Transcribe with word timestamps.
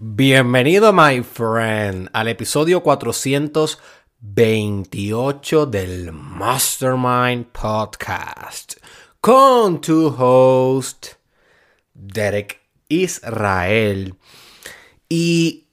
Bienvenido, 0.00 0.92
my 0.92 1.24
friend, 1.24 2.08
al 2.12 2.28
episodio 2.28 2.84
428 2.84 5.66
del 5.66 6.12
Mastermind 6.12 7.46
Podcast 7.46 8.74
con 9.20 9.80
tu 9.80 10.14
host, 10.16 11.14
Derek 11.94 12.60
Israel. 12.86 14.14
Y, 15.08 15.66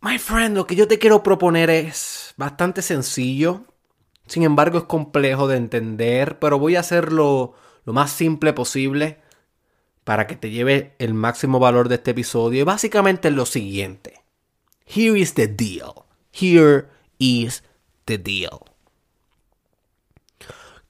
my 0.00 0.18
friend, 0.18 0.56
lo 0.56 0.66
que 0.66 0.74
yo 0.74 0.88
te 0.88 0.98
quiero 0.98 1.22
proponer 1.22 1.70
es 1.70 2.34
bastante 2.36 2.82
sencillo, 2.82 3.66
sin 4.26 4.42
embargo 4.42 4.78
es 4.78 4.84
complejo 4.86 5.46
de 5.46 5.58
entender, 5.58 6.40
pero 6.40 6.58
voy 6.58 6.74
a 6.74 6.80
hacerlo 6.80 7.54
lo 7.84 7.92
más 7.92 8.10
simple 8.10 8.52
posible 8.52 9.27
para 10.08 10.26
que 10.26 10.36
te 10.36 10.48
lleve 10.48 10.94
el 10.98 11.12
máximo 11.12 11.58
valor 11.58 11.90
de 11.90 11.96
este 11.96 12.12
episodio. 12.12 12.62
Y 12.62 12.64
básicamente 12.64 13.28
es 13.28 13.34
lo 13.34 13.44
siguiente. 13.44 14.22
Here 14.86 15.18
is 15.18 15.34
the 15.34 15.46
deal. 15.46 16.06
Here 16.32 16.86
is 17.18 17.62
the 18.06 18.16
deal. 18.16 18.60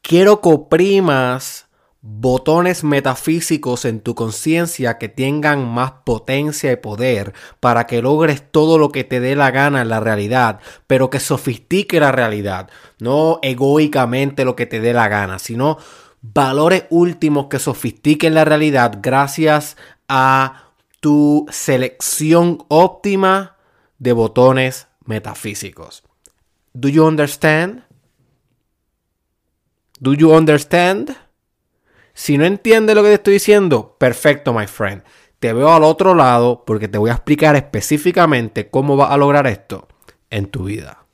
Quiero 0.02 0.40
que 0.40 0.50
oprimas 0.50 1.66
botones 2.00 2.84
metafísicos 2.84 3.86
en 3.86 4.02
tu 4.02 4.14
conciencia 4.14 4.98
que 4.98 5.08
tengan 5.08 5.66
más 5.66 5.94
potencia 6.04 6.70
y 6.70 6.76
poder 6.76 7.32
para 7.58 7.88
que 7.88 8.00
logres 8.00 8.44
todo 8.52 8.78
lo 8.78 8.92
que 8.92 9.02
te 9.02 9.18
dé 9.18 9.34
la 9.34 9.50
gana 9.50 9.82
en 9.82 9.88
la 9.88 9.98
realidad, 9.98 10.60
pero 10.86 11.10
que 11.10 11.18
sofistique 11.18 11.98
la 11.98 12.12
realidad, 12.12 12.70
no 13.00 13.40
egoicamente 13.42 14.44
lo 14.44 14.54
que 14.54 14.66
te 14.66 14.78
dé 14.78 14.92
la 14.92 15.08
gana, 15.08 15.40
sino 15.40 15.78
valores 16.22 16.84
últimos 16.90 17.46
que 17.46 17.58
sofistiquen 17.58 18.34
la 18.34 18.44
realidad 18.44 18.98
gracias 19.00 19.76
a 20.08 20.72
tu 21.00 21.46
selección 21.50 22.64
óptima 22.68 23.56
de 23.98 24.12
botones 24.12 24.88
metafísicos. 25.04 26.02
Do 26.72 26.88
you 26.88 27.04
understand? 27.06 27.84
Do 30.00 30.14
you 30.14 30.32
understand? 30.32 31.16
Si 32.14 32.36
no 32.36 32.44
entiendes 32.44 32.96
lo 32.96 33.02
que 33.02 33.08
te 33.08 33.14
estoy 33.14 33.34
diciendo, 33.34 33.96
perfecto, 33.98 34.52
my 34.52 34.66
friend. 34.66 35.02
Te 35.38 35.52
veo 35.52 35.72
al 35.72 35.84
otro 35.84 36.14
lado 36.14 36.64
porque 36.64 36.88
te 36.88 36.98
voy 36.98 37.10
a 37.10 37.14
explicar 37.14 37.54
específicamente 37.54 38.70
cómo 38.70 38.96
vas 38.96 39.12
a 39.12 39.16
lograr 39.16 39.46
esto 39.46 39.86
en 40.30 40.46
tu 40.46 40.64
vida. 40.64 41.06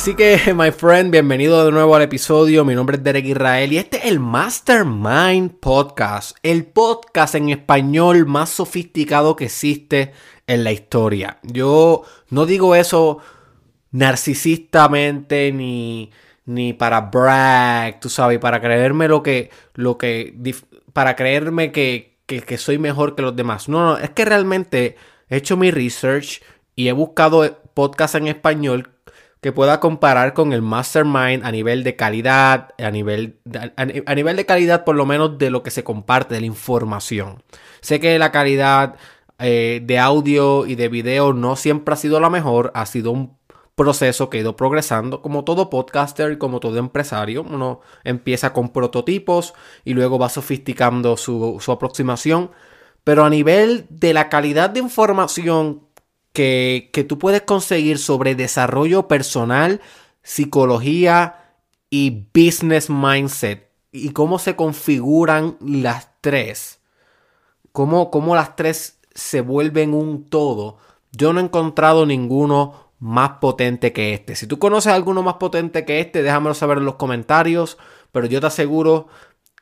Así 0.00 0.14
que, 0.14 0.40
my 0.56 0.70
friend, 0.70 1.10
bienvenido 1.10 1.62
de 1.62 1.72
nuevo 1.72 1.94
al 1.94 2.00
episodio. 2.00 2.64
Mi 2.64 2.74
nombre 2.74 2.96
es 2.96 3.04
Derek 3.04 3.26
Israel 3.26 3.70
y 3.70 3.76
este 3.76 3.98
es 3.98 4.04
el 4.06 4.18
Mastermind 4.18 5.60
Podcast, 5.60 6.38
el 6.42 6.64
podcast 6.64 7.34
en 7.34 7.50
español 7.50 8.24
más 8.24 8.48
sofisticado 8.48 9.36
que 9.36 9.44
existe 9.44 10.12
en 10.46 10.64
la 10.64 10.72
historia. 10.72 11.38
Yo 11.42 12.04
no 12.30 12.46
digo 12.46 12.74
eso 12.74 13.18
narcisistamente 13.90 15.52
ni, 15.52 16.10
ni 16.46 16.72
para 16.72 17.02
brag, 17.02 18.00
tú 18.00 18.08
sabes, 18.08 18.38
para 18.38 18.62
creerme 18.62 19.06
lo 19.06 19.22
que, 19.22 19.50
lo 19.74 19.98
que, 19.98 20.34
para 20.94 21.14
creerme 21.14 21.72
que, 21.72 22.16
que, 22.24 22.40
que 22.40 22.56
soy 22.56 22.78
mejor 22.78 23.14
que 23.14 23.20
los 23.20 23.36
demás. 23.36 23.68
No, 23.68 23.84
no, 23.84 23.98
es 23.98 24.08
que 24.08 24.24
realmente 24.24 24.96
he 25.28 25.36
hecho 25.36 25.58
mi 25.58 25.70
research 25.70 26.40
y 26.74 26.88
he 26.88 26.92
buscado 26.92 27.60
podcasts 27.74 28.14
en 28.14 28.28
español 28.28 28.88
que 29.40 29.52
pueda 29.52 29.80
comparar 29.80 30.34
con 30.34 30.52
el 30.52 30.62
Mastermind 30.62 31.44
a 31.44 31.50
nivel 31.50 31.82
de 31.82 31.96
calidad, 31.96 32.74
a 32.78 32.90
nivel, 32.90 33.38
de, 33.44 33.72
a, 33.76 34.14
nivel 34.14 34.36
de 34.36 34.46
calidad 34.46 34.84
por 34.84 34.96
lo 34.96 35.06
menos 35.06 35.38
de 35.38 35.50
lo 35.50 35.62
que 35.62 35.70
se 35.70 35.82
comparte, 35.82 36.34
de 36.34 36.40
la 36.40 36.46
información. 36.46 37.42
Sé 37.80 38.00
que 38.00 38.18
la 38.18 38.32
calidad 38.32 38.96
eh, 39.38 39.80
de 39.82 39.98
audio 39.98 40.66
y 40.66 40.74
de 40.74 40.88
video 40.88 41.32
no 41.32 41.56
siempre 41.56 41.94
ha 41.94 41.96
sido 41.96 42.20
la 42.20 42.28
mejor, 42.28 42.70
ha 42.74 42.84
sido 42.84 43.12
un 43.12 43.38
proceso 43.74 44.28
que 44.28 44.36
ha 44.36 44.40
ido 44.42 44.56
progresando, 44.56 45.22
como 45.22 45.44
todo 45.44 45.70
podcaster 45.70 46.32
y 46.32 46.36
como 46.38 46.60
todo 46.60 46.76
empresario. 46.76 47.42
Uno 47.42 47.80
empieza 48.04 48.52
con 48.52 48.68
prototipos 48.68 49.54
y 49.86 49.94
luego 49.94 50.18
va 50.18 50.28
sofisticando 50.28 51.16
su, 51.16 51.56
su 51.60 51.72
aproximación. 51.72 52.50
Pero 53.04 53.24
a 53.24 53.30
nivel 53.30 53.86
de 53.88 54.12
la 54.12 54.28
calidad 54.28 54.68
de 54.68 54.80
información 54.80 55.88
que, 56.32 57.06
tú 57.08 57.18
puedes 57.18 57.42
conseguir 57.42 57.98
sobre 57.98 58.34
desarrollo 58.34 59.08
personal, 59.08 59.80
psicología 60.22 61.54
y 61.88 62.26
business 62.34 62.88
mindset 62.90 63.70
y 63.92 64.10
cómo 64.10 64.38
se 64.38 64.56
configuran 64.56 65.56
las 65.60 66.08
tres. 66.20 66.80
Cómo, 67.72 68.10
cómo, 68.10 68.34
las 68.34 68.56
tres 68.56 69.00
se 69.14 69.40
vuelven 69.40 69.94
un 69.94 70.28
todo. 70.28 70.78
Yo 71.12 71.32
no 71.32 71.40
he 71.40 71.44
encontrado 71.44 72.06
ninguno 72.06 72.92
más 72.98 73.38
potente 73.40 73.92
que 73.92 74.12
este. 74.12 74.36
Si 74.36 74.46
tú 74.46 74.58
conoces 74.58 74.92
alguno 74.92 75.22
más 75.22 75.34
potente 75.34 75.84
que 75.84 76.00
este, 76.00 76.22
déjamelo 76.22 76.54
saber 76.54 76.78
en 76.78 76.84
los 76.84 76.96
comentarios. 76.96 77.78
Pero 78.12 78.26
yo 78.26 78.40
te 78.40 78.48
aseguro 78.48 79.06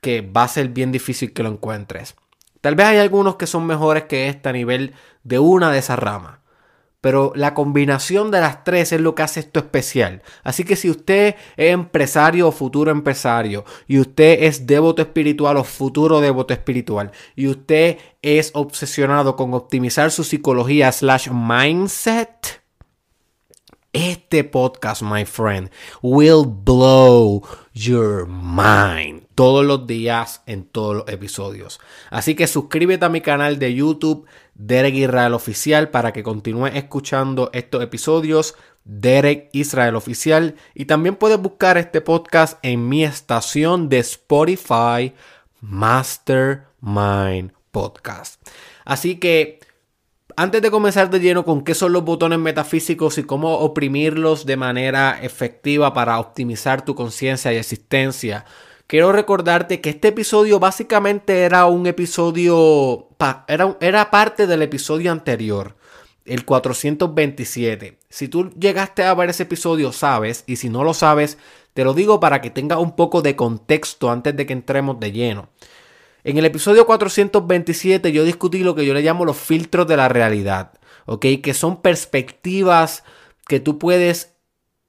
que 0.01 0.23
va 0.23 0.45
a 0.45 0.49
ser 0.49 0.69
bien 0.69 0.91
difícil 0.91 1.33
que 1.33 1.43
lo 1.43 1.51
encuentres. 1.51 2.17
Tal 2.61 2.75
vez 2.75 2.87
hay 2.87 2.97
algunos 2.99 3.37
que 3.37 3.47
son 3.47 3.67
mejores 3.67 4.05
que 4.05 4.29
este 4.29 4.49
a 4.49 4.53
nivel 4.53 4.95
de 5.23 5.39
una 5.39 5.71
de 5.71 5.79
esas 5.79 5.99
ramas 5.99 6.38
pero 7.01 7.33
la 7.37 7.55
combinación 7.55 8.31
de 8.31 8.41
las 8.41 8.65
tres 8.65 8.93
es 8.93 9.01
lo 9.01 9.15
que 9.15 9.23
hace 9.23 9.41
esto 9.41 9.61
especial. 9.61 10.23
Así 10.43 10.65
que 10.65 10.77
si 10.77 10.91
usted 10.91 11.37
es 11.57 11.73
empresario 11.73 12.49
o 12.49 12.53
futuro 12.53 12.91
empresario, 12.91 13.65
y 13.87 14.01
usted 14.01 14.43
es 14.43 14.67
devoto 14.67 15.03
espiritual 15.03 15.57
o 15.59 15.65
futuro 15.65 16.21
devoto 16.21 16.53
espiritual, 16.53 17.13
y 17.37 17.47
usted 17.47 17.99
es 18.23 18.51
obsesionado 18.55 19.37
con 19.37 19.55
optimizar 19.55 20.11
su 20.11 20.25
psicología 20.25 20.91
slash 20.91 21.31
mindset, 21.31 22.63
este 23.93 24.45
podcast, 24.45 25.03
my 25.03 25.25
friend, 25.25 25.71
will 26.03 26.45
blow 26.45 27.43
your 27.73 28.27
mind 28.27 29.28
todos 29.39 29.65
los 29.65 29.87
días 29.87 30.43
en 30.47 30.65
todos 30.65 30.97
los 30.97 31.09
episodios. 31.09 31.79
Así 32.11 32.35
que 32.35 32.49
suscríbete 32.49 33.05
a 33.05 33.09
mi 33.09 33.21
canal 33.21 33.61
de 33.61 33.73
YouTube 33.73 34.27
Derek 34.57 34.97
Israel 34.97 35.33
Oficial 35.33 35.91
para 35.91 36.13
que 36.13 36.25
continúe 36.25 36.67
escuchando 36.67 37.49
estos 37.53 37.81
episodios. 37.85 38.57
Derek 38.83 39.49
Israel 39.53 39.95
Oficial. 39.95 40.57
Y 40.75 40.87
también 40.87 41.15
puedes 41.15 41.41
buscar 41.41 41.79
este 41.79 42.01
podcast 42.01 42.59
en 42.63 42.89
mi 42.89 43.05
estación 43.05 43.89
de 43.89 44.01
Spotify 44.01 45.15
Mastermind 45.61 47.53
Podcast. 47.71 48.43
Así 48.85 49.21
que 49.21 49.61
antes 50.35 50.63
de 50.63 50.73
comenzar 50.73 51.11
de 51.11 51.21
lleno 51.21 51.45
con 51.45 51.63
qué 51.63 51.75
son 51.75 51.93
los 51.93 52.05
botones 52.05 52.41
metafísicos 52.41 53.19
y 53.19 53.23
cómo 53.23 53.59
oprimirlos 53.59 54.47
de 54.47 54.57
manera 54.57 55.17
efectiva 55.23 55.95
para 55.95 56.19
optimizar 56.19 56.85
tu 56.85 56.97
conciencia 56.97 57.53
y 57.53 57.57
existencia, 57.57 58.45
quiero 58.89 59.13
recordarte 59.13 59.81
que 59.81 59.91
este 59.91 60.09
episodio 60.09 60.59
básicamente 60.59 61.43
era 61.43 61.67
un 61.67 61.87
episodio, 61.87 63.09
era, 63.47 63.77
era 63.81 64.11
parte 64.11 64.49
del 64.49 64.63
episodio 64.63 65.13
anterior, 65.13 65.77
el 66.25 66.45
427. 66.45 67.99
Si 68.09 68.27
tú 68.27 68.51
llegaste 68.59 69.05
a 69.05 69.15
ver 69.15 69.31
ese 69.31 69.45
episodio, 69.45 69.93
sabes, 69.93 70.43
y 70.49 70.57
si 70.57 70.69
no 70.69 70.83
lo 70.83 70.95
sabes, 70.95 71.39
te 71.75 71.85
lo 71.85 71.95
digo 71.95 72.19
para 72.19 72.41
que 72.41 72.51
tengas 72.51 72.79
un 72.79 72.97
poco 72.97 73.23
de 73.23 73.37
contexto 73.37 74.11
antes 74.11 74.35
de 74.35 74.47
que 74.47 74.55
entremos 74.55 74.99
de 74.99 75.13
lleno. 75.13 75.51
En 76.25 76.37
el 76.37 76.47
episodio 76.47 76.85
427 76.87 78.11
yo 78.11 78.25
discutí 78.25 78.61
lo 78.61 78.75
que 78.75 78.85
yo 78.85 78.93
le 78.95 79.03
llamo 79.03 79.25
los 79.25 79.37
filtros 79.37 79.87
de 79.87 79.97
la 79.97 80.09
realidad, 80.09 80.73
¿ok? 81.07 81.27
Que 81.43 81.55
son 81.55 81.81
perspectivas 81.81 83.05
que 83.47 83.61
tú 83.61 83.79
puedes 83.79 84.38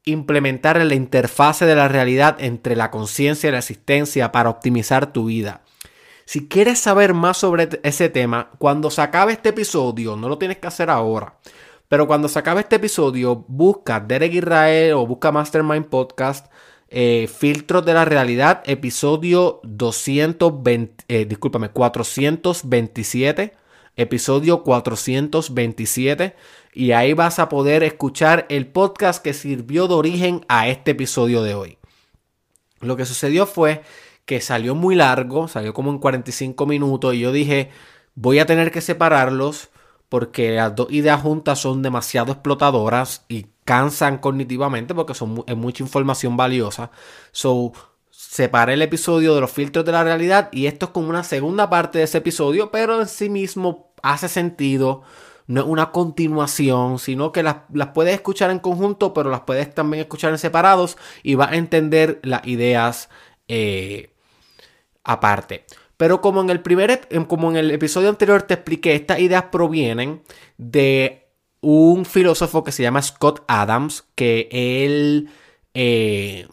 implementar 0.05 0.77
en 0.77 0.89
la 0.89 0.95
interfase 0.95 1.65
de 1.65 1.75
la 1.75 1.87
realidad 1.87 2.37
entre 2.39 2.75
la 2.75 2.91
conciencia 2.91 3.49
y 3.49 3.51
la 3.51 3.59
existencia 3.59 4.31
para 4.31 4.49
optimizar 4.49 5.11
tu 5.11 5.25
vida. 5.25 5.61
Si 6.25 6.47
quieres 6.47 6.79
saber 6.79 7.13
más 7.13 7.37
sobre 7.37 7.69
ese 7.83 8.09
tema, 8.09 8.51
cuando 8.59 8.91
se 8.91 9.01
acabe 9.01 9.33
este 9.33 9.49
episodio, 9.49 10.15
no 10.15 10.29
lo 10.29 10.37
tienes 10.37 10.57
que 10.57 10.67
hacer 10.67 10.89
ahora, 10.89 11.35
pero 11.87 12.05
cuando 12.05 12.27
se 12.27 12.37
acabe 12.37 12.61
este 12.61 12.75
episodio, 12.75 13.45
busca 13.47 13.99
Derek 13.99 14.33
Israel 14.33 14.93
o 14.93 15.07
busca 15.07 15.31
Mastermind 15.31 15.87
Podcast 15.87 16.45
eh, 16.91 17.27
Filtros 17.27 17.85
de 17.85 17.93
la 17.93 18.05
Realidad, 18.05 18.63
episodio 18.65 19.59
220, 19.63 21.03
eh, 21.07 21.25
discúlpame, 21.25 21.69
427, 21.69 23.53
episodio 23.99 24.63
427, 24.63 26.35
y 26.73 26.91
ahí 26.91 27.13
vas 27.13 27.39
a 27.39 27.49
poder 27.49 27.83
escuchar 27.83 28.45
el 28.49 28.67
podcast 28.67 29.23
que 29.23 29.33
sirvió 29.33 29.87
de 29.87 29.95
origen 29.95 30.45
a 30.47 30.67
este 30.67 30.91
episodio 30.91 31.43
de 31.43 31.53
hoy. 31.53 31.77
Lo 32.79 32.95
que 32.95 33.05
sucedió 33.05 33.45
fue 33.45 33.81
que 34.25 34.41
salió 34.41 34.75
muy 34.75 34.95
largo, 34.95 35.47
salió 35.47 35.73
como 35.73 35.91
en 35.91 35.99
45 35.99 36.65
minutos, 36.65 37.13
y 37.13 37.19
yo 37.19 37.31
dije, 37.31 37.71
voy 38.15 38.39
a 38.39 38.45
tener 38.45 38.71
que 38.71 38.81
separarlos 38.81 39.69
porque 40.07 40.55
las 40.55 40.75
dos 40.75 40.91
ideas 40.91 41.21
juntas 41.21 41.59
son 41.59 41.81
demasiado 41.81 42.31
explotadoras 42.31 43.25
y 43.27 43.47
cansan 43.63 44.17
cognitivamente 44.17 44.95
porque 44.95 45.13
son, 45.13 45.43
es 45.45 45.55
mucha 45.55 45.83
información 45.83 46.35
valiosa. 46.35 46.89
So, 47.31 47.73
separé 48.09 48.73
el 48.73 48.81
episodio 48.81 49.35
de 49.35 49.41
los 49.41 49.51
filtros 49.51 49.85
de 49.85 49.91
la 49.91 50.03
realidad 50.03 50.49
y 50.51 50.65
esto 50.65 50.87
es 50.87 50.91
como 50.91 51.09
una 51.09 51.23
segunda 51.23 51.69
parte 51.69 51.99
de 51.99 52.03
ese 52.05 52.17
episodio, 52.17 52.71
pero 52.71 52.99
en 52.99 53.07
sí 53.07 53.29
mismo 53.29 53.88
hace 54.03 54.29
sentido. 54.29 55.03
No 55.47 55.61
es 55.61 55.67
una 55.67 55.91
continuación, 55.91 56.99
sino 56.99 57.31
que 57.31 57.41
las, 57.41 57.57
puedes 57.93 58.13
escuchar 58.13 58.51
en 58.51 58.59
conjunto, 58.59 59.13
pero 59.13 59.31
las 59.31 59.41
puedes 59.41 59.73
también 59.73 60.01
escuchar 60.01 60.31
en 60.31 60.37
separados 60.37 60.97
y 61.23 61.35
vas 61.35 61.51
a 61.51 61.55
entender 61.55 62.19
las 62.23 62.45
ideas 62.45 63.09
eh, 63.47 64.13
aparte. 65.03 65.65
Pero 65.97 66.21
como 66.21 66.41
en 66.41 66.49
el 66.49 66.61
primer, 66.61 67.07
como 67.27 67.49
en 67.49 67.57
el 67.57 67.71
episodio 67.71 68.09
anterior 68.09 68.43
te 68.43 68.53
expliqué, 68.53 68.95
estas 68.95 69.19
ideas 69.19 69.45
provienen 69.51 70.21
de 70.57 71.29
un 71.61 72.05
filósofo 72.05 72.63
que 72.63 72.71
se 72.71 72.83
llama 72.83 73.01
Scott 73.01 73.43
Adams, 73.47 74.05
que 74.15 74.47
él, 74.51 75.29
eh, 75.73 76.47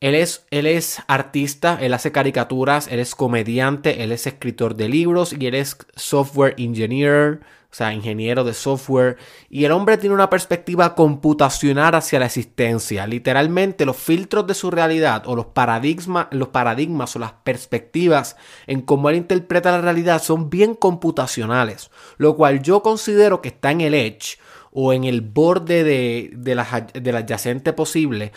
él, 0.00 0.14
es, 0.14 0.46
él 0.50 0.66
es 0.66 1.02
artista, 1.06 1.78
él 1.80 1.94
hace 1.94 2.12
caricaturas, 2.12 2.88
él 2.88 3.00
es 3.00 3.14
comediante, 3.14 4.02
él 4.02 4.12
es 4.12 4.26
escritor 4.26 4.74
de 4.76 4.88
libros 4.88 5.34
y 5.38 5.46
él 5.46 5.54
es 5.54 5.76
software 5.94 6.54
engineer 6.58 7.40
o 7.70 7.74
sea, 7.74 7.94
ingeniero 7.94 8.42
de 8.42 8.52
software, 8.52 9.16
y 9.48 9.64
el 9.64 9.70
hombre 9.70 9.96
tiene 9.96 10.14
una 10.14 10.28
perspectiva 10.28 10.96
computacional 10.96 11.94
hacia 11.94 12.18
la 12.18 12.26
existencia. 12.26 13.06
Literalmente 13.06 13.86
los 13.86 13.96
filtros 13.96 14.44
de 14.48 14.54
su 14.54 14.72
realidad 14.72 15.22
o 15.26 15.36
los 15.36 15.46
paradigmas, 15.46 16.26
los 16.32 16.48
paradigmas 16.48 17.14
o 17.14 17.20
las 17.20 17.30
perspectivas 17.30 18.36
en 18.66 18.80
cómo 18.80 19.08
él 19.08 19.16
interpreta 19.16 19.70
la 19.70 19.82
realidad 19.82 20.20
son 20.20 20.50
bien 20.50 20.74
computacionales, 20.74 21.92
lo 22.18 22.34
cual 22.34 22.60
yo 22.60 22.82
considero 22.82 23.40
que 23.40 23.50
está 23.50 23.70
en 23.70 23.82
el 23.82 23.94
edge 23.94 24.40
o 24.72 24.92
en 24.92 25.04
el 25.04 25.20
borde 25.20 25.84
de, 25.84 26.32
de, 26.34 26.54
la, 26.56 26.88
de 26.92 27.16
adyacente 27.16 27.72
posible, 27.72 28.32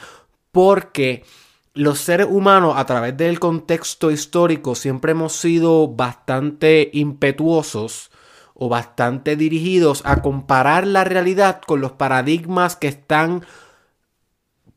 porque 0.51 1.24
los 1.74 2.00
seres 2.00 2.28
humanos 2.30 2.75
a 2.78 2.86
través 2.86 3.18
del 3.18 3.40
contexto 3.40 4.12
histórico 4.12 4.75
siempre 4.75 5.12
hemos 5.12 5.34
sido 5.34 5.88
bastante 5.88 6.90
impetuosos 6.94 8.12
o 8.54 8.70
bastante 8.70 9.36
dirigidos 9.36 10.04
a 10.06 10.22
comparar 10.22 10.86
la 10.86 11.04
realidad 11.04 11.62
con 11.66 11.81
los 11.81 11.94
paradigmas 11.94 12.75
que 12.75 12.88
están 12.88 13.44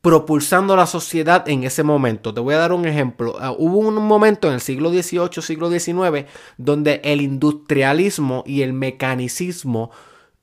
propulsando 0.01 0.75
la 0.75 0.87
sociedad 0.87 1.47
en 1.47 1.63
ese 1.63 1.83
momento. 1.83 2.33
Te 2.33 2.39
voy 2.39 2.55
a 2.55 2.59
dar 2.59 2.71
un 2.71 2.85
ejemplo. 2.87 3.35
Ah, 3.39 3.51
hubo 3.51 3.79
un 3.79 3.95
momento 3.95 4.47
en 4.47 4.55
el 4.55 4.61
siglo 4.61 4.89
XVIII, 4.89 5.41
siglo 5.41 5.69
XIX, 5.69 6.25
donde 6.57 7.01
el 7.03 7.21
industrialismo 7.21 8.43
y 8.47 8.61
el 8.61 8.73
mecanicismo 8.73 9.91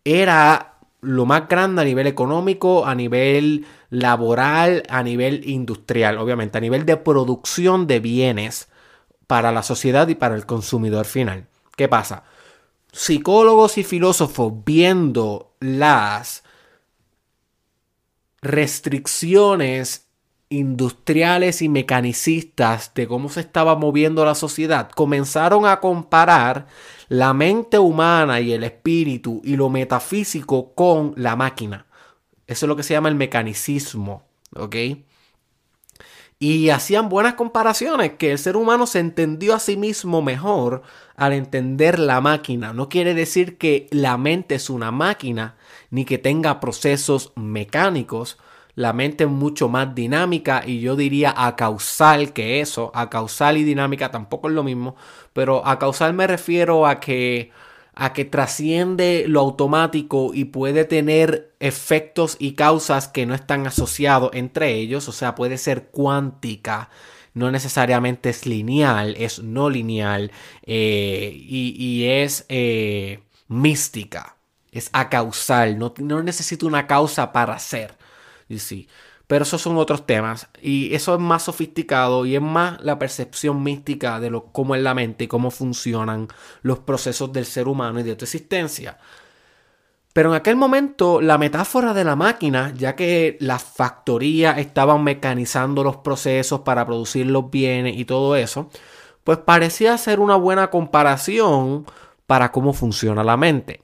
era 0.05 0.74
lo 1.05 1.27
más 1.27 1.49
grande 1.49 1.83
a 1.83 1.85
nivel 1.85 2.07
económico, 2.07 2.87
a 2.87 2.95
nivel 2.95 3.67
laboral, 3.91 4.83
a 4.89 5.03
nivel 5.03 5.49
industrial, 5.49 6.19
obviamente, 6.19 6.59
a 6.59 6.61
nivel 6.61 6.87
de 6.87 6.97
producción 6.97 7.87
de 7.87 8.01
bienes 8.01 8.69
para 9.27 9.53
la 9.53 9.63
sociedad 9.63 10.09
y 10.09 10.15
para 10.15 10.35
el 10.35 10.47
consumidor 10.47 11.07
final. 11.07 11.47
¿Qué 11.77 11.89
pasa? 11.89 12.25
psicólogos 12.95 13.77
y 13.77 13.85
filósofos 13.85 14.53
viendo 14.65 15.53
las 15.59 16.45
restricciones 18.41 20.07
industriales 20.49 21.61
y 21.61 21.69
mecanicistas 21.69 22.93
de 22.95 23.09
cómo 23.09 23.29
se 23.29 23.41
estaba 23.41 23.75
moviendo 23.75 24.25
la 24.25 24.37
sociedad, 24.37 24.91
comenzaron 24.91 25.67
a 25.67 25.81
comparar 25.81 26.69
la 27.15 27.33
mente 27.33 27.79
humana 27.79 28.41
y 28.41 28.53
el 28.53 28.65
espíritu 28.65 29.41
y 29.45 29.55
lo 29.55 29.71
metafísico 29.71 30.75
con 30.75 31.15
la 31.17 31.37
máquina. 31.37 31.87
Eso 32.49 32.67
es 32.67 32.69
lo 32.69 32.75
que 32.75 32.83
se 32.83 32.95
llama 32.95 33.09
el 33.09 33.15
mecanicismo, 33.15 34.25
¿ok? 34.57 34.77
Y 36.41 36.71
hacían 36.71 37.09
buenas 37.09 37.35
comparaciones, 37.35 38.15
que 38.15 38.33
el 38.33 38.39
ser 38.39 38.57
humano 38.57 38.89
se 38.89 38.99
entendió 38.99 39.55
a 39.55 39.61
sí 39.61 39.77
mismo 39.77 40.23
mejor 40.23 40.83
al 41.15 41.33
entender 41.33 42.01
la 42.01 42.21
máquina. 42.21 42.73
No 42.73 42.89
quiere 42.89 43.15
decir 43.15 43.59
que 43.59 43.87
la 43.93 44.19
mente 44.19 44.57
es 44.57 44.69
una 44.69 44.91
máquina, 44.91 45.55
ni 45.91 46.05
que 46.05 46.19
tenga 46.19 46.59
procesos 46.59 47.33
mecánicos. 47.37 48.39
La 48.75 48.93
mente 48.93 49.25
es 49.25 49.31
mucho 49.31 49.69
más 49.69 49.95
dinámica 49.95 50.63
y 50.67 50.81
yo 50.81 50.97
diría 50.97 51.33
a 51.37 51.57
causal 51.57 52.33
que 52.33 52.61
eso. 52.61 52.91
A 52.95 53.11
causal 53.11 53.57
y 53.57 53.65
dinámica 53.65 54.11
tampoco 54.11 54.49
es 54.49 54.55
lo 54.55 54.65
mismo, 54.65 54.97
pero 55.33 55.67
a 55.67 55.79
causal 55.79 56.15
me 56.15 56.27
refiero 56.27 56.87
a 56.87 57.01
que 57.01 57.53
a 57.95 58.13
que 58.13 58.25
trasciende 58.25 59.25
lo 59.29 59.41
automático 59.41 60.33
y 60.35 60.47
puede 60.47 60.85
tener 60.85 61.55
efectos 61.61 62.37
y 62.39 62.53
causas 62.55 63.09
que 63.09 63.27
no 63.27 63.35
están 63.35 63.67
asociados 63.67 64.31
entre 64.35 64.75
ellos, 64.75 65.09
o 65.09 65.13
sea, 65.13 65.35
puede 65.35 65.59
ser 65.59 65.89
cuántica, 65.89 66.91
no 67.35 67.51
necesariamente 67.51 68.31
es 68.31 68.47
lineal, 68.47 69.15
es 69.17 69.41
no 69.41 69.71
lineal 69.71 70.33
eh, 70.65 71.33
y, 71.35 72.07
es 72.07 72.47
eh, 72.49 73.21
mística, 73.49 74.37
es 74.73 74.91
acausal, 74.93 75.79
no, 75.79 75.95
no 75.99 76.23
necesita 76.23 76.67
una 76.67 76.87
causa 76.87 77.33
para 77.33 77.59
ser. 77.59 77.97
Sí. 78.59 78.89
Pero 79.27 79.45
esos 79.45 79.63
son 79.63 79.79
otros 79.79 80.07
temas. 80.07 80.49
Y 80.61 80.95
eso 80.95 81.15
es 81.15 81.21
más 81.21 81.45
sofisticado 81.45 82.27
y 82.27 82.37
es 82.37 82.43
más 82.43 82.81
la 82.83 82.99
percepción 82.99 83.63
mística 83.63 84.21
de 84.21 84.31
lo, 84.31 84.47
cómo 84.47 84.75
es 84.75 84.83
la 84.83 84.95
mente 84.95 85.25
y 85.25 85.29
cómo 85.29 85.51
funcionan 85.51 86.29
los 86.63 86.81
procesos 86.81 87.33
del 87.33 87.47
ser 87.47 87.69
humano 87.69 88.01
y 88.01 88.03
de 88.03 88.17
tu 88.17 88.25
existencia. 88.25 88.99
Pero 90.13 90.29
en 90.29 90.37
aquel 90.37 90.57
momento 90.57 91.21
la 91.21 91.39
metáfora 91.39 91.93
de 91.93 92.05
la 92.05 92.15
máquina, 92.17 92.73
ya 92.77 92.95
que 92.95 93.37
las 93.41 93.65
factorías 93.65 94.59
estaban 94.59 95.03
mecanizando 95.03 95.83
los 95.83 95.97
procesos 95.97 96.61
para 96.61 96.87
producir 96.87 97.27
los 97.27 97.51
bienes 97.51 97.97
y 97.99 98.05
todo 98.05 98.37
eso, 98.37 98.71
pues 99.25 99.39
parecía 99.39 99.99
ser 99.99 100.21
una 100.21 100.37
buena 100.37 100.71
comparación 100.71 101.87
para 102.27 102.53
cómo 102.53 102.73
funciona 102.75 103.25
la 103.25 103.37
mente. 103.37 103.81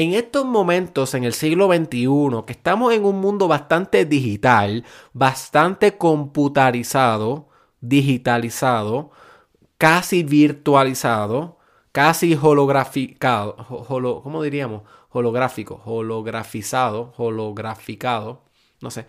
En 0.00 0.14
estos 0.14 0.44
momentos, 0.44 1.12
en 1.14 1.24
el 1.24 1.32
siglo 1.32 1.66
XXI, 1.66 2.44
que 2.46 2.52
estamos 2.52 2.94
en 2.94 3.04
un 3.04 3.20
mundo 3.20 3.48
bastante 3.48 4.04
digital, 4.04 4.84
bastante 5.12 5.98
computarizado, 5.98 7.48
digitalizado, 7.80 9.10
casi 9.76 10.22
virtualizado, 10.22 11.58
casi 11.90 12.38
holograficado, 12.40 13.56
¿cómo 14.22 14.40
diríamos? 14.44 14.82
Holográfico, 15.10 15.82
holografizado, 15.84 17.12
holograficado, 17.16 18.42
no 18.80 18.92
sé, 18.92 19.04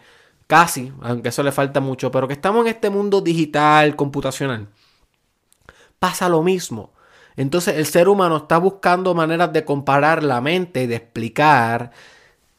casi, 0.48 0.92
aunque 1.02 1.30
eso 1.30 1.44
le 1.44 1.52
falta 1.52 1.82
mucho, 1.82 2.10
pero 2.10 2.28
que 2.28 2.34
estamos 2.34 2.62
en 2.62 2.70
este 2.70 2.90
mundo 2.90 3.22
digital, 3.22 3.96
computacional. 3.96 4.70
Pasa 6.00 6.28
lo 6.30 6.42
mismo. 6.42 6.94
Entonces 7.40 7.78
el 7.78 7.86
ser 7.86 8.10
humano 8.10 8.36
está 8.36 8.58
buscando 8.58 9.16
maneras 9.16 9.54
de 9.54 9.64
comparar 9.64 10.24
la 10.24 10.42
mente 10.42 10.84
y 10.84 10.88
de 10.88 10.98
explicar 10.98 11.92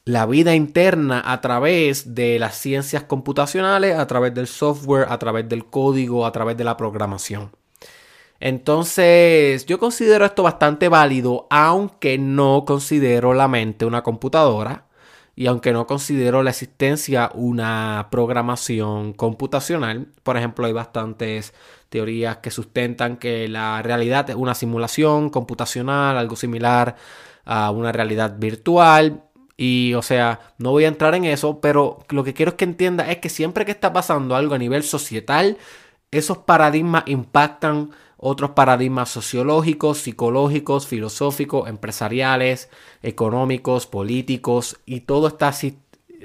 la 0.06 0.24
vida 0.24 0.54
interna 0.54 1.22
a 1.22 1.42
través 1.42 2.14
de 2.14 2.38
las 2.38 2.56
ciencias 2.56 3.02
computacionales, 3.02 3.98
a 3.98 4.06
través 4.06 4.32
del 4.32 4.46
software, 4.46 5.04
a 5.10 5.18
través 5.18 5.46
del 5.50 5.66
código, 5.66 6.24
a 6.24 6.32
través 6.32 6.56
de 6.56 6.64
la 6.64 6.78
programación. 6.78 7.50
Entonces, 8.40 9.66
yo 9.66 9.78
considero 9.78 10.24
esto 10.24 10.42
bastante 10.42 10.88
válido, 10.88 11.46
aunque 11.50 12.16
no 12.16 12.64
considero 12.66 13.34
la 13.34 13.48
mente 13.48 13.84
una 13.84 14.02
computadora 14.02 14.86
y 15.36 15.46
aunque 15.46 15.74
no 15.74 15.86
considero 15.86 16.42
la 16.42 16.50
existencia 16.50 17.30
una 17.34 18.08
programación 18.10 19.12
computacional. 19.12 20.08
Por 20.22 20.38
ejemplo, 20.38 20.64
hay 20.64 20.72
bastantes 20.72 21.52
teorías 21.90 22.38
que 22.38 22.50
sustentan 22.50 23.18
que 23.18 23.48
la 23.48 23.82
realidad 23.82 24.30
es 24.30 24.36
una 24.36 24.54
simulación 24.54 25.28
computacional, 25.28 26.16
algo 26.16 26.36
similar 26.36 26.96
a 27.44 27.70
una 27.70 27.92
realidad 27.92 28.36
virtual. 28.38 29.24
Y, 29.56 29.92
o 29.94 30.02
sea, 30.02 30.40
no 30.56 30.70
voy 30.70 30.84
a 30.84 30.88
entrar 30.88 31.14
en 31.14 31.26
eso, 31.26 31.60
pero 31.60 31.98
lo 32.08 32.24
que 32.24 32.32
quiero 32.32 32.52
es 32.52 32.56
que 32.56 32.64
entienda 32.64 33.10
es 33.10 33.18
que 33.18 33.28
siempre 33.28 33.66
que 33.66 33.72
está 33.72 33.92
pasando 33.92 34.34
algo 34.34 34.54
a 34.54 34.58
nivel 34.58 34.82
societal, 34.84 35.58
esos 36.10 36.38
paradigmas 36.38 37.04
impactan 37.06 37.90
otros 38.16 38.50
paradigmas 38.50 39.10
sociológicos, 39.10 39.98
psicológicos, 39.98 40.86
filosóficos, 40.86 41.68
empresariales, 41.68 42.70
económicos, 43.02 43.86
políticos, 43.86 44.78
y 44.86 45.00
todo 45.00 45.26
está 45.28 45.52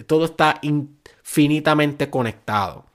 todo 0.07 0.25
está 0.25 0.59
infinitamente 0.61 2.09
conectado. 2.09 2.85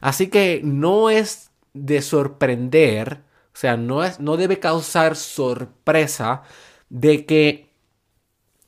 Así 0.00 0.28
que 0.28 0.62
no 0.64 1.10
es 1.10 1.49
de 1.74 2.02
sorprender, 2.02 3.22
o 3.54 3.56
sea, 3.56 3.76
no, 3.76 4.04
es, 4.04 4.20
no 4.20 4.36
debe 4.36 4.58
causar 4.58 5.16
sorpresa 5.16 6.42
de 6.88 7.26
que 7.26 7.70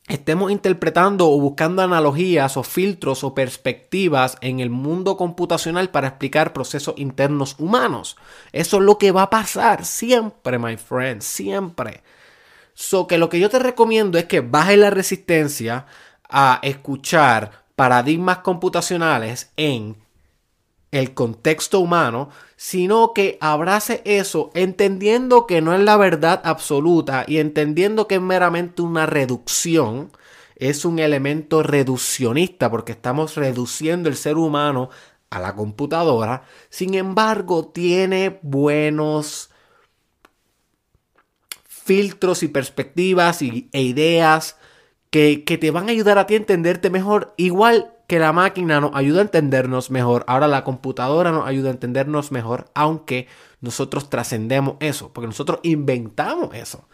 estemos 0.09 0.51
interpretando 0.51 1.29
o 1.31 1.41
buscando 1.41 1.83
analogías 1.83 2.57
o 2.57 2.63
filtros 2.63 3.25
o 3.25 3.35
perspectivas 3.35 4.37
en 4.41 4.61
el 4.61 4.71
mundo 4.71 5.17
computacional 5.17 5.91
para 5.91 6.09
explicar 6.09 6.53
procesos 6.53 6.95
internos 6.99 7.57
humanos. 7.59 8.17
Eso 8.53 8.79
es 8.79 8.83
lo 8.83 8.99
que 8.99 9.13
va 9.13 9.23
a 9.23 9.31
pasar 9.31 9.85
siempre, 9.85 10.59
my 10.59 10.77
friend, 10.77 11.23
siempre. 11.23 12.03
So 12.75 13.07
que 13.07 13.19
lo 13.19 13.29
que 13.29 13.41
yo 13.41 13.49
te 13.49 13.59
recomiendo 13.59 14.19
es 14.19 14.25
que 14.25 14.41
bajes 14.41 14.79
la 14.79 14.91
resistencia 14.91 15.87
a 16.29 16.59
escuchar 16.63 17.63
paradigmas 17.77 18.39
computacionales 18.39 19.53
en 19.57 20.02
el 20.93 21.15
contexto 21.15 21.81
humano, 21.81 22.29
sino 22.57 23.13
que 23.15 23.39
abrace 23.41 24.03
eso 24.05 24.51
entendiendo 24.55 25.47
que 25.47 25.63
no 25.63 25.75
es 25.75 25.81
la 25.81 25.97
verdad 25.97 26.41
absoluta 26.45 27.25
y 27.27 27.39
entendiendo 27.39 28.07
que 28.07 28.17
es 28.17 28.21
meramente 28.21 28.83
una 28.83 29.07
reducción, 29.07 30.13
es 30.55 30.85
un 30.85 30.99
elemento 30.99 31.63
reduccionista 31.63 32.71
porque 32.71 32.93
estamos 32.93 33.37
reduciendo 33.37 34.09
el 34.09 34.17
ser 34.17 34.37
humano 34.37 34.91
a 35.31 35.41
la 35.41 35.57
computadora, 35.57 36.45
sin 36.69 36.93
embargo 36.95 37.69
tiene 37.69 38.39
buenos 38.43 39.51
filtros 41.65 42.43
y 42.43 42.49
perspectivas 42.49 43.41
y, 43.41 43.71
e 43.73 43.81
ideas 43.81 44.59
que, 45.11 45.45
que 45.45 45.57
te 45.57 45.71
van 45.71 45.89
a 45.89 45.93
ayudar 45.93 46.19
a 46.19 46.27
ti 46.27 46.35
a 46.35 46.37
entenderte 46.37 46.91
mejor, 46.91 47.33
igual 47.39 47.97
que 48.13 48.19
la 48.19 48.35
máquina 48.35 48.79
nos 48.79 48.95
ayuda 48.95 49.21
a 49.21 49.23
entendernos 49.23 49.91
mejor, 49.91 50.23
ahora 50.29 50.47
la 50.47 50.65
computadora 50.65 51.33
nos 51.33 51.47
ayuda 51.47 51.71
a 51.71 51.73
entendernos 51.73 52.31
mejor, 52.31 52.67
aunque 52.75 53.27
nosotros 53.63 54.11
trascendemos 54.11 54.77
eso, 54.81 55.15
porque 55.15 55.29
nosotros 55.29 55.61
inventamos 55.63 56.55
eso. 56.55 56.87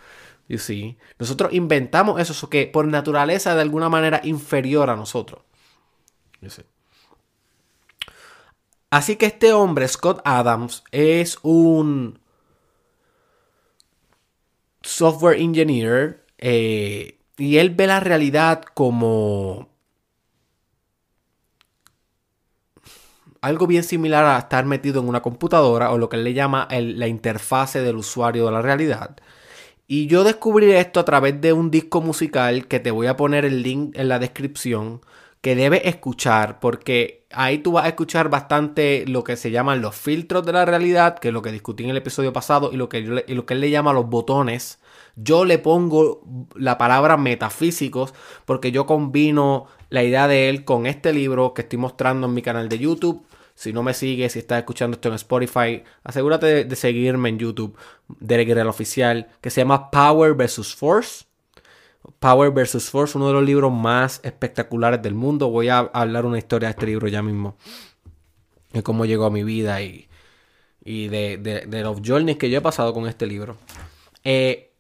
You 0.47 0.59
see? 0.59 0.97
Nosotros 1.19 1.53
inventamos 1.53 2.21
eso, 2.21 2.33
eso 2.35 2.49
que 2.49 2.69
por 2.69 2.87
naturaleza 2.87 3.57
de 3.57 3.63
alguna 3.63 3.89
manera 3.89 4.21
inferior 4.23 4.91
a 4.91 4.95
nosotros. 4.95 5.43
Así 8.89 9.17
que 9.17 9.27
este 9.27 9.53
hombre, 9.53 9.89
Scott 9.89 10.21
Adams, 10.25 10.85
es 10.93 11.41
un 11.43 12.21
software 14.83 15.41
engineer 15.41 16.25
eh, 16.39 17.19
y 17.37 17.57
él 17.57 17.71
ve 17.71 17.89
la 17.89 17.99
realidad 17.99 18.63
como 18.63 19.68
algo 23.41 23.67
bien 23.67 23.85
similar 23.85 24.25
a 24.25 24.39
estar 24.39 24.65
metido 24.67 25.01
en 25.01 25.09
una 25.09 25.23
computadora 25.23 25.91
o 25.93 25.99
lo 25.99 26.09
que 26.09 26.17
él 26.17 26.25
le 26.25 26.35
llama 26.35 26.69
la 26.71 27.09
interfase 27.09 27.81
del 27.83 27.97
usuario 27.97 28.47
de 28.47 28.53
la 28.53 28.63
realidad. 28.63 29.17
Y 29.87 30.07
yo 30.07 30.23
descubrí 30.25 30.71
esto 30.73 31.01
a 31.01 31.05
través 31.05 31.41
de 31.41 31.53
un 31.53 31.71
disco 31.71 32.01
musical 32.03 32.69
que 32.69 32.81
te 32.81 32.91
voy 32.91 33.07
a 33.07 33.17
poner 33.17 33.45
el 33.45 33.63
link 33.63 33.97
en 33.97 34.09
la 34.09 34.19
descripción 34.19 35.01
que 35.41 35.55
debes 35.55 35.83
escuchar 35.85 36.61
porque 36.61 37.27
ahí 37.31 37.59
tú 37.59 37.73
vas 37.73 37.85
a 37.85 37.89
escuchar 37.89 38.29
bastante 38.29 39.05
lo 39.07 39.25
que 39.25 39.37
se 39.37 39.51
llaman 39.51 39.81
los 39.81 39.95
filtros 39.95 40.45
de 40.45 40.53
la 40.53 40.65
realidad, 40.65 41.19
que 41.19 41.29
es 41.29 41.35
lo 41.35 41.43
que 41.43 41.53
discutí 41.53 41.85
en 41.85 41.91
el 41.91 41.97
episodio 41.97 42.33
pasado 42.33 42.71
y 42.73 42.77
lo 42.77 42.89
que, 42.89 43.25
y 43.27 43.35
lo 43.35 43.47
que 43.47 43.55
él 43.55 43.61
le 43.61 43.71
llama 43.71 43.93
los 43.93 44.09
botones. 44.09 44.81
Yo 45.17 45.45
le 45.45 45.59
pongo 45.59 46.23
la 46.55 46.79
palabra 46.79 47.17
metafísicos 47.17 48.15
porque 48.45 48.73
yo 48.73 48.87
combino 48.87 49.67
la 49.91 50.03
idea 50.03 50.29
de 50.29 50.49
él 50.49 50.65
con 50.65 50.87
este 50.87 51.13
libro 51.13 51.55
que 51.55 51.63
estoy 51.63 51.79
mostrando 51.79 52.27
en 52.27 52.35
mi 52.35 52.43
canal 52.43 52.69
de 52.69 52.79
YouTube 52.79 53.25
si 53.59 53.73
no 53.73 53.83
me 53.83 53.93
sigues, 53.93 54.35
si 54.35 54.39
estás 54.39 54.61
escuchando 54.61 54.95
esto 54.95 55.09
en 55.09 55.17
Spotify, 55.17 55.83
asegúrate 56.05 56.65
de, 56.65 56.77
seguirme 56.77 57.29
en 57.29 57.41
YouTube, 57.41 57.77
Derek 58.07 58.47
Guerrero 58.47 58.71
Oficial, 58.71 59.31
que 59.41 59.51
se 59.51 59.63
llama 59.63 59.91
Power 59.91 60.35
vs. 60.35 60.77
Force. 60.77 61.25
Power 62.21 62.53
vs. 62.53 62.89
Force, 62.89 63.19
uno 63.19 63.27
de 63.27 63.33
los 63.33 63.43
libros 63.43 63.73
más 63.73 64.21
espectaculares 64.23 65.03
del 65.03 65.15
mundo. 65.15 65.51
Voy 65.51 65.71
a 65.71 65.79
hablar 65.79 66.25
una 66.25 66.39
historia 66.39 66.69
de 66.69 66.71
este 66.71 66.87
libro 66.87 67.09
ya 67.09 67.21
mismo. 67.21 67.57
De 68.73 68.85
cómo 68.85 69.07
llegó 69.07 69.25
a 69.25 69.31
mi 69.31 69.43
vida 69.43 69.83
y, 69.83 70.09
y 70.85 71.09
de, 71.09 71.67
los 71.83 72.01
journeys 72.01 72.39
que 72.39 72.51
yo 72.51 72.59
he 72.59 72.63
pasado 72.63 72.95
con 72.95 73.09
este 73.09 73.27
libro. 73.27 73.57
Eh, 74.23 74.71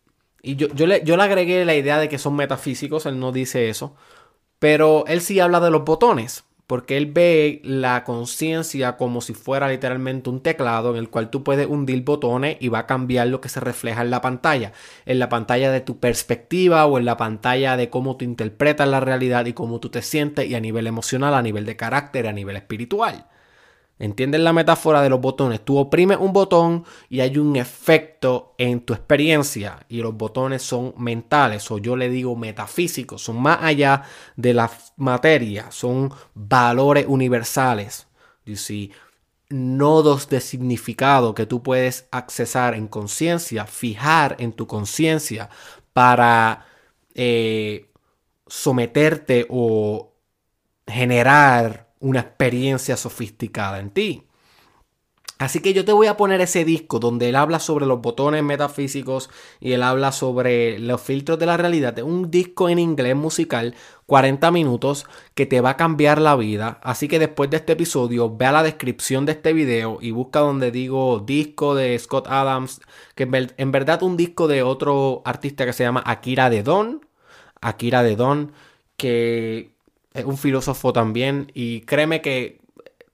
y 0.40 0.54
yo, 0.54 0.68
yo, 0.68 0.86
le, 0.86 1.02
yo 1.02 1.16
le 1.16 1.24
agregué 1.24 1.64
la 1.64 1.74
idea 1.74 1.98
de 1.98 2.08
que 2.08 2.18
son 2.18 2.36
metafísicos, 2.36 3.06
él 3.06 3.18
no 3.18 3.32
dice 3.32 3.70
eso. 3.70 3.96
Pero 4.60 5.04
él 5.08 5.20
sí 5.20 5.40
habla 5.40 5.58
de 5.58 5.72
los 5.72 5.84
botones 5.84 6.44
porque 6.68 6.98
él 6.98 7.06
ve 7.06 7.62
la 7.64 8.04
conciencia 8.04 8.98
como 8.98 9.22
si 9.22 9.32
fuera 9.32 9.68
literalmente 9.70 10.28
un 10.28 10.42
teclado 10.42 10.90
en 10.90 10.98
el 10.98 11.08
cual 11.08 11.30
tú 11.30 11.42
puedes 11.42 11.66
hundir 11.66 12.04
botones 12.04 12.58
y 12.60 12.68
va 12.68 12.80
a 12.80 12.86
cambiar 12.86 13.28
lo 13.28 13.40
que 13.40 13.48
se 13.48 13.58
refleja 13.58 14.02
en 14.02 14.10
la 14.10 14.20
pantalla, 14.20 14.72
en 15.06 15.18
la 15.18 15.30
pantalla 15.30 15.72
de 15.72 15.80
tu 15.80 15.98
perspectiva 15.98 16.84
o 16.84 16.98
en 16.98 17.06
la 17.06 17.16
pantalla 17.16 17.78
de 17.78 17.88
cómo 17.88 18.18
tú 18.18 18.26
interpretas 18.26 18.86
la 18.86 19.00
realidad 19.00 19.46
y 19.46 19.54
cómo 19.54 19.80
tú 19.80 19.88
te 19.88 20.02
sientes 20.02 20.46
y 20.46 20.54
a 20.54 20.60
nivel 20.60 20.86
emocional, 20.86 21.34
a 21.34 21.40
nivel 21.40 21.64
de 21.64 21.76
carácter, 21.76 22.26
a 22.26 22.34
nivel 22.34 22.56
espiritual. 22.56 23.24
¿Entiendes 23.98 24.40
la 24.40 24.52
metáfora 24.52 25.02
de 25.02 25.10
los 25.10 25.20
botones? 25.20 25.64
Tú 25.64 25.76
oprimes 25.76 26.18
un 26.18 26.32
botón 26.32 26.84
y 27.08 27.20
hay 27.20 27.36
un 27.36 27.56
efecto 27.56 28.54
en 28.56 28.80
tu 28.80 28.94
experiencia 28.94 29.84
y 29.88 30.02
los 30.02 30.16
botones 30.16 30.62
son 30.62 30.94
mentales 30.96 31.68
o 31.70 31.78
yo 31.78 31.96
le 31.96 32.08
digo 32.08 32.36
metafísicos, 32.36 33.22
son 33.22 33.42
más 33.42 33.58
allá 33.60 34.04
de 34.36 34.54
la 34.54 34.70
materia, 34.96 35.70
son 35.70 36.12
valores 36.34 37.06
universales. 37.08 38.06
You 38.44 38.56
see, 38.56 38.92
nodos 39.48 40.28
de 40.28 40.40
significado 40.40 41.34
que 41.34 41.46
tú 41.46 41.62
puedes 41.62 42.06
accesar 42.12 42.74
en 42.74 42.86
conciencia, 42.86 43.66
fijar 43.66 44.36
en 44.38 44.52
tu 44.52 44.66
conciencia 44.68 45.50
para 45.92 46.66
eh, 47.14 47.90
someterte 48.46 49.46
o 49.50 50.12
generar 50.86 51.87
una 52.00 52.20
experiencia 52.20 52.96
sofisticada 52.96 53.80
en 53.80 53.90
ti. 53.90 54.28
Así 55.38 55.60
que 55.60 55.72
yo 55.72 55.84
te 55.84 55.92
voy 55.92 56.08
a 56.08 56.16
poner 56.16 56.40
ese 56.40 56.64
disco 56.64 56.98
donde 56.98 57.28
él 57.28 57.36
habla 57.36 57.60
sobre 57.60 57.86
los 57.86 58.00
botones 58.00 58.42
metafísicos 58.42 59.30
y 59.60 59.70
él 59.70 59.84
habla 59.84 60.10
sobre 60.10 60.80
los 60.80 61.00
filtros 61.00 61.38
de 61.38 61.46
la 61.46 61.56
realidad. 61.56 61.96
Un 62.00 62.28
disco 62.28 62.68
en 62.68 62.80
inglés 62.80 63.14
musical, 63.14 63.76
40 64.06 64.50
minutos, 64.50 65.06
que 65.36 65.46
te 65.46 65.60
va 65.60 65.70
a 65.70 65.76
cambiar 65.76 66.20
la 66.20 66.34
vida. 66.34 66.80
Así 66.82 67.06
que 67.06 67.20
después 67.20 67.50
de 67.50 67.58
este 67.58 67.74
episodio, 67.74 68.36
ve 68.36 68.46
a 68.46 68.52
la 68.52 68.64
descripción 68.64 69.26
de 69.26 69.32
este 69.32 69.52
video 69.52 69.98
y 70.00 70.10
busca 70.10 70.40
donde 70.40 70.72
digo 70.72 71.20
disco 71.20 71.76
de 71.76 71.96
Scott 72.00 72.26
Adams, 72.28 72.80
que 73.14 73.28
en 73.56 73.70
verdad 73.72 74.02
un 74.02 74.16
disco 74.16 74.48
de 74.48 74.64
otro 74.64 75.22
artista 75.24 75.64
que 75.64 75.72
se 75.72 75.84
llama 75.84 76.02
Akira 76.04 76.50
de 76.50 76.64
Don. 76.64 77.06
Akira 77.60 78.02
de 78.02 78.16
Don, 78.16 78.52
que 78.96 79.77
es 80.14 80.24
un 80.24 80.38
filósofo 80.38 80.92
también 80.92 81.50
y 81.54 81.82
créeme 81.82 82.20
que 82.20 82.60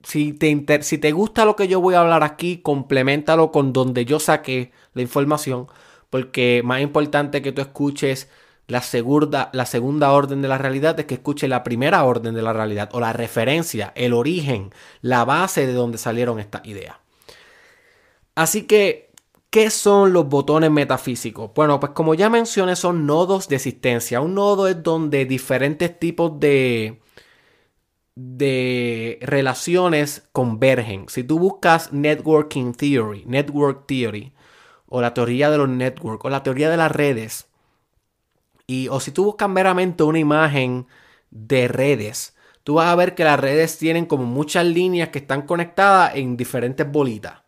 si 0.03 0.33
te, 0.33 0.83
si 0.83 0.97
te 0.97 1.11
gusta 1.11 1.45
lo 1.45 1.55
que 1.55 1.67
yo 1.67 1.81
voy 1.81 1.95
a 1.95 2.01
hablar 2.01 2.23
aquí, 2.23 2.57
complementalo 2.57 3.51
con 3.51 3.73
donde 3.73 4.05
yo 4.05 4.19
saqué 4.19 4.71
la 4.93 5.01
información, 5.01 5.67
porque 6.09 6.61
más 6.63 6.81
importante 6.81 7.41
que 7.41 7.51
tú 7.51 7.61
escuches 7.61 8.29
la 8.67 8.81
segunda, 8.81 9.49
la 9.53 9.65
segunda 9.65 10.11
orden 10.11 10.41
de 10.41 10.47
la 10.47 10.57
realidad 10.57 10.99
es 10.99 11.05
que 11.05 11.15
escuches 11.15 11.49
la 11.49 11.63
primera 11.63 12.03
orden 12.03 12.33
de 12.35 12.41
la 12.41 12.53
realidad 12.53 12.89
o 12.93 12.99
la 12.99 13.13
referencia, 13.13 13.91
el 13.95 14.13
origen, 14.13 14.71
la 15.01 15.25
base 15.25 15.67
de 15.67 15.73
donde 15.73 15.97
salieron 15.97 16.39
estas 16.39 16.65
ideas. 16.65 16.95
Así 18.35 18.63
que 18.63 19.11
¿Qué 19.55 19.69
son 19.69 20.11
los 20.11 20.27
botones 20.27 20.69
metafísicos? 20.69 21.51
Bueno, 21.55 21.79
pues 21.79 21.93
como 21.93 22.13
ya 22.13 22.29
mencioné, 22.29 22.75
son 22.75 23.05
nodos 23.05 23.47
de 23.47 23.55
existencia. 23.55 24.19
Un 24.19 24.35
nodo 24.35 24.67
es 24.67 24.83
donde 24.83 25.23
diferentes 25.23 25.97
tipos 25.97 26.37
de, 26.41 26.99
de 28.15 29.17
relaciones 29.21 30.27
convergen. 30.33 31.07
Si 31.07 31.23
tú 31.23 31.39
buscas 31.39 31.93
networking 31.93 32.73
theory, 32.73 33.23
network 33.27 33.85
theory, 33.87 34.33
o 34.87 34.99
la 34.99 35.13
teoría 35.13 35.49
de 35.49 35.57
los 35.57 35.69
networks, 35.69 36.25
o 36.25 36.29
la 36.29 36.43
teoría 36.43 36.69
de 36.69 36.75
las 36.75 36.91
redes, 36.91 37.47
y, 38.67 38.89
o 38.89 38.99
si 38.99 39.11
tú 39.11 39.23
buscas 39.23 39.47
meramente 39.47 40.03
una 40.03 40.19
imagen 40.19 40.85
de 41.31 41.69
redes, 41.69 42.35
tú 42.65 42.73
vas 42.73 42.87
a 42.87 42.95
ver 42.95 43.15
que 43.15 43.23
las 43.23 43.39
redes 43.39 43.77
tienen 43.77 44.05
como 44.05 44.25
muchas 44.25 44.65
líneas 44.65 45.11
que 45.11 45.19
están 45.19 45.43
conectadas 45.43 46.17
en 46.17 46.35
diferentes 46.35 46.91
bolitas. 46.91 47.44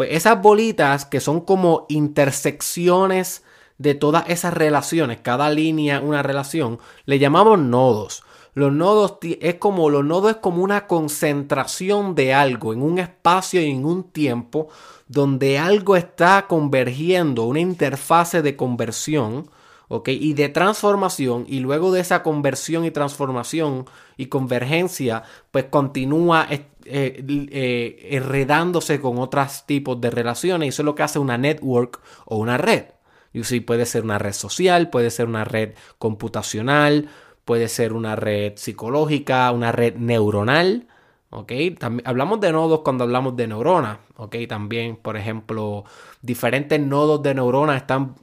Pues 0.00 0.12
esas 0.14 0.40
bolitas 0.40 1.04
que 1.04 1.20
son 1.20 1.42
como 1.42 1.84
intersecciones 1.90 3.44
de 3.76 3.94
todas 3.94 4.24
esas 4.30 4.54
relaciones, 4.54 5.18
cada 5.20 5.50
línea 5.50 6.00
una 6.00 6.22
relación, 6.22 6.78
le 7.04 7.18
llamamos 7.18 7.58
nodos. 7.58 8.24
Los 8.54 8.72
nodos 8.72 9.18
es 9.20 9.56
como 9.56 9.90
los 9.90 10.02
nodos 10.02 10.30
es 10.30 10.36
como 10.38 10.62
una 10.62 10.86
concentración 10.86 12.14
de 12.14 12.32
algo 12.32 12.72
en 12.72 12.80
un 12.80 12.98
espacio 12.98 13.60
y 13.60 13.70
en 13.70 13.84
un 13.84 14.04
tiempo 14.04 14.68
donde 15.06 15.58
algo 15.58 15.96
está 15.96 16.46
convergiendo, 16.48 17.44
una 17.44 17.60
interfase 17.60 18.40
de 18.40 18.56
conversión 18.56 19.50
¿ok? 19.92 20.08
Y 20.10 20.34
de 20.34 20.48
transformación, 20.48 21.44
y 21.48 21.58
luego 21.58 21.90
de 21.90 22.00
esa 22.00 22.22
conversión 22.22 22.84
y 22.84 22.92
transformación 22.92 23.86
y 24.16 24.26
convergencia, 24.26 25.24
pues 25.50 25.64
continúa 25.64 26.46
eh, 26.90 27.24
eh, 27.50 28.08
enredándose 28.12 29.00
con 29.00 29.18
otros 29.18 29.64
tipos 29.66 30.00
de 30.00 30.10
relaciones, 30.10 30.66
y 30.66 30.68
eso 30.70 30.82
es 30.82 30.86
lo 30.86 30.94
que 30.94 31.02
hace 31.02 31.18
una 31.18 31.38
network 31.38 32.00
o 32.26 32.36
una 32.38 32.58
red. 32.58 32.86
Y 33.32 33.44
sí, 33.44 33.60
puede 33.60 33.86
ser 33.86 34.02
una 34.04 34.18
red 34.18 34.32
social, 34.32 34.90
puede 34.90 35.10
ser 35.10 35.26
una 35.26 35.44
red 35.44 35.74
computacional, 35.98 37.08
puede 37.44 37.68
ser 37.68 37.92
una 37.92 38.16
red 38.16 38.54
psicológica, 38.56 39.50
una 39.52 39.72
red 39.72 39.96
neuronal. 39.96 40.88
¿ok? 41.30 41.52
También, 41.78 42.06
hablamos 42.08 42.40
de 42.40 42.52
nodos 42.52 42.80
cuando 42.80 43.04
hablamos 43.04 43.36
de 43.36 43.46
neuronas, 43.46 43.98
¿ok? 44.16 44.36
También, 44.48 44.96
por 44.96 45.16
ejemplo, 45.16 45.84
diferentes 46.22 46.80
nodos 46.80 47.22
de 47.22 47.34
neuronas 47.34 47.76
están, 47.76 48.16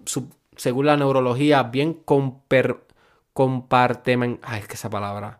según 0.55 0.85
la 0.87 0.97
neurología, 0.97 1.63
bien 1.63 1.93
comper, 1.93 2.85
compartimentalizadas. 3.33 4.61
es 4.61 4.67
que 4.67 4.73
esa 4.75 4.89
palabra. 4.89 5.39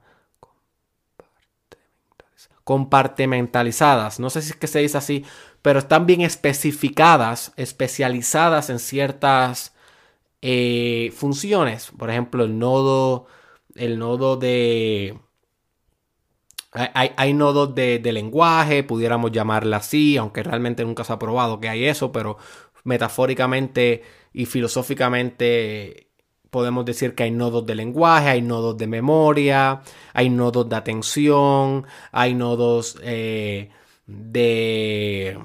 Compartimentalizadas. 2.68 4.20
No 4.20 4.30
sé 4.30 4.42
si 4.42 4.50
es 4.50 4.58
que 4.58 4.68
se 4.68 4.80
dice 4.80 4.98
así, 4.98 5.24
pero 5.62 5.80
están 5.80 6.06
bien 6.06 6.20
especificadas, 6.20 7.54
especializadas 7.56 8.70
en 8.70 8.80
ciertas 8.80 9.74
eh, 10.42 11.14
funciones. 11.16 11.92
Por 11.98 12.10
ejemplo, 12.10 12.44
el 12.44 12.60
nodo, 12.60 13.28
el 13.76 13.98
nodo 13.98 14.36
de... 14.36 15.18
Hay, 16.74 17.34
nodos 17.34 17.74
de, 17.74 18.02
lenguaje, 18.12 18.84
pudiéramos 18.84 19.32
llamarla 19.32 19.78
así, 19.78 20.18
aunque 20.18 20.44
realmente 20.44 20.84
nunca 20.84 21.06
se 21.06 21.14
ha 21.14 21.20
probado 21.20 21.62
que 21.62 21.70
hay 21.70 21.86
eso, 21.86 22.12
pero 22.12 22.38
metafóricamente 22.84 24.04
y 24.34 24.46
filosóficamente 24.46 26.07
podemos 26.50 26.86
decir 26.86 27.16
que 27.16 27.24
hay 27.24 27.32
nodos 27.32 27.66
de 27.66 27.76
lenguaje, 27.76 28.30
hay 28.30 28.42
nodos 28.42 28.78
de 28.78 28.88
memoria, 28.88 29.82
hay 30.14 30.30
nodos 30.30 30.70
de 30.70 30.76
atención, 30.76 31.86
hay 32.12 32.34
nodos 32.34 32.98
eh, 33.04 33.70
de 34.06 35.38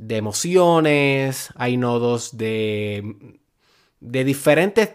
de 0.00 0.16
emociones, 0.16 1.50
hay 1.56 1.76
nodos 1.76 2.36
de, 2.38 3.38
de 4.00 4.24
diferentes 4.24 4.94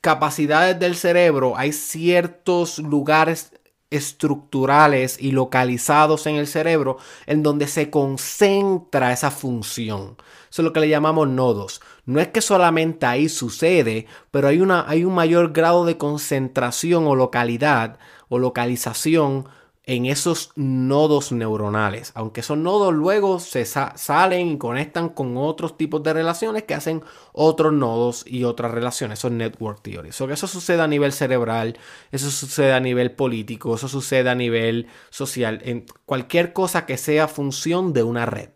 capacidades 0.00 0.78
del 0.78 0.96
cerebro, 0.96 1.56
hay 1.56 1.72
ciertos 1.72 2.78
lugares 2.78 3.52
estructurales 3.90 5.16
y 5.20 5.32
localizados 5.32 6.26
en 6.26 6.36
el 6.36 6.46
cerebro 6.46 6.98
en 7.26 7.42
donde 7.42 7.68
se 7.68 7.90
concentra 7.90 9.12
esa 9.12 9.30
función. 9.30 10.16
Eso 10.50 10.62
es 10.62 10.64
lo 10.64 10.72
que 10.72 10.80
le 10.80 10.88
llamamos 10.88 11.28
nodos. 11.28 11.80
No 12.04 12.20
es 12.20 12.28
que 12.28 12.40
solamente 12.40 13.06
ahí 13.06 13.28
sucede, 13.28 14.06
pero 14.30 14.48
hay, 14.48 14.60
una, 14.60 14.88
hay 14.88 15.04
un 15.04 15.14
mayor 15.14 15.52
grado 15.52 15.84
de 15.84 15.98
concentración 15.98 17.06
o 17.06 17.14
localidad 17.14 17.98
o 18.28 18.38
localización 18.38 19.48
en 19.86 20.06
esos 20.06 20.50
nodos 20.56 21.30
neuronales. 21.30 22.10
Aunque 22.14 22.40
esos 22.40 22.58
nodos 22.58 22.92
luego 22.92 23.38
se 23.38 23.64
salen 23.64 24.48
y 24.48 24.58
conectan 24.58 25.08
con 25.08 25.36
otros 25.36 25.78
tipos 25.78 26.02
de 26.02 26.12
relaciones 26.12 26.64
que 26.64 26.74
hacen 26.74 27.04
otros 27.32 27.72
nodos 27.72 28.24
y 28.26 28.42
otras 28.42 28.72
relaciones. 28.72 29.20
Son 29.20 29.38
network 29.38 29.82
theories. 29.82 30.18
que 30.18 30.32
eso 30.32 30.48
sucede 30.48 30.82
a 30.82 30.88
nivel 30.88 31.12
cerebral, 31.12 31.78
eso 32.10 32.32
sucede 32.32 32.72
a 32.72 32.80
nivel 32.80 33.12
político, 33.12 33.76
eso 33.76 33.86
sucede 33.86 34.28
a 34.28 34.34
nivel 34.34 34.88
social, 35.10 35.60
en 35.64 35.86
cualquier 36.04 36.52
cosa 36.52 36.84
que 36.84 36.98
sea 36.98 37.28
función 37.28 37.92
de 37.92 38.02
una 38.02 38.26
red. 38.26 38.50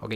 ¿Ok? 0.00 0.14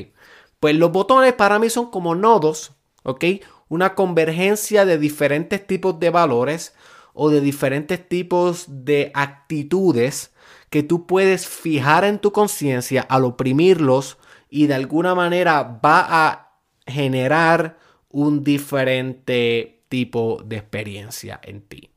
Pues 0.59 0.75
los 0.75 0.91
botones 0.91 1.35
para 1.35 1.61
mí 1.61 1.71
son 1.71 1.89
como 1.93 2.17
nodos, 2.17 2.73
¿ok? 3.05 3.25
Una 3.69 3.95
convergencia 3.95 4.85
de 4.85 4.99
diferentes 4.99 5.65
tipos 5.65 6.01
de 6.01 6.11
valores 6.11 6.75
o 7.15 7.31
de 7.31 7.41
diferentes 7.41 8.09
tipos 8.09 8.65
de 8.67 9.13
actitudes 9.15 10.33
que 10.71 10.83
tú 10.83 11.07
puedes 11.07 11.47
fijar 11.47 12.05
en 12.05 12.19
tu 12.19 12.33
conciencia 12.33 13.03
al 13.03 13.25
oprimirlos 13.25 14.19
y 14.51 14.67
de 14.67 14.75
alguna 14.75 15.15
manera 15.15 15.63
va 15.85 16.07
a 16.09 16.53
generar 16.87 17.79
un 18.11 18.45
diferente 18.45 19.83
tipo 19.89 20.43
de 20.45 20.57
experiencia 20.57 21.41
en 21.43 21.63
ti. 21.63 21.91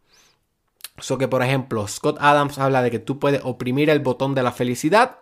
So 1.00 1.18
que 1.18 1.28
por 1.28 1.42
ejemplo, 1.44 1.88
Scott 1.88 2.18
Adams 2.20 2.60
habla 2.60 2.82
de 2.82 2.92
que 2.92 3.00
tú 3.00 3.20
puedes 3.20 3.42
oprimir 3.44 3.90
el 3.90 4.00
botón 4.00 4.36
de 4.36 4.44
la 4.44 4.52
felicidad 4.52 5.20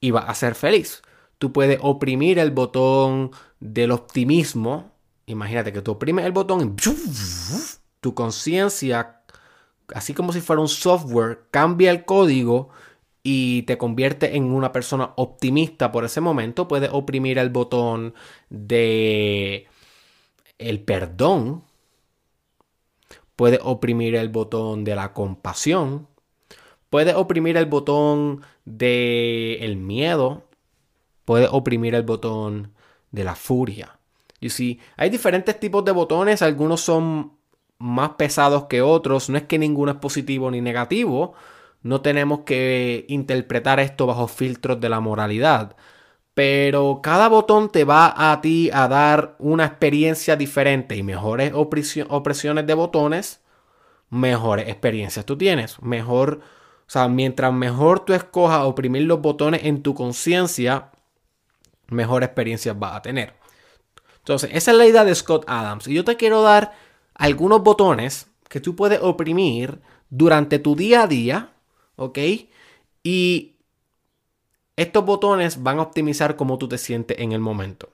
y 0.00 0.10
vas 0.10 0.28
a 0.28 0.34
ser 0.34 0.54
feliz. 0.54 1.02
Tú 1.38 1.52
puedes 1.52 1.78
oprimir 1.82 2.38
el 2.38 2.50
botón 2.50 3.32
del 3.60 3.90
optimismo. 3.90 4.92
Imagínate 5.26 5.72
que 5.72 5.82
tú 5.82 5.92
oprimes 5.92 6.24
el 6.24 6.32
botón 6.32 6.76
y 6.76 6.82
tu 8.00 8.14
conciencia 8.14 9.21
así 9.94 10.14
como 10.14 10.32
si 10.32 10.40
fuera 10.40 10.62
un 10.62 10.68
software, 10.68 11.46
cambia 11.50 11.90
el 11.90 12.04
código 12.04 12.70
y 13.22 13.62
te 13.62 13.78
convierte 13.78 14.36
en 14.36 14.44
una 14.52 14.72
persona 14.72 15.12
optimista 15.16 15.92
por 15.92 16.04
ese 16.04 16.20
momento, 16.20 16.68
puedes 16.68 16.90
oprimir 16.92 17.38
el 17.38 17.50
botón 17.50 18.14
de 18.50 19.68
el 20.58 20.80
perdón, 20.80 21.64
puedes 23.36 23.60
oprimir 23.62 24.14
el 24.16 24.28
botón 24.28 24.84
de 24.84 24.96
la 24.96 25.12
compasión, 25.12 26.08
puedes 26.90 27.14
oprimir 27.14 27.56
el 27.56 27.66
botón 27.66 28.42
de 28.64 29.58
el 29.60 29.76
miedo, 29.76 30.44
puedes 31.24 31.48
oprimir 31.50 31.94
el 31.94 32.02
botón 32.02 32.72
de 33.10 33.24
la 33.24 33.34
furia. 33.34 33.98
Y 34.40 34.50
si 34.50 34.80
hay 34.96 35.08
diferentes 35.08 35.58
tipos 35.60 35.84
de 35.84 35.92
botones, 35.92 36.42
algunos 36.42 36.80
son 36.80 37.32
más 37.82 38.10
pesados 38.10 38.66
que 38.66 38.80
otros. 38.80 39.28
No 39.28 39.36
es 39.36 39.44
que 39.44 39.58
ninguno 39.58 39.92
es 39.92 39.98
positivo 39.98 40.50
ni 40.50 40.60
negativo. 40.60 41.34
No 41.82 42.00
tenemos 42.00 42.40
que 42.40 43.04
interpretar 43.08 43.80
esto 43.80 44.06
bajo 44.06 44.28
filtros 44.28 44.80
de 44.80 44.88
la 44.88 45.00
moralidad. 45.00 45.76
Pero 46.34 47.00
cada 47.02 47.28
botón 47.28 47.70
te 47.70 47.84
va 47.84 48.32
a 48.32 48.40
ti 48.40 48.70
a 48.72 48.88
dar 48.88 49.36
una 49.38 49.66
experiencia 49.66 50.36
diferente 50.36 50.96
y 50.96 51.02
mejores 51.02 51.52
opresiones 51.54 52.66
de 52.66 52.74
botones, 52.74 53.42
mejores 54.08 54.68
experiencias 54.68 55.26
tú 55.26 55.36
tienes. 55.36 55.82
Mejor, 55.82 56.40
o 56.86 56.90
sea, 56.90 57.08
mientras 57.08 57.52
mejor 57.52 58.00
tú 58.04 58.14
escojas 58.14 58.64
oprimir 58.64 59.02
los 59.02 59.20
botones 59.20 59.64
en 59.64 59.82
tu 59.82 59.94
conciencia, 59.94 60.90
mejor 61.88 62.22
experiencias 62.22 62.78
vas 62.78 62.96
a 62.96 63.02
tener. 63.02 63.34
Entonces, 64.18 64.50
esa 64.54 64.70
es 64.70 64.76
la 64.76 64.86
idea 64.86 65.04
de 65.04 65.14
Scott 65.16 65.44
Adams. 65.48 65.88
Y 65.88 65.94
yo 65.94 66.04
te 66.04 66.16
quiero 66.16 66.42
dar 66.42 66.72
algunos 67.14 67.62
botones 67.62 68.28
que 68.48 68.60
tú 68.60 68.76
puedes 68.76 69.00
oprimir 69.00 69.80
durante 70.10 70.58
tu 70.58 70.76
día 70.76 71.02
a 71.02 71.06
día, 71.06 71.52
¿ok? 71.96 72.18
Y 73.02 73.56
estos 74.76 75.04
botones 75.04 75.62
van 75.62 75.78
a 75.78 75.82
optimizar 75.82 76.36
cómo 76.36 76.58
tú 76.58 76.68
te 76.68 76.78
sientes 76.78 77.18
en 77.18 77.32
el 77.32 77.40
momento. 77.40 77.90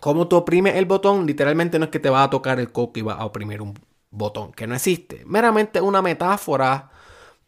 Cómo 0.00 0.28
tú 0.28 0.36
oprimes 0.36 0.76
el 0.76 0.86
botón, 0.86 1.26
literalmente 1.26 1.78
no 1.78 1.86
es 1.86 1.90
que 1.90 1.98
te 1.98 2.10
va 2.10 2.22
a 2.22 2.30
tocar 2.30 2.60
el 2.60 2.72
coco 2.72 2.98
y 2.98 3.02
va 3.02 3.14
a 3.14 3.24
oprimir 3.24 3.62
un 3.62 3.74
botón, 4.10 4.52
que 4.52 4.66
no 4.66 4.74
existe. 4.74 5.22
Meramente 5.26 5.80
una 5.80 6.02
metáfora 6.02 6.90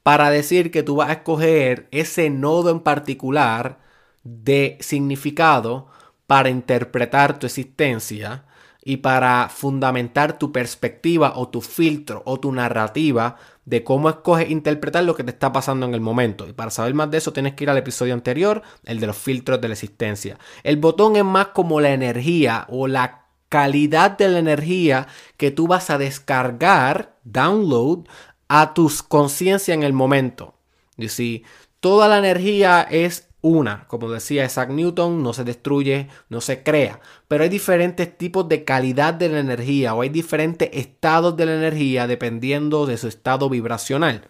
para 0.03 0.31
decir 0.31 0.71
que 0.71 0.83
tú 0.83 0.97
vas 0.97 1.11
a 1.11 1.15
escoger 1.15 1.89
ese 1.91 2.31
nodo 2.31 2.71
en 2.71 2.81
particular 2.81 3.81
de 4.25 4.79
significado 4.81 5.89
para 6.27 6.51
interpretar 6.51 7.39
tu 7.39 7.47
existencia 7.47 8.45
y 8.83 8.99
para 8.99 9.49
fundamentar 9.49 10.39
tu 10.39 10.53
perspectiva 10.53 11.35
o 11.37 11.49
tu 11.49 11.61
filtro 11.61 12.23
o 12.25 12.41
tu 12.41 12.53
narrativa 12.53 13.37
de 13.65 13.85
cómo 13.85 14.09
escoges 14.09 14.51
interpretar 14.51 15.05
lo 15.05 15.15
que 15.15 15.25
te 15.25 15.31
está 15.31 15.53
pasando 15.53 15.87
en 15.87 15.95
el 15.95 16.01
momento. 16.01 16.49
Y 16.49 16.53
para 16.53 16.71
saber 16.71 16.95
más 16.95 17.11
de 17.11 17.19
eso 17.19 17.33
tienes 17.33 17.55
que 17.55 17.65
ir 17.65 17.71
al 17.71 17.79
episodio 17.79 18.15
anterior, 18.15 18.63
el 18.85 18.99
de 19.01 19.07
los 19.07 19.17
filtros 19.17 19.61
de 19.61 19.69
la 19.69 19.75
existencia. 19.75 20.39
El 20.63 20.79
botón 20.79 21.17
es 21.17 21.25
más 21.25 21.49
como 21.49 21.81
la 21.81 21.93
energía 21.93 22.67
o 22.69 22.89
la 22.89 23.27
calidad 23.49 24.17
de 24.17 24.29
la 24.29 24.39
energía 24.39 25.09
que 25.37 25.51
tú 25.51 25.67
vas 25.67 25.91
a 25.91 25.99
descargar, 25.99 27.17
download, 27.25 28.07
a 28.49 28.75
tu 28.75 28.91
conciencia 29.09 29.75
en 29.75 29.83
el 29.83 29.93
momento. 29.93 30.55
Y 30.97 31.09
si 31.09 31.45
toda 31.81 32.09
la 32.09 32.19
energía 32.19 32.83
es 32.83 33.30
una, 33.43 33.87
como 33.89 34.11
decía 34.11 34.45
Isaac 34.45 34.71
Newton, 34.71 35.23
no 35.23 35.33
se 35.33 35.45
destruye, 35.45 36.09
no 36.29 36.41
se 36.41 36.63
crea. 36.63 37.01
Pero 37.29 37.45
hay 37.45 37.49
diferentes 37.49 38.17
tipos 38.19 38.49
de 38.49 38.65
calidad 38.65 39.15
de 39.15 39.29
la 39.29 39.41
energía 39.41 39.95
o 39.95 40.03
hay 40.03 40.11
diferentes 40.11 40.69
estados 40.73 41.37
de 41.37 41.47
la 41.47 41.55
energía 41.55 42.07
dependiendo 42.07 42.87
de 42.87 42.99
su 42.99 43.09
estado 43.09 43.49
vibracional. 43.49 44.29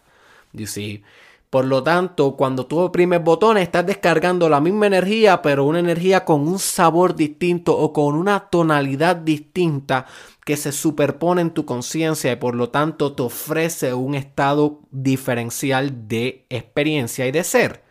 Por 1.50 1.64
lo 1.64 1.82
tanto, 1.82 2.36
cuando 2.36 2.66
tú 2.66 2.78
oprimes 2.78 3.24
botones, 3.24 3.64
estás 3.64 3.84
descargando 3.84 4.48
la 4.48 4.60
misma 4.60 4.86
energía, 4.86 5.42
pero 5.42 5.64
una 5.64 5.80
energía 5.80 6.24
con 6.24 6.46
un 6.46 6.60
sabor 6.60 7.16
distinto 7.16 7.76
o 7.76 7.92
con 7.92 8.14
una 8.14 8.48
tonalidad 8.50 9.16
distinta 9.16 10.06
que 10.44 10.56
se 10.56 10.70
superpone 10.70 11.40
en 11.40 11.50
tu 11.50 11.64
conciencia 11.64 12.30
y 12.30 12.36
por 12.36 12.54
lo 12.54 12.70
tanto 12.70 13.14
te 13.14 13.22
ofrece 13.22 13.92
un 13.94 14.14
estado 14.14 14.80
diferencial 14.92 16.06
de 16.06 16.46
experiencia 16.50 17.26
y 17.26 17.32
de 17.32 17.42
ser. 17.42 17.89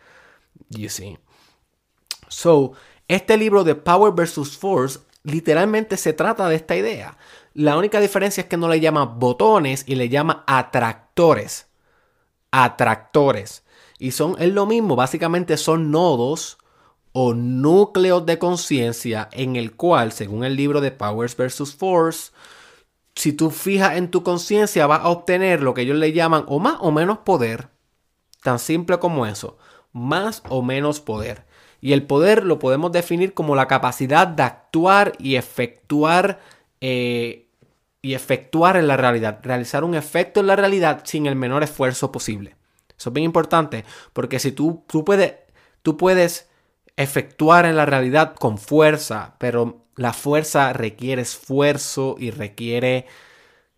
You 0.70 0.90
see. 0.90 1.18
So, 2.28 2.74
este 3.08 3.38
libro 3.38 3.64
de 3.64 3.76
Power 3.76 4.14
versus 4.14 4.58
Force 4.58 5.00
literalmente 5.24 5.98
se 5.98 6.14
trata 6.14 6.48
de 6.48 6.56
esta 6.56 6.76
idea. 6.76 7.18
La 7.54 7.78
única 7.78 8.00
diferencia 8.00 8.42
es 8.42 8.48
que 8.48 8.58
no 8.58 8.70
le 8.70 8.80
llama 8.80 9.06
botones 9.06 9.84
y 9.88 9.96
le 9.96 10.10
llama 10.10 10.44
atractores. 10.48 11.68
Atractores. 12.52 13.64
Y 13.98 14.12
son, 14.12 14.36
es 14.40 14.54
lo 14.54 14.66
mismo, 14.66 14.96
básicamente 14.96 15.58
son 15.58 15.92
nodos 15.92 16.58
o 17.12 17.34
núcleos 17.34 18.26
de 18.26 18.38
conciencia 18.38 19.28
en 19.32 19.56
el 19.56 19.76
cual, 19.76 20.12
según 20.12 20.44
el 20.44 20.56
libro 20.56 20.80
de 20.80 20.92
Powers 20.92 21.36
vs. 21.36 21.76
Force, 21.76 22.32
si 23.16 23.34
tú 23.34 23.50
fijas 23.50 23.98
en 23.98 24.10
tu 24.10 24.24
conciencia 24.24 24.88
vas 24.88 25.02
a 25.02 25.10
obtener 25.10 25.62
lo 25.62 25.74
que 25.74 25.82
ellos 25.82 25.98
le 25.98 26.14
llaman 26.14 26.46
o 26.48 26.60
más 26.60 26.78
o 26.80 26.92
menos 26.92 27.20
poder. 27.20 27.70
Tan 28.42 28.60
simple 28.60 29.00
como 29.00 29.26
eso. 29.26 29.58
Más 29.92 30.44
o 30.50 30.62
menos 30.62 31.00
poder. 31.00 31.46
Y 31.82 31.94
el 31.94 32.04
poder 32.04 32.44
lo 32.44 32.60
podemos 32.60 32.92
definir 32.92 33.34
como 33.34 33.56
la 33.56 33.68
capacidad 33.68 34.28
de 34.28 34.44
actuar 34.44 35.14
y 35.18 35.36
efectuar 35.36 36.40
eh, 36.82 37.48
y 38.02 38.14
efectuar 38.14 38.78
en 38.78 38.88
la 38.88 38.98
realidad. 38.98 39.40
Realizar 39.44 39.84
un 39.84 39.96
efecto 39.96 40.40
en 40.40 40.48
la 40.48 40.56
realidad 40.56 41.02
sin 41.06 41.26
el 41.26 41.36
menor 41.36 41.64
esfuerzo 41.64 42.12
posible. 42.12 42.56
Eso 42.98 43.10
es 43.10 43.14
bien 43.14 43.26
importante 43.26 43.86
porque 44.14 44.40
si 44.40 44.52
tú, 44.52 44.84
tú, 44.88 45.06
puedes, 45.06 45.36
tú 45.82 45.98
puedes 45.98 46.50
efectuar 46.98 47.66
en 47.66 47.78
la 47.78 47.86
realidad 47.86 48.36
con 48.36 48.58
fuerza, 48.58 49.36
pero 49.38 49.86
la 49.96 50.14
fuerza 50.14 50.74
requiere 50.74 51.22
esfuerzo 51.22 52.16
y 52.18 52.32
requiere 52.32 53.06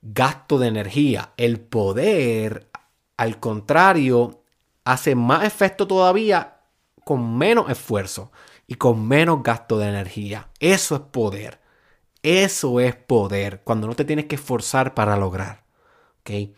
gasto 0.01 0.57
de 0.57 0.67
energía. 0.67 1.33
El 1.37 1.59
poder, 1.59 2.69
al 3.17 3.39
contrario, 3.39 4.40
hace 4.83 5.15
más 5.15 5.45
efecto 5.45 5.87
todavía 5.87 6.61
con 7.03 7.37
menos 7.37 7.69
esfuerzo 7.69 8.31
y 8.67 8.75
con 8.75 9.07
menos 9.07 9.43
gasto 9.43 9.77
de 9.77 9.89
energía. 9.89 10.49
Eso 10.59 10.95
es 10.95 11.01
poder. 11.01 11.59
Eso 12.23 12.79
es 12.79 12.95
poder, 12.95 13.61
cuando 13.63 13.87
no 13.87 13.95
te 13.95 14.05
tienes 14.05 14.25
que 14.25 14.35
esforzar 14.35 14.93
para 14.93 15.17
lograr. 15.17 15.63
¿okay? 16.21 16.53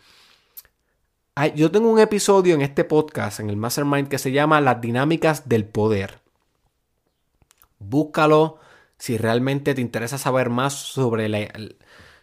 Yo 1.54 1.70
tengo 1.70 1.90
un 1.90 1.98
episodio 1.98 2.54
en 2.54 2.60
este 2.60 2.84
podcast, 2.84 3.40
en 3.40 3.48
el 3.48 3.56
Mastermind, 3.56 4.08
que 4.08 4.18
se 4.18 4.30
llama 4.30 4.60
Las 4.60 4.80
dinámicas 4.80 5.48
del 5.48 5.64
poder. 5.64 6.20
Búscalo 7.78 8.58
si 8.98 9.16
realmente 9.16 9.74
te 9.74 9.80
interesa 9.80 10.18
saber 10.18 10.50
más 10.50 10.74
sobre, 10.74 11.50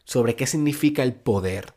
sobre 0.04 0.36
qué 0.36 0.46
significa 0.46 1.02
el 1.04 1.14
poder. 1.14 1.74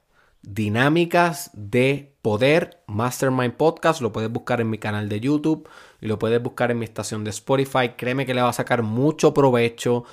Dinámicas 0.47 1.51
de 1.55 2.15
poder, 2.21 2.83
Mastermind 2.87 3.55
Podcast, 3.55 4.03
lo 4.03 4.13
puedes 4.13 4.31
buscar 4.31 4.61
en 4.61 4.69
mi 4.69 4.77
canal 4.77 5.09
de 5.09 5.19
YouTube 5.19 5.67
y 6.03 6.07
lo 6.07 6.19
puedes 6.19 6.43
buscar 6.43 6.71
en 6.71 6.79
mi 6.79 6.85
estación 6.85 7.25
de 7.25 7.31
Spotify. 7.31 7.91
Créeme 7.97 8.27
que 8.27 8.35
le 8.35 8.43
va 8.43 8.51
a 8.51 8.53
sacar 8.53 8.83
mucho 8.83 9.33
provecho 9.33 10.05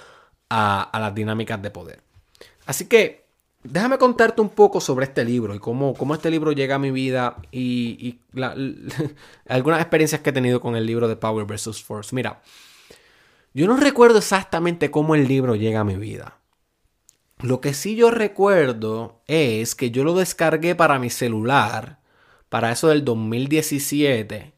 a, 0.50 0.90
las 0.94 1.14
dinámicas 1.14 1.62
de 1.62 1.70
poder. 1.70 2.02
Así 2.66 2.86
que 2.86 3.26
déjame 3.64 3.98
contarte 3.98 4.42
un 4.42 4.50
poco 4.50 4.80
sobre 4.80 5.06
este 5.06 5.26
libro 5.26 5.54
y 5.54 5.60
cómo, 5.60 5.94
cómo 5.94 6.14
este 6.14 6.32
libro 6.32 6.54
llega 6.54 6.76
a 6.76 6.80
mi 6.80 6.92
vida 6.92 7.36
y, 7.52 8.20
algunas 9.50 9.82
experiencias 9.82 10.22
que 10.22 10.30
he 10.30 10.34
tenido 10.34 10.62
con 10.62 10.78
el 10.78 10.86
libro 10.86 11.10
de 11.10 11.18
Power 11.18 11.46
vs. 11.46 11.84
Force. 11.84 12.16
Mira, 12.16 12.42
yo 13.54 13.68
no 13.68 13.76
recuerdo 13.76 14.20
exactamente 14.20 14.92
cómo 14.92 15.14
el 15.14 15.28
libro 15.28 15.56
llega 15.56 15.82
a 15.82 15.84
mi 15.84 15.98
vida. 15.98 16.41
Lo 17.42 17.60
que 17.60 17.74
sí 17.74 17.96
yo 17.96 18.12
recuerdo 18.12 19.22
es 19.28 19.76
que 19.76 19.92
yo 19.92 20.04
lo 20.04 20.14
descargué 20.14 20.76
para 20.76 21.00
mi 21.00 21.10
celular, 21.10 22.00
para 22.50 22.72
eso 22.72 22.90
del 22.90 23.04
2017, 23.04 24.54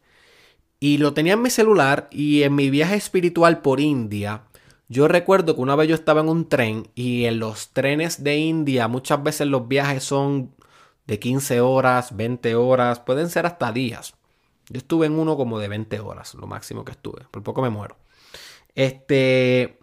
y 0.79 0.97
lo 0.97 1.13
tenía 1.13 1.33
en 1.33 1.41
mi 1.41 1.49
celular 1.49 2.09
y 2.11 2.43
en 2.43 2.55
mi 2.55 2.69
viaje 2.69 2.95
espiritual 2.95 3.61
por 3.61 3.79
India, 3.79 4.43
yo 4.89 5.07
recuerdo 5.07 5.55
que 5.55 5.61
una 5.61 5.75
vez 5.75 5.87
yo 5.87 5.95
estaba 5.95 6.21
en 6.21 6.29
un 6.29 6.49
tren 6.49 6.89
y 6.93 7.25
en 7.25 7.39
los 7.39 7.69
trenes 7.69 8.23
de 8.23 8.37
India 8.37 8.87
muchas 8.87 9.23
veces 9.23 9.47
los 9.47 9.67
viajes 9.67 10.03
son 10.03 10.53
de 11.07 11.19
15 11.19 11.61
horas, 11.61 12.15
20 12.15 12.55
horas, 12.55 12.99
pueden 12.99 13.29
ser 13.29 13.45
hasta 13.45 13.71
días. 13.71 14.13
Yo 14.69 14.77
estuve 14.77 15.07
en 15.07 15.13
uno 15.13 15.37
como 15.37 15.57
de 15.57 15.67
20 15.67 15.99
horas, 15.99 16.35
lo 16.35 16.47
máximo 16.47 16.85
que 16.85 16.91
estuve, 16.91 17.25
por 17.31 17.43
poco 17.43 17.61
me 17.61 17.69
muero. 17.69 17.97
Este, 18.75 19.79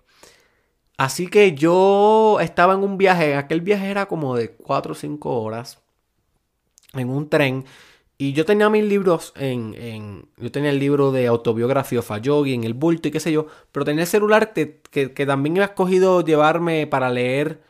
Así 1.01 1.29
que 1.29 1.55
yo 1.55 2.41
estaba 2.43 2.75
en 2.75 2.81
un 2.83 2.99
viaje, 2.99 3.35
aquel 3.35 3.63
viaje 3.63 3.91
era 3.91 4.05
como 4.05 4.37
de 4.37 4.51
4 4.51 4.93
o 4.93 4.95
5 4.95 5.41
horas 5.41 5.79
en 6.93 7.09
un 7.09 7.31
tren 7.31 7.65
y 8.19 8.35
yo 8.35 8.45
tenía 8.45 8.69
mis 8.69 8.85
libros 8.85 9.33
en, 9.35 10.29
Yo 10.37 10.53
tenía 10.53 10.69
el 10.69 10.79
libro 10.79 11.11
de 11.11 11.27
autobiografía 11.27 12.03
Fayogi 12.03 12.53
en 12.53 12.65
el 12.65 12.75
bulto 12.75 13.09
y 13.09 13.13
qué 13.13 13.19
sé 13.19 13.33
yo. 13.33 13.47
Pero 13.73 13.87
tenía 13.87 14.03
el 14.03 14.09
celular 14.09 14.53
que, 14.53 15.25
también 15.27 15.57
he 15.57 15.63
escogido 15.63 16.23
llevarme 16.23 16.87
para 16.87 17.09
leer 17.09 17.63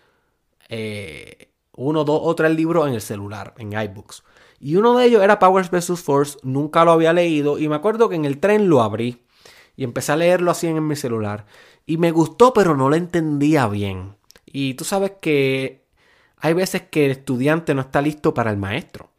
eh, 0.69 1.51
uno, 1.77 2.03
dos 2.03 2.21
o 2.25 2.35
tres 2.35 2.53
libros 2.57 2.89
en 2.89 2.95
el 2.95 3.01
celular, 3.01 3.55
en 3.59 3.75
iBooks. 3.75 4.25
Y 4.59 4.75
uno 4.75 4.99
de 4.99 5.07
ellos 5.07 5.23
era 5.23 5.39
Powers 5.39 5.71
vs. 5.71 6.01
Force. 6.03 6.39
Nunca 6.43 6.85
lo 6.85 6.91
había 6.91 7.13
leído. 7.13 7.61
Y 7.61 7.69
me 7.69 7.77
acuerdo 7.77 8.09
que 8.09 8.17
en 8.17 8.25
el 8.25 8.41
tren 8.41 8.69
lo 8.69 8.83
abrí. 8.83 9.23
Y 9.77 9.85
empecé 9.85 10.11
a 10.11 10.17
leerlo 10.17 10.51
así 10.51 10.67
en 10.67 10.85
mi 10.85 10.97
celular. 10.97 11.47
Y 11.91 11.97
me 11.97 12.13
gustó, 12.13 12.53
pero 12.53 12.77
no 12.77 12.89
lo 12.89 12.95
entendía 12.95 13.67
bien. 13.67 14.15
Y 14.47 14.75
tú 14.75 14.85
sabes 14.85 15.15
que 15.21 15.87
hay 16.37 16.55
veces 16.55 16.83
que 16.83 17.07
el 17.07 17.11
estudiante 17.11 17.75
no 17.75 17.81
está 17.81 18.01
listo 18.01 18.33
para 18.33 18.53
el 18.53 18.59
maestro 18.59 19.11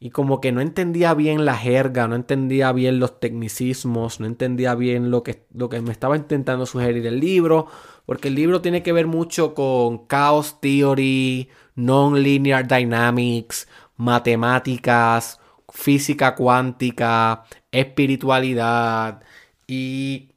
y 0.00 0.10
como 0.10 0.40
que 0.40 0.50
no 0.50 0.60
entendía 0.60 1.14
bien 1.14 1.44
la 1.44 1.56
jerga, 1.56 2.08
no 2.08 2.16
entendía 2.16 2.72
bien 2.72 2.98
los 2.98 3.20
tecnicismos, 3.20 4.18
no 4.18 4.26
entendía 4.26 4.74
bien 4.74 5.12
lo 5.12 5.22
que, 5.22 5.44
lo 5.54 5.68
que 5.68 5.80
me 5.80 5.92
estaba 5.92 6.16
intentando 6.16 6.66
sugerir 6.66 7.06
el 7.06 7.20
libro, 7.20 7.68
porque 8.04 8.26
el 8.26 8.34
libro 8.34 8.60
tiene 8.62 8.82
que 8.82 8.92
ver 8.92 9.06
mucho 9.06 9.54
con 9.54 10.08
chaos 10.08 10.60
theory, 10.60 11.48
non-linear 11.76 12.66
dynamics, 12.66 13.68
matemáticas, 13.96 15.38
física 15.72 16.34
cuántica, 16.34 17.44
espiritualidad 17.70 19.22
y 19.68 20.27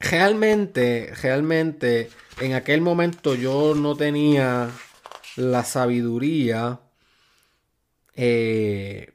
realmente, 0.00 1.12
realmente 1.22 2.10
en 2.40 2.54
aquel 2.54 2.80
momento 2.80 3.34
yo 3.34 3.74
no 3.74 3.96
tenía 3.96 4.70
la 5.36 5.64
sabiduría 5.64 6.80
eh, 8.14 9.14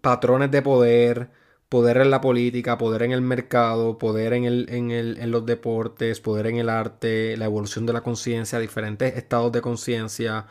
patrones 0.00 0.50
de 0.50 0.62
poder, 0.62 1.30
poder 1.68 1.98
en 1.98 2.10
la 2.10 2.20
política, 2.20 2.78
poder 2.78 3.02
en 3.04 3.12
el 3.12 3.22
mercado, 3.22 3.98
poder 3.98 4.32
en, 4.34 4.44
el, 4.44 4.66
en, 4.70 4.90
el, 4.90 5.18
en 5.18 5.30
los 5.30 5.46
deportes, 5.46 6.20
poder 6.20 6.46
en 6.48 6.56
el 6.56 6.68
arte, 6.68 7.36
la 7.36 7.46
evolución 7.46 7.86
de 7.86 7.92
la 7.94 8.02
conciencia, 8.02 8.58
diferentes 8.58 9.16
estados 9.16 9.52
de 9.52 9.62
conciencia, 9.62 10.46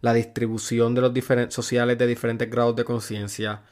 la 0.00 0.14
distribución 0.14 0.94
de 0.94 1.00
los 1.02 1.14
diferentes 1.14 1.54
sociales 1.54 1.98
de 1.98 2.06
diferentes 2.06 2.50
grados 2.50 2.76
de 2.76 2.84
conciencia. 2.84 3.62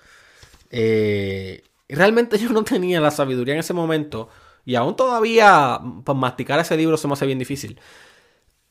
Eh, 0.70 1.62
realmente 1.88 2.38
yo 2.38 2.50
no 2.50 2.64
tenía 2.64 3.00
la 3.00 3.10
sabiduría 3.10 3.54
en 3.54 3.60
ese 3.60 3.74
momento 3.74 4.28
y 4.64 4.76
aún 4.76 4.96
todavía 4.96 5.80
para 6.04 6.18
masticar 6.18 6.58
ese 6.60 6.76
libro 6.76 6.96
se 6.96 7.06
me 7.06 7.14
hace 7.14 7.26
bien 7.26 7.38
difícil 7.38 7.80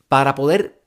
para 0.08 0.36
poder 0.36 0.84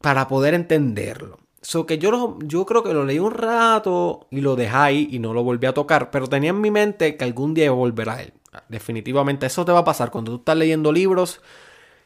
para 0.00 0.28
poder 0.28 0.54
entenderlo. 0.54 1.38
So 1.62 1.84
que 1.84 1.98
yo, 1.98 2.38
yo 2.44 2.64
creo 2.64 2.84
que 2.84 2.94
lo 2.94 3.04
leí 3.04 3.18
un 3.18 3.32
rato 3.32 4.28
y 4.30 4.40
lo 4.40 4.54
dejé 4.54 4.76
ahí 4.76 5.08
y 5.10 5.18
no 5.18 5.34
lo 5.34 5.42
volví 5.42 5.66
a 5.66 5.74
tocar, 5.74 6.12
pero 6.12 6.28
tenía 6.28 6.50
en 6.50 6.60
mi 6.60 6.70
mente 6.70 7.16
que 7.16 7.24
algún 7.24 7.54
día 7.54 7.64
iba 7.64 7.74
a 7.74 7.76
volver 7.76 8.08
a 8.08 8.22
él. 8.22 8.32
Definitivamente 8.68 9.46
eso 9.46 9.64
te 9.64 9.72
va 9.72 9.80
a 9.80 9.84
pasar 9.84 10.10
cuando 10.10 10.32
tú 10.32 10.38
estás 10.38 10.56
leyendo 10.56 10.92
libros. 10.92 11.40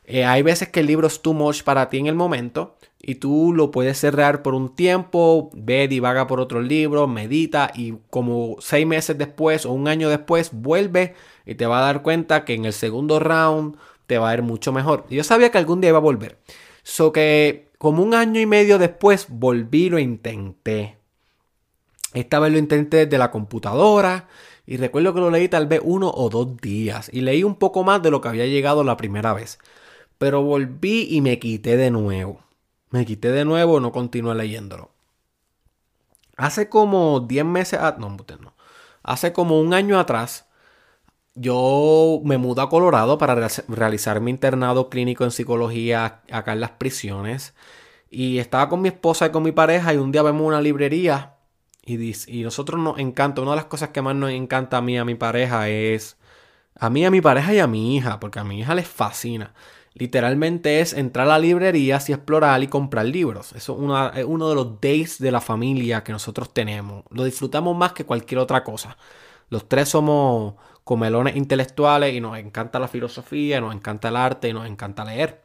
Eh, 0.05 0.25
hay 0.25 0.43
veces 0.43 0.69
que 0.69 0.81
el 0.81 0.87
libro 0.87 1.07
es 1.07 1.21
too 1.21 1.35
much 1.35 1.63
para 1.63 1.89
ti 1.89 1.99
en 1.99 2.07
el 2.07 2.15
momento 2.15 2.77
y 3.01 3.17
tú 3.17 3.53
lo 3.55 3.71
puedes 3.71 3.99
cerrar 3.99 4.43
por 4.43 4.55
un 4.55 4.75
tiempo, 4.75 5.51
ve, 5.55 5.89
divaga 5.89 6.27
por 6.27 6.41
otro 6.41 6.61
libro, 6.61 7.07
medita 7.07 7.71
y 7.75 7.95
como 8.11 8.57
seis 8.61 8.87
meses 8.87 9.17
después 9.17 9.65
o 9.65 9.73
un 9.73 9.89
año 9.89 10.09
después 10.09 10.51
vuelve 10.53 11.15
y 11.47 11.55
te 11.55 11.67
va 11.67 11.79
a 11.79 11.87
dar 11.87 12.03
cuenta 12.03 12.45
que 12.45 12.55
en 12.55 12.65
el 12.65 12.73
segundo 12.73 13.21
round 13.21 13.77
te 14.07 14.19
va 14.19 14.31
a 14.31 14.35
ir 14.35 14.43
mucho 14.43 14.73
mejor. 14.73 15.07
Yo 15.09 15.25
sabía 15.25 15.51
que 15.51 15.59
algún 15.59 15.81
día 15.81 15.91
iba 15.91 15.99
a 15.99 16.03
volver. 16.03 16.39
So 16.83 17.13
que 17.13 17.71
como 17.79 18.03
un 18.03 18.15
año 18.15 18.41
y 18.41 18.47
medio 18.47 18.79
después 18.79 19.27
volví 19.29 19.89
lo 19.89 19.99
intenté. 19.99 20.99
Esta 22.13 22.41
vez 22.41 22.53
lo 22.53 22.59
intenté 22.59 23.07
desde 23.07 23.19
la 23.19 23.31
computadora 23.31 24.29
y 24.67 24.77
recuerdo 24.77 25.15
que 25.15 25.21
lo 25.21 25.31
leí 25.31 25.49
tal 25.49 25.67
vez 25.67 25.81
uno 25.83 26.11
o 26.15 26.29
dos 26.29 26.57
días 26.57 27.09
y 27.13 27.21
leí 27.23 27.45
un 27.45 27.55
poco 27.55 27.85
más 27.85 28.03
de 28.03 28.11
lo 28.11 28.21
que 28.21 28.29
había 28.29 28.47
llegado 28.47 28.85
la 28.85 28.97
primera 28.97 29.33
vez. 29.33 29.59
Pero 30.21 30.43
volví 30.43 31.09
y 31.11 31.23
me 31.23 31.39
quité 31.39 31.79
de 31.79 31.91
nuevo. 31.91 32.45
Me 32.91 33.07
quité 33.07 33.33
de 33.33 33.47
nuevo, 33.47 33.81
no 33.81 33.91
continué 33.91 34.35
leyéndolo. 34.35 34.91
Hace 36.37 36.69
como 36.69 37.21
10 37.21 37.47
meses, 37.47 37.81
no, 37.99 38.11
no, 38.11 38.55
hace 39.03 39.33
como 39.33 39.59
un 39.59 39.73
año 39.73 39.99
atrás, 39.99 40.47
yo 41.35 42.21
me 42.23 42.37
mudé 42.37 42.61
a 42.61 42.69
Colorado 42.69 43.17
para 43.17 43.49
realizar 43.69 44.21
mi 44.21 44.31
internado 44.31 44.91
clínico 44.91 45.25
en 45.25 45.31
psicología 45.31 46.21
acá 46.31 46.53
en 46.53 46.61
las 46.61 46.73
prisiones. 46.73 47.55
Y 48.11 48.41
estaba 48.41 48.69
con 48.69 48.83
mi 48.83 48.89
esposa 48.91 49.25
y 49.27 49.31
con 49.31 49.43
mi 49.43 49.53
pareja 49.53 49.95
y 49.95 49.97
un 49.97 50.13
día 50.13 50.23
vemos 50.23 50.43
una 50.47 50.61
librería 50.61 51.37
y, 51.83 52.13
y 52.27 52.43
nosotros 52.43 52.79
nos 52.79 52.99
encanta, 52.99 53.41
una 53.41 53.53
de 53.53 53.57
las 53.57 53.65
cosas 53.67 53.89
que 53.89 54.03
más 54.03 54.15
nos 54.17 54.33
encanta 54.33 54.77
a 54.77 54.83
mí 54.83 54.99
a 54.99 55.05
mi 55.07 55.15
pareja 55.15 55.71
es, 55.71 56.19
a 56.75 56.91
mí, 56.91 57.07
a 57.07 57.11
mi 57.11 57.23
pareja 57.23 57.55
y 57.55 57.59
a 57.59 57.67
mi 57.67 57.97
hija, 57.97 58.21
porque 58.21 58.39
a 58.39 58.45
mi 58.45 58.61
hija 58.61 58.75
les 58.75 58.87
fascina, 58.89 59.55
literalmente 59.95 60.81
es 60.81 60.93
entrar 60.93 61.29
a 61.31 61.39
librerías 61.39 62.09
y 62.09 62.13
explorar 62.13 62.63
y 62.63 62.69
comprar 62.69 63.07
libros. 63.07 63.53
Eso 63.53 63.75
es, 64.15 64.25
uno 64.25 64.49
de 64.49 64.55
los 64.55 64.81
days 64.81 65.19
de 65.19 65.31
la 65.31 65.41
familia 65.41 66.05
que 66.05 66.13
nosotros 66.13 66.53
tenemos. 66.53 67.05
Lo 67.11 67.25
disfrutamos 67.25 67.77
más 67.77 67.93
que 67.93 68.05
cualquier 68.05 68.39
otra 68.41 68.65
cosa. 68.65 68.97
Los 69.49 69.69
tres 69.69 69.89
somos 69.89 70.55
comelones 70.85 71.37
intelectuales 71.37 72.15
y 72.15 72.21
nos 72.21 72.39
encanta 72.39 72.79
la 72.79 72.89
filosofía, 72.89 73.61
nos 73.61 73.75
encanta 73.75 74.09
el 74.09 74.17
arte 74.17 74.49
y 74.49 74.53
nos 74.53 74.67
encanta 74.67 75.05
leer. 75.05 75.43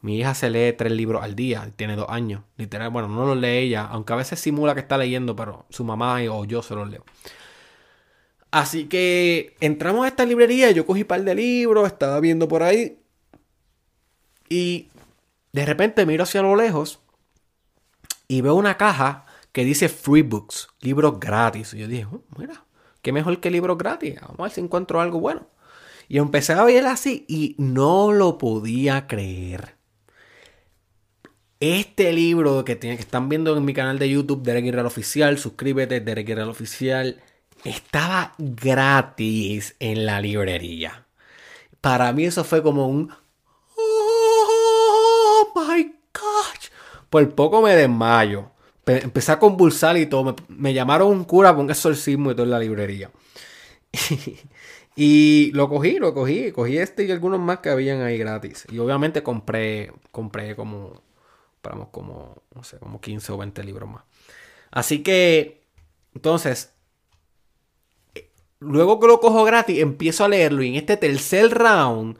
Mi 0.00 0.18
hija 0.18 0.34
se 0.34 0.48
lee 0.50 0.74
tres 0.74 0.92
libros 0.92 1.22
al 1.22 1.34
día, 1.34 1.68
tiene 1.76 1.96
dos 1.96 2.06
años. 2.08 2.42
Literal, 2.56 2.90
bueno, 2.90 3.08
no 3.08 3.26
los 3.26 3.36
lee 3.36 3.58
ella, 3.58 3.86
aunque 3.86 4.12
a 4.12 4.16
veces 4.16 4.38
simula 4.38 4.74
que 4.74 4.80
está 4.80 4.96
leyendo, 4.96 5.34
pero 5.34 5.66
su 5.70 5.84
mamá 5.84 6.20
o 6.30 6.44
yo 6.44 6.62
se 6.62 6.74
los 6.74 6.88
leo. 6.88 7.04
Así 8.50 8.86
que 8.86 9.56
entramos 9.60 10.04
a 10.04 10.08
esta 10.08 10.24
librería, 10.24 10.70
yo 10.70 10.86
cogí 10.86 11.02
un 11.02 11.08
par 11.08 11.22
de 11.22 11.34
libros, 11.34 11.86
estaba 11.86 12.20
viendo 12.20 12.48
por 12.48 12.62
ahí. 12.62 12.98
Y 14.48 14.88
de 15.52 15.66
repente 15.66 16.06
miro 16.06 16.24
hacia 16.24 16.42
lo 16.42 16.56
lejos 16.56 17.00
y 18.28 18.40
veo 18.40 18.54
una 18.54 18.76
caja 18.76 19.24
que 19.52 19.64
dice 19.64 19.88
Free 19.88 20.22
Books, 20.22 20.68
libros 20.80 21.18
gratis. 21.18 21.74
Y 21.74 21.78
yo 21.78 21.88
dije, 21.88 22.04
oh, 22.04 22.22
mira, 22.36 22.64
qué 23.02 23.12
mejor 23.12 23.40
que 23.40 23.50
libros 23.50 23.78
gratis. 23.78 24.20
Vamos 24.20 24.40
a 24.40 24.42
ver 24.44 24.52
si 24.52 24.60
encuentro 24.60 25.00
algo 25.00 25.20
bueno. 25.20 25.46
Y 26.08 26.18
empecé 26.18 26.54
a 26.54 26.64
ver 26.64 26.86
así 26.86 27.24
y 27.28 27.54
no 27.58 28.12
lo 28.12 28.38
podía 28.38 29.06
creer. 29.06 29.76
Este 31.60 32.12
libro 32.12 32.64
que, 32.64 32.78
que 32.78 32.92
están 32.92 33.28
viendo 33.28 33.56
en 33.56 33.64
mi 33.64 33.74
canal 33.74 33.98
de 33.98 34.08
YouTube, 34.08 34.42
Derek 34.42 34.72
Real 34.72 34.86
Oficial, 34.86 35.38
suscríbete, 35.38 36.00
Derek 36.00 36.28
Real 36.28 36.48
Oficial, 36.48 37.20
estaba 37.64 38.34
gratis 38.38 39.74
en 39.80 40.06
la 40.06 40.20
librería. 40.20 41.06
Para 41.80 42.12
mí 42.12 42.24
eso 42.24 42.44
fue 42.44 42.62
como 42.62 42.86
un... 42.86 43.12
¡Oh, 45.68 45.74
my 45.74 45.84
gosh! 46.14 46.68
Por 47.10 47.34
poco 47.34 47.62
me 47.62 47.74
desmayo. 47.74 48.50
Empecé 48.86 49.32
a 49.32 49.38
convulsar 49.38 49.96
y 49.96 50.06
todo. 50.06 50.34
Me, 50.48 50.72
llamaron 50.72 51.08
un 51.08 51.24
cura 51.24 51.54
con 51.54 51.70
exorcismo 51.70 52.30
y 52.30 52.34
todo 52.34 52.44
en 52.44 52.50
la 52.50 52.58
librería. 52.58 53.10
y 54.96 55.50
lo 55.52 55.68
cogí, 55.68 55.98
lo 55.98 56.14
cogí. 56.14 56.52
Cogí 56.52 56.78
este 56.78 57.04
y 57.04 57.10
algunos 57.10 57.40
más 57.40 57.58
que 57.58 57.70
habían 57.70 58.02
ahí 58.02 58.16
gratis. 58.16 58.66
Y 58.70 58.78
obviamente 58.78 59.22
compré, 59.22 59.92
compré 60.10 60.56
como 60.56 61.02
Esperamos 61.58 61.88
como, 61.88 62.44
no 62.54 62.62
sé, 62.62 62.78
como 62.78 63.00
15 63.00 63.32
o 63.32 63.36
20 63.36 63.64
libros 63.64 63.90
más. 63.90 64.04
Así 64.70 65.02
que, 65.02 65.66
entonces, 66.14 66.72
luego 68.60 69.00
que 69.00 69.08
lo 69.08 69.18
cojo 69.18 69.42
gratis, 69.42 69.80
empiezo 69.80 70.24
a 70.24 70.28
leerlo 70.28 70.62
y 70.62 70.68
en 70.68 70.74
este 70.76 70.96
tercer 70.96 71.50
round 71.50 72.16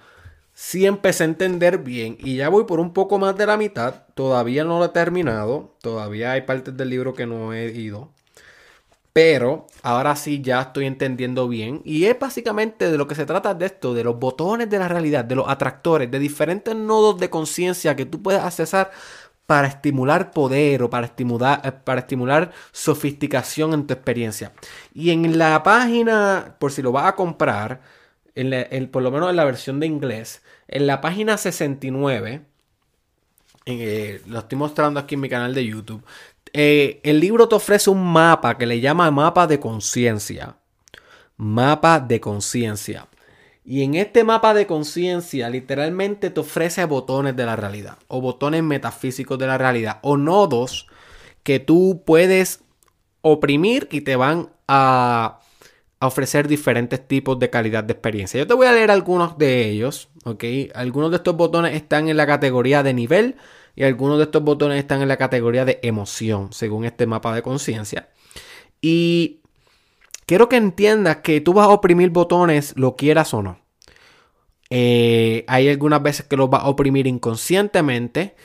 sí 0.58 0.86
empecé 0.86 1.22
a 1.22 1.26
entender 1.26 1.78
bien 1.78 2.18
y 2.18 2.34
ya 2.34 2.48
voy 2.48 2.64
por 2.64 2.80
un 2.80 2.92
poco 2.92 3.20
más 3.20 3.36
de 3.36 3.46
la 3.46 3.56
mitad. 3.56 4.02
Todavía 4.14 4.64
no 4.64 4.80
lo 4.80 4.86
he 4.86 4.88
terminado, 4.88 5.76
todavía 5.80 6.32
hay 6.32 6.42
partes 6.42 6.76
del 6.76 6.90
libro 6.90 7.14
que 7.14 7.26
no 7.26 7.54
he 7.54 7.70
ido. 7.70 8.10
Pero 9.12 9.68
ahora 9.82 10.16
sí 10.16 10.42
ya 10.42 10.60
estoy 10.62 10.86
entendiendo 10.86 11.46
bien. 11.46 11.80
Y 11.84 12.06
es 12.06 12.18
básicamente 12.18 12.90
de 12.90 12.98
lo 12.98 13.06
que 13.06 13.14
se 13.14 13.24
trata 13.24 13.54
de 13.54 13.66
esto, 13.66 13.94
de 13.94 14.02
los 14.02 14.18
botones 14.18 14.68
de 14.68 14.80
la 14.80 14.88
realidad, 14.88 15.24
de 15.24 15.36
los 15.36 15.48
atractores, 15.48 16.10
de 16.10 16.18
diferentes 16.18 16.74
nodos 16.74 17.18
de 17.20 17.30
conciencia 17.30 17.94
que 17.94 18.06
tú 18.06 18.20
puedes 18.20 18.42
accesar 18.42 18.90
para 19.46 19.68
estimular 19.68 20.32
poder 20.32 20.82
o 20.82 20.90
para 20.90 21.06
estimular, 21.06 21.60
eh, 21.64 21.72
para 21.72 22.00
estimular 22.00 22.50
sofisticación 22.72 23.74
en 23.74 23.86
tu 23.86 23.94
experiencia. 23.94 24.52
Y 24.92 25.10
en 25.10 25.38
la 25.38 25.62
página, 25.62 26.56
por 26.58 26.72
si 26.72 26.82
lo 26.82 26.90
vas 26.92 27.06
a 27.06 27.14
comprar, 27.14 27.80
en 28.38 28.88
por 28.88 29.02
lo 29.02 29.10
menos 29.10 29.30
en 29.30 29.36
la 29.36 29.44
versión 29.44 29.80
de 29.80 29.86
inglés, 29.86 30.42
en 30.68 30.86
la 30.86 31.00
página 31.00 31.36
69, 31.36 32.42
eh, 33.66 34.22
lo 34.26 34.38
estoy 34.38 34.56
mostrando 34.56 35.00
aquí 35.00 35.16
en 35.16 35.20
mi 35.20 35.28
canal 35.28 35.54
de 35.54 35.66
YouTube, 35.66 36.04
eh, 36.52 37.00
el 37.02 37.20
libro 37.20 37.48
te 37.48 37.56
ofrece 37.56 37.90
un 37.90 38.02
mapa 38.02 38.56
que 38.56 38.66
le 38.66 38.80
llama 38.80 39.10
mapa 39.10 39.46
de 39.46 39.60
conciencia. 39.60 40.56
Mapa 41.36 42.00
de 42.00 42.20
conciencia. 42.20 43.08
Y 43.64 43.82
en 43.82 43.94
este 43.94 44.24
mapa 44.24 44.54
de 44.54 44.66
conciencia 44.66 45.50
literalmente 45.50 46.30
te 46.30 46.40
ofrece 46.40 46.84
botones 46.86 47.36
de 47.36 47.44
la 47.44 47.54
realidad 47.54 47.98
o 48.08 48.22
botones 48.22 48.62
metafísicos 48.62 49.38
de 49.38 49.46
la 49.46 49.58
realidad 49.58 49.98
o 50.00 50.16
nodos 50.16 50.86
que 51.42 51.60
tú 51.60 52.02
puedes 52.06 52.62
oprimir 53.20 53.86
y 53.90 54.00
te 54.00 54.16
van 54.16 54.48
a, 54.66 55.40
ofrecer 56.00 56.46
diferentes 56.46 57.06
tipos 57.06 57.38
de 57.38 57.50
calidad 57.50 57.84
de 57.84 57.92
experiencia. 57.92 58.38
Yo 58.38 58.46
te 58.46 58.54
voy 58.54 58.66
a 58.66 58.72
leer 58.72 58.90
algunos 58.90 59.36
de 59.38 59.68
ellos, 59.68 60.08
¿ok? 60.24 60.44
Algunos 60.74 61.10
de 61.10 61.16
estos 61.16 61.36
botones 61.36 61.74
están 61.74 62.08
en 62.08 62.16
la 62.16 62.26
categoría 62.26 62.82
de 62.82 62.94
nivel 62.94 63.36
y 63.74 63.84
algunos 63.84 64.18
de 64.18 64.24
estos 64.24 64.42
botones 64.42 64.78
están 64.78 65.02
en 65.02 65.08
la 65.08 65.16
categoría 65.16 65.64
de 65.64 65.80
emoción, 65.82 66.52
según 66.52 66.84
este 66.84 67.06
mapa 67.06 67.34
de 67.34 67.42
conciencia. 67.42 68.10
Y 68.80 69.40
quiero 70.26 70.48
que 70.48 70.56
entiendas 70.56 71.18
que 71.18 71.40
tú 71.40 71.52
vas 71.52 71.66
a 71.66 71.70
oprimir 71.70 72.10
botones, 72.10 72.74
lo 72.76 72.96
quieras 72.96 73.34
o 73.34 73.42
no. 73.42 73.60
Eh, 74.70 75.44
hay 75.48 75.68
algunas 75.68 76.02
veces 76.02 76.26
que 76.26 76.36
los 76.36 76.50
vas 76.50 76.62
a 76.62 76.68
oprimir 76.68 77.06
inconscientemente. 77.06 78.36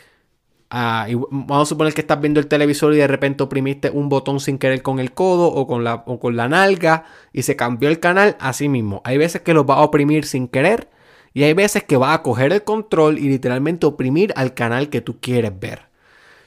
Ah, 0.75 1.07
vamos 1.29 1.67
a 1.67 1.69
suponer 1.69 1.93
que 1.93 2.01
estás 2.01 2.19
viendo 2.19 2.39
el 2.39 2.47
televisor 2.47 2.95
y 2.95 2.97
de 2.97 3.05
repente 3.05 3.43
oprimiste 3.43 3.91
un 3.91 4.09
botón 4.09 4.39
sin 4.39 4.57
querer 4.57 4.81
con 4.81 4.99
el 4.99 5.12
codo 5.12 5.45
o 5.45 5.67
con 5.67 5.83
la, 5.83 6.01
o 6.07 6.19
con 6.19 6.36
la 6.36 6.49
nalga 6.49 7.05
y 7.31 7.43
se 7.43 7.55
cambió 7.55 7.89
el 7.89 7.99
canal. 7.99 8.36
Así 8.39 8.67
mismo, 8.69 8.99
hay 9.05 9.19
veces 9.19 9.43
que 9.43 9.53
los 9.53 9.67
vas 9.67 9.77
a 9.77 9.81
oprimir 9.81 10.25
sin 10.25 10.47
querer 10.47 10.89
y 11.31 11.43
hay 11.43 11.53
veces 11.53 11.83
que 11.83 11.95
vas 11.95 12.17
a 12.17 12.23
coger 12.23 12.51
el 12.51 12.63
control 12.63 13.19
y 13.19 13.29
literalmente 13.29 13.86
oprimir 13.86 14.33
al 14.36 14.55
canal 14.55 14.89
que 14.89 15.01
tú 15.01 15.19
quieres 15.19 15.51
ver. 15.59 15.81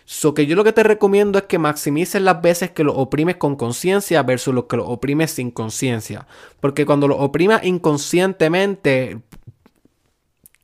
So 0.07 0.35
que 0.35 0.47
yo 0.47 0.57
lo 0.57 0.65
que 0.65 0.73
te 0.73 0.83
recomiendo 0.83 1.39
es 1.39 1.45
que 1.45 1.61
maximices 1.61 2.21
las 2.21 2.43
veces 2.43 2.73
que 2.73 2.83
lo 2.83 2.97
oprimes 2.97 3.37
con 3.37 3.55
conciencia 3.55 4.25
versus 4.25 4.53
los 4.53 4.65
que 4.65 4.77
lo 4.77 4.89
oprimes 4.89 5.31
sin 5.31 5.53
conciencia. 5.53 6.27
Porque 6.59 6.85
cuando 6.85 7.07
lo 7.07 7.19
oprimas 7.19 7.63
inconscientemente, 7.63 9.21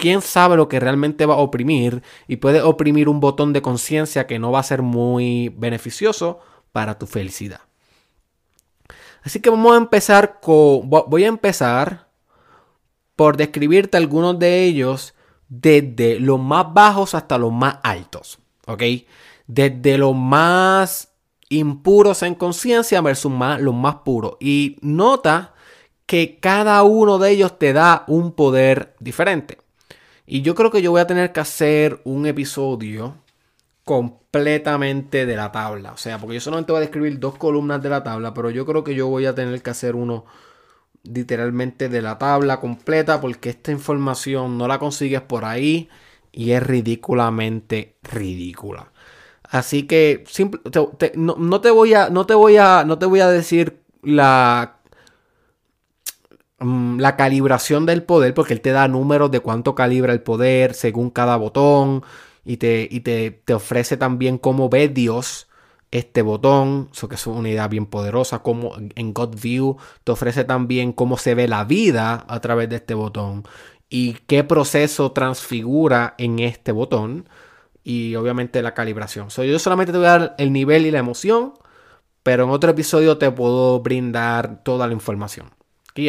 quién 0.02 0.20
sabe 0.20 0.56
lo 0.56 0.68
que 0.68 0.80
realmente 0.80 1.24
va 1.24 1.34
a 1.34 1.38
oprimir 1.38 2.02
y 2.26 2.36
puede 2.36 2.60
oprimir 2.60 3.08
un 3.08 3.20
botón 3.20 3.52
de 3.52 3.62
conciencia 3.62 4.26
que 4.26 4.38
no 4.38 4.50
va 4.50 4.58
a 4.58 4.64
ser 4.64 4.82
muy 4.82 5.48
beneficioso 5.56 6.40
para 6.72 6.98
tu 6.98 7.06
felicidad. 7.06 7.60
Así 9.22 9.40
que 9.40 9.50
vamos 9.50 9.72
a 9.72 9.78
empezar 9.78 10.40
con... 10.40 10.90
Voy 10.90 11.24
a 11.24 11.28
empezar 11.28 12.08
por 13.14 13.36
describirte 13.36 13.96
algunos 13.96 14.38
de 14.38 14.64
ellos 14.64 15.14
desde 15.48 16.18
los 16.18 16.40
más 16.40 16.74
bajos 16.74 17.14
hasta 17.14 17.38
los 17.38 17.52
más 17.52 17.76
altos. 17.82 18.40
¿Ok? 18.66 18.82
desde 19.46 19.98
los 19.98 20.14
más 20.14 21.12
impuros 21.48 22.22
en 22.22 22.34
conciencia 22.34 23.00
versus 23.00 23.32
los 23.58 23.74
más 23.74 23.96
puros. 23.96 24.36
Y 24.40 24.78
nota 24.80 25.54
que 26.06 26.38
cada 26.40 26.82
uno 26.82 27.18
de 27.18 27.30
ellos 27.30 27.58
te 27.58 27.72
da 27.72 28.04
un 28.06 28.32
poder 28.32 28.96
diferente. 28.98 29.58
Y 30.26 30.42
yo 30.42 30.54
creo 30.54 30.70
que 30.70 30.82
yo 30.82 30.90
voy 30.90 31.00
a 31.00 31.06
tener 31.06 31.32
que 31.32 31.40
hacer 31.40 32.00
un 32.04 32.26
episodio 32.26 33.16
completamente 33.84 35.26
de 35.26 35.36
la 35.36 35.52
tabla. 35.52 35.92
O 35.92 35.96
sea, 35.96 36.18
porque 36.18 36.34
yo 36.34 36.40
solamente 36.40 36.72
voy 36.72 36.78
a 36.78 36.82
describir 36.82 37.18
dos 37.18 37.36
columnas 37.36 37.82
de 37.82 37.90
la 37.90 38.04
tabla, 38.04 38.32
pero 38.34 38.50
yo 38.50 38.64
creo 38.64 38.84
que 38.84 38.94
yo 38.94 39.08
voy 39.08 39.26
a 39.26 39.34
tener 39.34 39.60
que 39.62 39.70
hacer 39.70 39.96
uno 39.96 40.24
literalmente 41.04 41.88
de 41.88 42.00
la 42.00 42.18
tabla 42.18 42.60
completa 42.60 43.20
porque 43.20 43.50
esta 43.50 43.72
información 43.72 44.56
no 44.56 44.68
la 44.68 44.78
consigues 44.78 45.20
por 45.20 45.44
ahí 45.44 45.88
y 46.30 46.52
es 46.52 46.62
ridículamente 46.62 47.96
ridícula. 48.02 48.92
Así 49.42 49.86
que 49.86 50.24
no, 51.16 51.60
te 51.60 51.70
voy 51.70 51.94
a, 51.94 52.08
no, 52.08 52.26
te 52.26 52.34
voy 52.34 52.56
a, 52.56 52.84
no 52.84 52.98
te 52.98 53.06
voy 53.06 53.20
a 53.20 53.28
decir 53.28 53.82
la, 54.02 54.81
mm, 56.62 56.98
la 57.00 57.16
calibración 57.16 57.86
del 57.86 58.02
poder, 58.02 58.34
porque 58.34 58.54
él 58.54 58.60
te 58.60 58.70
da 58.72 58.88
números 58.88 59.30
de 59.30 59.40
cuánto 59.40 59.74
calibra 59.74 60.12
el 60.12 60.22
poder 60.22 60.74
según 60.74 61.10
cada 61.10 61.36
botón 61.36 62.02
y 62.44 62.56
te, 62.58 62.88
te, 63.44 63.54
ofrece 63.54 63.96
también 63.96 64.38
cómo 64.38 64.68
ve 64.68 64.88
Dios 64.88 65.48
este 65.90 66.22
botón, 66.22 66.88
eso 66.92 67.08
que 67.08 67.16
es 67.16 67.26
una 67.26 67.48
idea 67.50 67.68
bien 67.68 67.86
poderosa, 67.86 68.40
como 68.40 68.74
en 68.76 69.12
God 69.12 69.36
View 69.40 69.76
te 70.04 70.12
ofrece 70.12 70.44
también 70.44 70.92
cómo 70.92 71.18
se 71.18 71.34
ve 71.34 71.48
la 71.48 71.64
vida 71.64 72.24
a 72.28 72.40
través 72.40 72.68
de 72.70 72.76
este 72.76 72.94
botón 72.94 73.44
y 73.90 74.14
qué 74.26 74.42
proceso 74.44 75.12
transfigura 75.12 76.14
en 76.18 76.38
este 76.38 76.72
botón 76.72 77.28
y 77.84 78.14
obviamente 78.16 78.62
la 78.62 78.74
calibración. 78.74 79.28
yo 79.28 79.58
solamente 79.58 79.92
te 79.92 79.98
voy 79.98 80.06
a 80.06 80.18
dar 80.18 80.34
el 80.38 80.52
nivel 80.52 80.86
y 80.86 80.90
la 80.90 80.98
emoción, 81.00 81.54
pero 82.22 82.44
en 82.44 82.50
otro 82.50 82.70
episodio 82.70 83.18
te 83.18 83.30
puedo 83.30 83.80
brindar 83.80 84.62
toda 84.64 84.86
la 84.86 84.94
información. 84.94 85.50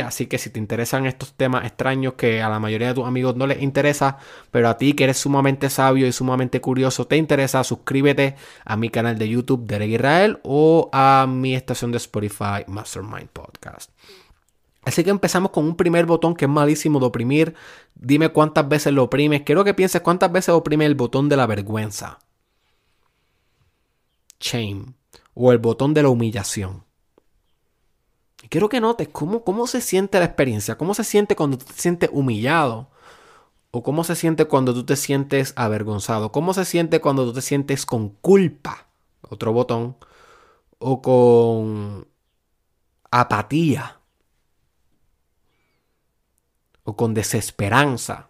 Así 0.06 0.28
que 0.28 0.38
si 0.38 0.50
te 0.50 0.60
interesan 0.60 1.06
estos 1.06 1.34
temas 1.34 1.66
extraños 1.66 2.14
que 2.14 2.42
a 2.42 2.50
la 2.50 2.60
mayoría 2.60 2.88
de 2.88 2.94
tus 2.94 3.06
amigos 3.06 3.36
no 3.36 3.48
les 3.48 3.62
interesa, 3.62 4.18
pero 4.50 4.70
a 4.70 4.78
ti 4.78 4.94
que 4.94 5.04
eres 5.04 5.18
sumamente 5.18 5.70
sabio 5.70 6.08
y 6.08 6.14
sumamente 6.14 6.62
curioso 6.62 7.06
te 7.06 7.18
interesa, 7.18 7.64
suscríbete 7.64 8.36
a 8.64 8.78
mi 8.78 8.90
canal 8.90 9.18
de 9.18 9.28
YouTube 9.28 9.66
Derek 9.66 9.90
Israel 9.90 10.40
o 10.44 10.90
a 10.94 11.28
mi 11.28 11.54
estación 11.54 11.92
de 11.92 11.98
Spotify 11.98 12.64
Mastermind 12.68 13.28
Podcast. 13.28 13.92
Así 14.86 15.04
que 15.04 15.10
empezamos 15.10 15.52
con 15.52 15.66
un 15.66 15.76
primer 15.76 16.06
botón 16.06 16.36
que 16.36 16.46
es 16.46 16.52
malísimo 16.52 17.00
de 17.00 17.06
oprimir. 17.06 17.56
Dime 17.96 18.30
cuántas 18.30 18.68
veces 18.68 18.94
lo 18.94 19.04
oprimes. 19.04 19.44
Quiero 19.44 19.64
que 19.64 19.74
pienses 19.74 20.02
cuántas 20.02 20.32
veces 20.32 20.50
oprime 20.50 20.86
el 20.86 20.96
botón 20.96 21.30
de 21.30 21.38
la 21.38 21.46
vergüenza. 21.46 22.20
Shame. 24.40 24.94
O 25.34 25.52
el 25.52 25.60
botón 25.60 25.94
de 25.94 26.04
la 26.04 26.10
humillación. 26.10 26.84
Quiero 28.54 28.70
que 28.70 28.80
notes 28.80 29.10
cómo, 29.12 29.44
cómo 29.44 29.66
se 29.66 29.82
siente 29.82 30.20
la 30.20 30.26
experiencia. 30.26 30.78
Cómo 30.78 30.94
se 30.94 31.04
siente 31.04 31.36
cuando 31.36 31.58
te 31.58 31.74
sientes 31.74 32.12
humillado. 32.14 32.88
O 33.72 33.82
cómo 33.82 34.04
se 34.04 34.16
siente 34.16 34.46
cuando 34.46 34.76
tú 34.76 34.86
te 34.86 34.96
sientes 34.96 35.54
avergonzado. 35.56 36.32
Cómo 36.32 36.54
se 36.54 36.64
siente 36.64 37.02
cuando 37.02 37.26
tú 37.26 37.34
te 37.34 37.42
sientes 37.42 37.88
con 37.88 38.10
culpa. 38.10 38.86
Otro 39.28 39.54
botón. 39.54 39.98
O 40.78 41.02
con 41.02 42.08
apatía 43.10 44.00
o 46.84 46.96
con 46.96 47.16
desesperanza. 47.16 48.30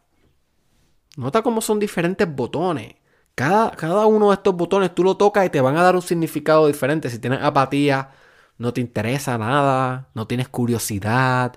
Nota 1.18 1.42
cómo 1.42 1.60
son 1.60 1.80
diferentes 1.80 2.34
botones. 2.34 2.96
Cada, 3.36 3.72
cada, 3.72 4.06
uno 4.06 4.30
de 4.30 4.36
estos 4.36 4.56
botones 4.56 4.96
tú 4.96 5.04
lo 5.04 5.18
tocas 5.18 5.46
y 5.46 5.50
te 5.50 5.60
van 5.60 5.76
a 5.76 5.84
dar 5.84 5.96
un 5.96 6.02
significado 6.02 6.68
diferente. 6.68 7.10
Si 7.10 7.20
tienes 7.20 7.42
apatía, 7.42 8.12
no 8.58 8.74
te 8.74 8.82
interesa 8.82 9.38
nada, 9.38 10.10
no 10.14 10.28
tienes 10.28 10.48
curiosidad, 10.50 11.56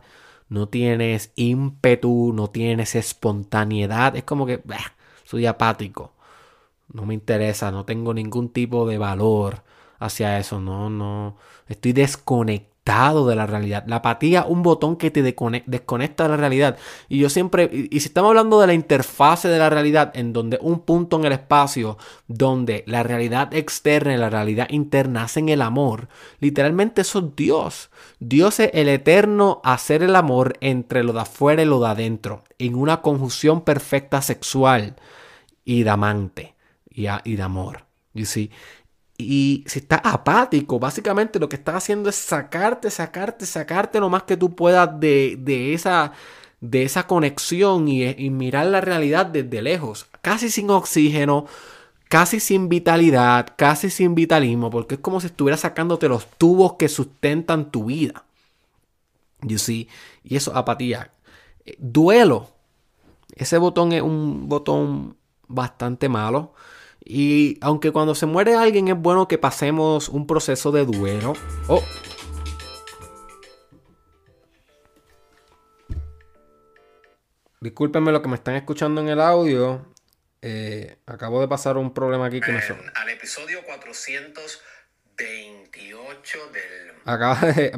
no 0.49 0.69
tienes 0.69 1.33
ímpetu, 1.37 2.33
no 2.35 2.49
tienes 2.49 2.95
espontaneidad. 2.95 4.17
Es 4.17 4.25
como 4.25 4.47
que 4.47 4.63
soy 5.25 5.47
apático. 5.47 6.13
No 6.93 7.07
me 7.07 7.15
interesa, 7.15 7.71
no 7.71 7.85
tengo 7.85 8.15
ningún 8.15 8.51
tipo 8.51 8.87
de 8.87 8.99
valor 8.99 9.65
hacia 9.99 10.39
eso. 10.39 10.61
No, 10.61 10.91
no. 10.91 11.37
Estoy 11.69 11.93
desconectado 11.93 12.76
de 12.87 13.35
la 13.35 13.47
realidad. 13.47 13.85
La 13.89 13.97
apatía, 13.97 14.45
un 14.45 14.63
botón 14.63 14.97
que 14.97 15.11
te 15.11 15.21
desconecta 15.23 16.23
de 16.23 16.29
la 16.29 16.37
realidad. 16.37 16.79
Y 17.09 17.19
yo 17.19 17.29
siempre, 17.29 17.69
y, 17.73 17.99
si 17.99 18.07
estamos 18.07 18.29
hablando 18.29 18.61
de 18.61 18.69
la 18.69 18.75
interfase 18.75 19.49
de 19.49 19.59
la 19.59 19.69
realidad, 19.69 20.13
en 20.15 20.33
donde 20.33 20.59
un 20.61 20.81
punto 20.81 21.17
en 21.17 21.25
el 21.25 21.33
espacio, 21.33 21.99
donde 22.29 22.85
la 22.87 23.03
realidad 23.03 23.53
externa 23.53 24.15
y 24.15 24.17
la 24.17 24.31
realidad 24.31 24.69
interna 24.71 25.25
hacen 25.25 25.49
el 25.49 25.63
amor, 25.63 26.09
literalmente 26.39 27.01
eso 27.01 27.19
es 27.19 27.25
Dios. 27.37 27.91
Dios 28.21 28.61
es 28.61 28.71
el 28.73 28.89
eterno 28.89 29.61
hacer 29.65 30.05
el 30.05 30.15
amor 30.15 30.57
entre 30.61 31.03
lo 31.03 31.13
de 31.13 31.21
afuera 31.23 31.63
y 31.63 31.67
lo 31.67 31.81
de 31.81 31.89
adentro, 31.89 32.45
en 32.59 32.77
una 32.77 33.03
conjunción 33.03 33.63
perfecta 33.63 34.23
sexual 34.23 34.95
y 35.65 35.83
de 35.83 35.91
amante 35.91 36.55
y, 36.89 37.07
y 37.25 37.37
de 37.37 37.43
amor. 37.43 37.85
You 38.15 38.27
see? 38.27 38.51
Y 39.19 39.65
si 39.67 39.79
estás 39.79 40.01
apático, 40.05 40.79
básicamente 40.79 41.39
lo 41.39 41.49
que 41.49 41.57
estás 41.57 41.77
haciendo 41.77 42.11
es 42.11 42.17
sacarte, 42.17 42.91
sacarte, 42.91 43.47
sacarte 43.47 44.01
lo 44.01 44.11
más 44.11 44.25
que 44.25 44.37
tú 44.37 44.55
puedas 44.55 45.01
de, 45.01 45.73
esa, 45.73 46.13
de 46.61 46.83
esa 46.83 47.07
conexión 47.07 47.89
y, 47.89 48.05
y, 48.05 48.31
mirar 48.31 48.67
la 48.67 48.83
realidad 48.83 49.27
desde 49.27 49.63
lejos. 49.63 50.07
Casi 50.21 50.51
sin 50.51 50.69
oxígeno, 50.71 51.47
casi 52.09 52.41
sin 52.41 52.69
vitalidad, 52.69 53.55
casi 53.57 53.89
sin 53.89 54.15
vitalismo, 54.15 54.71
porque 54.71 54.97
es 54.97 55.01
como 55.01 55.21
si 55.21 55.29
estuvieras 55.29 55.61
sacándote 55.61 56.09
los 56.09 56.27
tubos 56.39 56.75
que 56.75 56.89
sustentan 56.89 57.71
tu 57.71 57.87
vida. 57.87 58.25
You 59.43 59.59
see? 59.59 59.89
Y 60.25 60.37
eso, 60.37 60.55
apatía. 60.55 61.13
Duelo. 61.79 62.51
Ese 63.35 63.59
botón 63.59 63.93
es 63.93 64.03
un 64.03 64.49
botón 64.49 65.17
bastante 65.49 66.09
malo. 66.09 66.55
Y 67.09 67.57
aunque 67.61 67.93
cuando 67.93 68.17
se 68.17 68.27
muere 68.27 68.57
alguien 68.57 68.89
es 68.89 68.97
bueno 68.97 69.29
que 69.29 69.39
pasemos 69.39 70.09
un 70.09 70.27
proceso 70.27 70.73
de 70.73 70.85
duelo. 70.85 71.35
Oh. 71.69 71.85
Discúlpenme 77.61 78.11
lo 78.11 78.23
que 78.23 78.29
me 78.29 78.35
están 78.35 78.57
escuchando 78.57 79.01
en 79.01 79.09
el 79.09 79.21
audio. 79.21 79.87
Eh, 80.43 80.99
acabo 81.07 81.41
de 81.41 81.47
pasar 81.47 81.77
un 81.77 81.95
problema 81.95 82.27
aquí 82.27 82.41
que 82.41 82.51
me 82.51 82.61
son. 82.61 82.79
Al 82.97 83.09
episodio 83.09 83.61
428 83.65 86.39
del. 86.53 86.91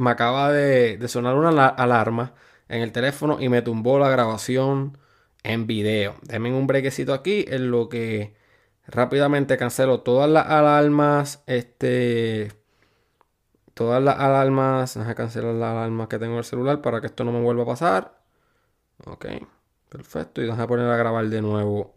me 0.01 0.11
acaba 0.11 0.53
de, 0.53 1.07
sonar 1.07 1.35
una 1.35 1.69
alarma 1.69 2.33
en 2.71 2.81
el 2.81 2.93
teléfono 2.93 3.37
y 3.41 3.51
me 3.51 3.61
tumbó 3.61 3.99
la 3.99 4.09
grabación 4.09 4.97
en 5.43 5.67
video. 5.67 6.14
Denme 6.23 6.51
un 6.51 6.67
brequecito 6.67 7.12
aquí 7.12 7.45
en 7.47 7.71
lo 7.71 7.91
que 7.91 8.38
Rápidamente 8.88 9.59
cancelo 9.59 10.01
todas 10.01 10.31
las 10.31 10.46
alarmas. 10.46 11.42
Este. 11.46 12.53
Todas 13.74 14.03
las 14.03 14.18
alarmas. 14.18 14.94
Deja 14.94 15.14
cancelar 15.14 15.55
las 15.55 15.72
alarmas 15.72 16.09
que 16.09 16.18
tengo 16.18 16.33
en 16.33 16.38
el 16.38 16.44
celular 16.44 16.81
para 16.81 17.01
que 17.01 17.09
esto 17.09 17.22
no 17.22 17.33
me 17.33 17.42
vuelva 17.42 17.64
a 17.64 17.66
pasar. 17.66 18.18
Ok. 19.05 19.27
Perfecto. 19.90 20.40
Y 20.40 20.46
deja 20.46 20.66
poner 20.66 20.90
a 20.90 20.96
grabar 20.96 21.27
de 21.27 21.42
nuevo 21.42 21.94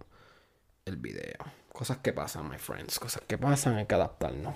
el 0.86 0.97
video. 0.97 1.38
Cosas 1.71 1.99
que 1.99 2.12
pasan, 2.12 2.49
my 2.49 2.58
friends. 2.58 2.99
Cosas 2.99 3.23
que 3.25 3.38
pasan. 3.38 3.75
Hay 3.75 3.86
que 3.86 3.95
adaptarnos. 3.95 4.54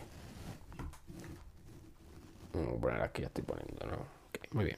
Voy 2.52 2.78
a 2.78 2.82
poner 2.82 3.02
aquí. 3.02 3.22
Ya 3.22 3.28
estoy 3.28 3.46
poniendo. 3.46 3.86
Ok, 3.86 4.52
muy 4.52 4.66
bien. 4.66 4.78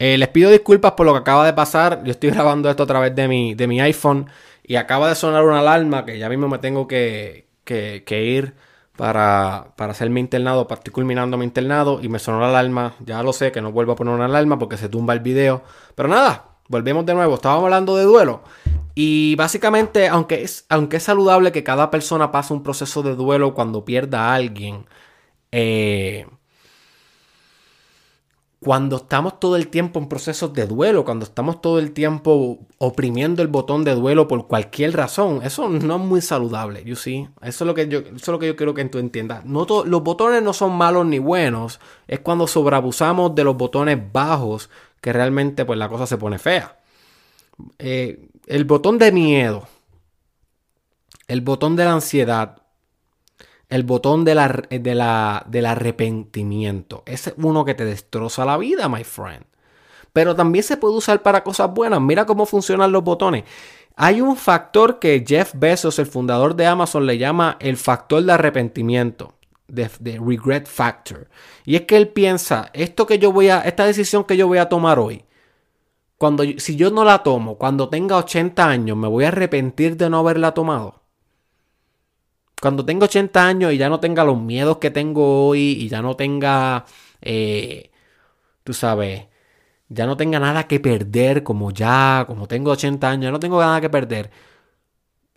Eh, 0.00 0.16
les 0.16 0.28
pido 0.28 0.50
disculpas 0.50 0.92
por 0.92 1.06
lo 1.06 1.12
que 1.12 1.20
acaba 1.20 1.46
de 1.46 1.52
pasar. 1.52 2.02
Yo 2.02 2.10
estoy 2.10 2.30
grabando 2.32 2.68
esto 2.68 2.82
a 2.82 2.86
través 2.86 3.14
de 3.14 3.28
mi, 3.28 3.54
de 3.54 3.68
mi 3.68 3.80
iPhone. 3.80 4.28
Y 4.68 4.76
acaba 4.76 5.08
de 5.08 5.14
sonar 5.14 5.44
una 5.44 5.60
alarma 5.60 6.04
que 6.04 6.18
ya 6.18 6.28
mismo 6.28 6.46
me 6.46 6.58
tengo 6.58 6.86
que, 6.86 7.46
ir 8.10 8.54
para, 8.98 9.72
para 9.76 9.92
hacer 9.92 10.10
mi 10.10 10.20
internado, 10.20 10.68
para 10.68 10.80
estoy 10.80 10.92
culminando 10.92 11.38
mi 11.38 11.44
internado. 11.44 12.00
Y 12.02 12.10
me 12.10 12.18
sonó 12.18 12.40
la 12.40 12.50
alarma. 12.50 12.94
Ya 13.00 13.22
lo 13.22 13.32
sé 13.32 13.50
que 13.50 13.62
no 13.62 13.72
vuelvo 13.72 13.92
a 13.92 13.96
poner 13.96 14.12
una 14.12 14.26
alarma 14.26 14.58
porque 14.58 14.76
se 14.76 14.90
tumba 14.90 15.14
el 15.14 15.20
video. 15.20 15.62
Pero 15.94 16.10
nada, 16.10 16.58
volvemos 16.68 17.06
de 17.06 17.14
nuevo. 17.14 17.36
Estábamos 17.36 17.64
hablando 17.64 17.96
de 17.96 18.04
duelo. 18.04 18.42
Y 18.94 19.36
básicamente, 19.36 20.06
aunque 20.06 20.42
es, 20.42 20.66
aunque 20.68 20.98
es 20.98 21.02
saludable 21.02 21.50
que 21.50 21.64
cada 21.64 21.90
persona 21.90 22.30
pase 22.30 22.52
un 22.52 22.62
proceso 22.62 23.02
de 23.02 23.14
duelo 23.14 23.54
cuando 23.54 23.86
pierda 23.86 24.26
a 24.26 24.34
alguien, 24.34 24.84
eh, 25.50 26.26
cuando 28.68 28.96
estamos 28.96 29.40
todo 29.40 29.56
el 29.56 29.68
tiempo 29.68 29.98
en 29.98 30.10
procesos 30.10 30.52
de 30.52 30.66
duelo, 30.66 31.06
cuando 31.06 31.24
estamos 31.24 31.62
todo 31.62 31.78
el 31.78 31.92
tiempo 31.92 32.58
oprimiendo 32.76 33.40
el 33.40 33.48
botón 33.48 33.82
de 33.82 33.94
duelo 33.94 34.28
por 34.28 34.46
cualquier 34.46 34.94
razón, 34.94 35.40
eso 35.42 35.70
no 35.70 35.96
es 35.96 36.00
muy 36.02 36.20
saludable, 36.20 36.84
you 36.84 36.94
see? 36.94 37.30
Eso 37.40 37.64
es 37.64 37.66
lo 37.66 37.72
que 37.72 37.88
yo, 37.88 38.00
eso 38.00 38.14
es 38.14 38.28
lo 38.28 38.38
que 38.38 38.48
yo 38.48 38.56
quiero 38.56 38.74
que 38.74 38.84
tú 38.84 38.98
entiendas. 38.98 39.46
No 39.46 39.66
los 39.86 40.02
botones 40.02 40.42
no 40.42 40.52
son 40.52 40.76
malos 40.76 41.06
ni 41.06 41.18
buenos, 41.18 41.80
es 42.06 42.20
cuando 42.20 42.46
sobreabusamos 42.46 43.34
de 43.34 43.44
los 43.44 43.56
botones 43.56 43.98
bajos 44.12 44.68
que 45.00 45.14
realmente 45.14 45.64
pues 45.64 45.78
la 45.78 45.88
cosa 45.88 46.06
se 46.06 46.18
pone 46.18 46.38
fea. 46.38 46.78
Eh, 47.78 48.28
el 48.48 48.66
botón 48.66 48.98
de 48.98 49.12
miedo, 49.12 49.66
el 51.26 51.40
botón 51.40 51.74
de 51.74 51.86
la 51.86 51.94
ansiedad, 51.94 52.60
el 53.68 53.82
botón 53.82 54.24
de 54.24 54.34
la, 54.34 54.48
de 54.70 54.94
la, 54.94 55.44
del 55.46 55.66
arrepentimiento. 55.66 57.02
Es 57.06 57.32
uno 57.36 57.64
que 57.64 57.74
te 57.74 57.84
destroza 57.84 58.44
la 58.44 58.56
vida, 58.56 58.88
my 58.88 59.04
friend. 59.04 59.44
Pero 60.12 60.34
también 60.34 60.64
se 60.64 60.76
puede 60.76 60.94
usar 60.94 61.22
para 61.22 61.44
cosas 61.44 61.72
buenas. 61.72 62.00
Mira 62.00 62.24
cómo 62.24 62.46
funcionan 62.46 62.92
los 62.92 63.04
botones. 63.04 63.44
Hay 63.94 64.20
un 64.20 64.36
factor 64.36 64.98
que 64.98 65.24
Jeff 65.26 65.52
Bezos, 65.54 65.98
el 65.98 66.06
fundador 66.06 66.54
de 66.54 66.66
Amazon, 66.66 67.04
le 67.04 67.18
llama 67.18 67.56
el 67.60 67.76
factor 67.76 68.22
de 68.22 68.32
arrepentimiento. 68.32 69.34
De, 69.66 69.90
regret 70.00 70.66
factor. 70.66 71.28
Y 71.66 71.76
es 71.76 71.82
que 71.82 71.98
él 71.98 72.08
piensa, 72.08 72.70
esto 72.72 73.06
que 73.06 73.18
yo 73.18 73.32
voy 73.32 73.50
a, 73.50 73.60
esta 73.60 73.84
decisión 73.84 74.24
que 74.24 74.38
yo 74.38 74.46
voy 74.46 74.56
a 74.56 74.70
tomar 74.70 74.98
hoy, 74.98 75.26
cuando, 76.16 76.42
si 76.56 76.74
yo 76.74 76.90
no 76.90 77.04
la 77.04 77.22
tomo, 77.22 77.58
cuando 77.58 77.90
tenga 77.90 78.16
80 78.16 78.66
años, 78.66 78.96
me 78.96 79.08
voy 79.08 79.24
a 79.24 79.28
arrepentir 79.28 79.98
de 79.98 80.08
no 80.08 80.20
haberla 80.20 80.54
tomado 80.54 81.02
cuando 82.60 82.84
tenga 82.84 83.04
80 83.06 83.46
años 83.46 83.72
y 83.72 83.78
ya 83.78 83.88
no 83.88 84.00
tenga 84.00 84.24
los 84.24 84.40
miedos 84.40 84.78
que 84.78 84.90
tengo 84.90 85.48
hoy 85.48 85.60
y 85.72 85.88
ya 85.88 86.02
no 86.02 86.16
tenga, 86.16 86.84
eh, 87.20 87.90
tú 88.64 88.72
sabes, 88.74 89.26
ya 89.88 90.06
no 90.06 90.16
tenga 90.16 90.40
nada 90.40 90.66
que 90.66 90.80
perder 90.80 91.42
como 91.42 91.70
ya, 91.70 92.24
como 92.26 92.48
tengo 92.48 92.72
80 92.72 93.10
años, 93.10 93.24
ya 93.24 93.30
no 93.30 93.40
tengo 93.40 93.60
nada 93.60 93.80
que 93.80 93.90
perder, 93.90 94.30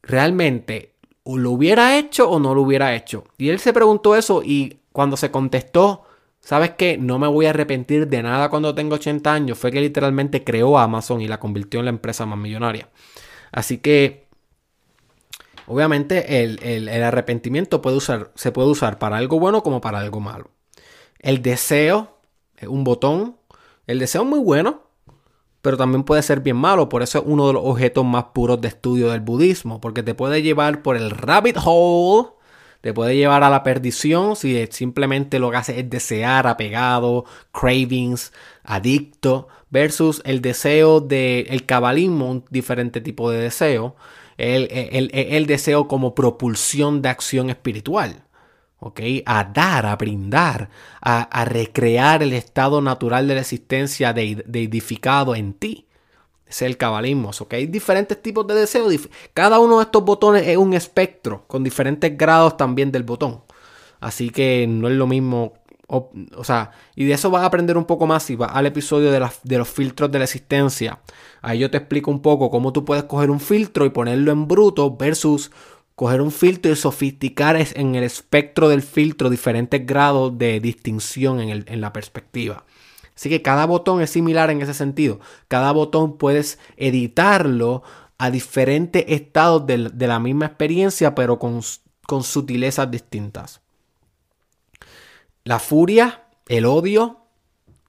realmente 0.03 0.91
o 1.23 1.37
lo 1.37 1.51
hubiera 1.51 1.97
hecho 1.97 2.29
o 2.29 2.39
no 2.39 2.55
lo 2.55 2.61
hubiera 2.61 2.95
hecho. 2.95 3.25
Y 3.37 3.49
él 3.49 3.59
se 3.59 3.73
preguntó 3.73 4.15
eso 4.15 4.41
y 4.43 4.79
cuando 4.91 5.17
se 5.17 5.31
contestó, 5.31 6.03
¿sabes 6.39 6.71
qué? 6.71 6.97
No 6.97 7.19
me 7.19 7.27
voy 7.27 7.45
a 7.45 7.51
arrepentir 7.51 8.07
de 8.07 8.23
nada 8.23 8.49
cuando 8.49 8.75
tengo 8.75 8.95
80 8.95 9.33
años. 9.33 9.57
Fue 9.57 9.71
que 9.71 9.81
literalmente 9.81 10.43
creó 10.43 10.77
Amazon 10.77 11.21
y 11.21 11.27
la 11.27 11.39
convirtió 11.39 11.79
en 11.79 11.85
la 11.85 11.91
empresa 11.91 12.25
más 12.25 12.39
millonaria. 12.39 12.89
Así 13.51 13.77
que 13.77 14.20
Obviamente 15.67 16.43
el, 16.43 16.89
arrepentimiento 16.89 17.81
puede 17.81 17.97
usar, 17.97 18.31
se 18.35 18.51
puede 18.51 18.69
usar 18.69 18.99
para 18.99 19.17
algo 19.17 19.39
bueno 19.39 19.63
como 19.63 19.81
para 19.81 19.99
algo 19.99 20.19
malo. 20.19 20.49
El 21.19 21.41
deseo 21.41 22.17
es 22.57 22.67
un 22.67 22.83
botón. 22.83 23.37
El 23.87 23.99
deseo 23.99 24.23
es 24.23 24.27
muy 24.27 24.39
bueno, 24.39 24.83
pero 25.61 25.77
también 25.77 26.03
puede 26.03 26.21
ser 26.23 26.41
bien 26.41 26.57
malo. 26.57 26.89
Por 26.89 27.03
eso 27.03 27.19
es 27.19 27.25
uno 27.27 27.47
de 27.47 27.53
los 27.53 27.63
objetos 27.65 28.05
más 28.05 28.25
puros 28.33 28.61
de 28.61 28.67
estudio 28.67 29.11
del 29.11 29.21
budismo, 29.21 29.81
porque 29.81 30.03
te 30.03 30.15
puede 30.15 30.41
llevar 30.41 30.81
por 30.81 30.97
el 30.97 31.11
rabbit 31.11 31.57
hole 31.63 32.29
te 32.81 32.93
puede 32.93 33.15
llevar 33.15 33.43
a 33.43 33.49
la 33.49 33.63
perdición 33.63 34.35
si 34.35 34.67
simplemente 34.71 35.39
lo 35.39 35.51
que 35.51 35.57
hace 35.57 35.79
es 35.79 35.89
desear, 35.89 36.47
apegado, 36.47 37.25
cravings, 37.51 38.33
adicto, 38.63 39.47
versus 39.69 40.21
el 40.25 40.41
deseo 40.41 40.99
del 40.99 41.45
el 41.49 41.65
cabalismo, 41.65 42.29
un 42.29 42.45
diferente 42.49 42.99
tipo 42.99 43.29
de 43.31 43.39
deseo, 43.39 43.95
el, 44.41 45.09
el, 45.13 45.45
deseo 45.45 45.87
como 45.87 46.15
propulsión 46.15 47.01
de 47.01 47.09
acción 47.09 47.49
espiritual. 47.49 48.23
A 49.25 49.43
dar, 49.43 49.85
a 49.85 49.95
brindar, 49.95 50.69
a, 51.01 51.45
recrear 51.45 52.23
el 52.23 52.33
estado 52.33 52.81
natural 52.81 53.27
de 53.27 53.35
la 53.35 53.41
existencia 53.41 54.13
de, 54.13 54.43
edificado 54.53 55.35
en 55.35 55.53
ti. 55.53 55.87
Es 56.47 56.63
el 56.63 56.77
cabalismo. 56.77 57.29
¿ok? 57.39 57.53
Hay 57.53 57.67
diferentes 57.67 58.19
tipos 58.21 58.47
de 58.47 58.55
deseos. 58.55 59.07
Cada 59.33 59.59
uno 59.59 59.77
de 59.77 59.83
estos 59.83 60.03
botones 60.03 60.47
es 60.47 60.57
un 60.57 60.73
espectro 60.73 61.45
con 61.47 61.63
diferentes 61.63 62.17
grados 62.17 62.57
también 62.57 62.91
del 62.91 63.03
botón. 63.03 63.43
Así 63.99 64.31
que 64.31 64.65
no 64.67 64.87
es 64.87 64.95
lo 64.95 65.05
mismo. 65.05 65.53
O, 65.93 66.43
sea, 66.43 66.71
y 66.95 67.03
de 67.05 67.13
eso 67.13 67.29
vas 67.29 67.43
a 67.43 67.47
aprender 67.47 67.77
un 67.77 67.85
poco 67.85 68.07
más 68.07 68.23
si 68.23 68.35
vas 68.35 68.51
al 68.53 68.65
episodio 68.65 69.11
de, 69.11 69.27
de 69.43 69.57
los 69.57 69.67
filtros 69.67 70.09
de 70.11 70.19
la 70.19 70.23
existencia. 70.23 71.01
Ahí 71.41 71.59
yo 71.59 71.69
te 71.69 71.77
explico 71.77 72.09
un 72.09 72.21
poco 72.21 72.49
cómo 72.49 72.71
tú 72.71 72.85
puedes 72.85 73.03
coger 73.03 73.29
un 73.29 73.39
filtro 73.39 73.85
y 73.85 73.89
ponerlo 73.89 74.31
en 74.31 74.47
bruto 74.47 74.95
versus 74.95 75.51
coger 75.95 76.21
un 76.21 76.31
filtro 76.31 76.71
y 76.71 76.75
sofisticar 76.75 77.57
en 77.57 77.95
el 77.95 78.03
espectro 78.03 78.69
del 78.69 78.81
filtro 78.81 79.29
diferentes 79.29 79.85
grados 79.85 80.37
de 80.37 80.59
distinción 80.61 81.41
en, 81.41 81.65
en 81.67 81.81
la 81.81 81.91
perspectiva. 81.91 82.63
Así 83.15 83.29
que 83.29 83.41
cada 83.41 83.65
botón 83.65 84.01
es 84.01 84.09
similar 84.09 84.49
en 84.49 84.61
ese 84.61 84.73
sentido. 84.73 85.19
Cada 85.47 85.71
botón 85.73 86.17
puedes 86.17 86.57
editarlo 86.77 87.83
a 88.17 88.31
diferentes 88.31 89.03
estados 89.07 89.65
de, 89.65 90.07
la 90.07 90.19
misma 90.19 90.45
experiencia, 90.45 91.15
pero 91.15 91.37
con, 91.39 91.61
con 92.07 92.23
sutilezas 92.23 92.89
distintas. 92.89 93.61
La 95.43 95.59
furia, 95.59 96.23
el 96.47 96.65
odio, 96.65 97.17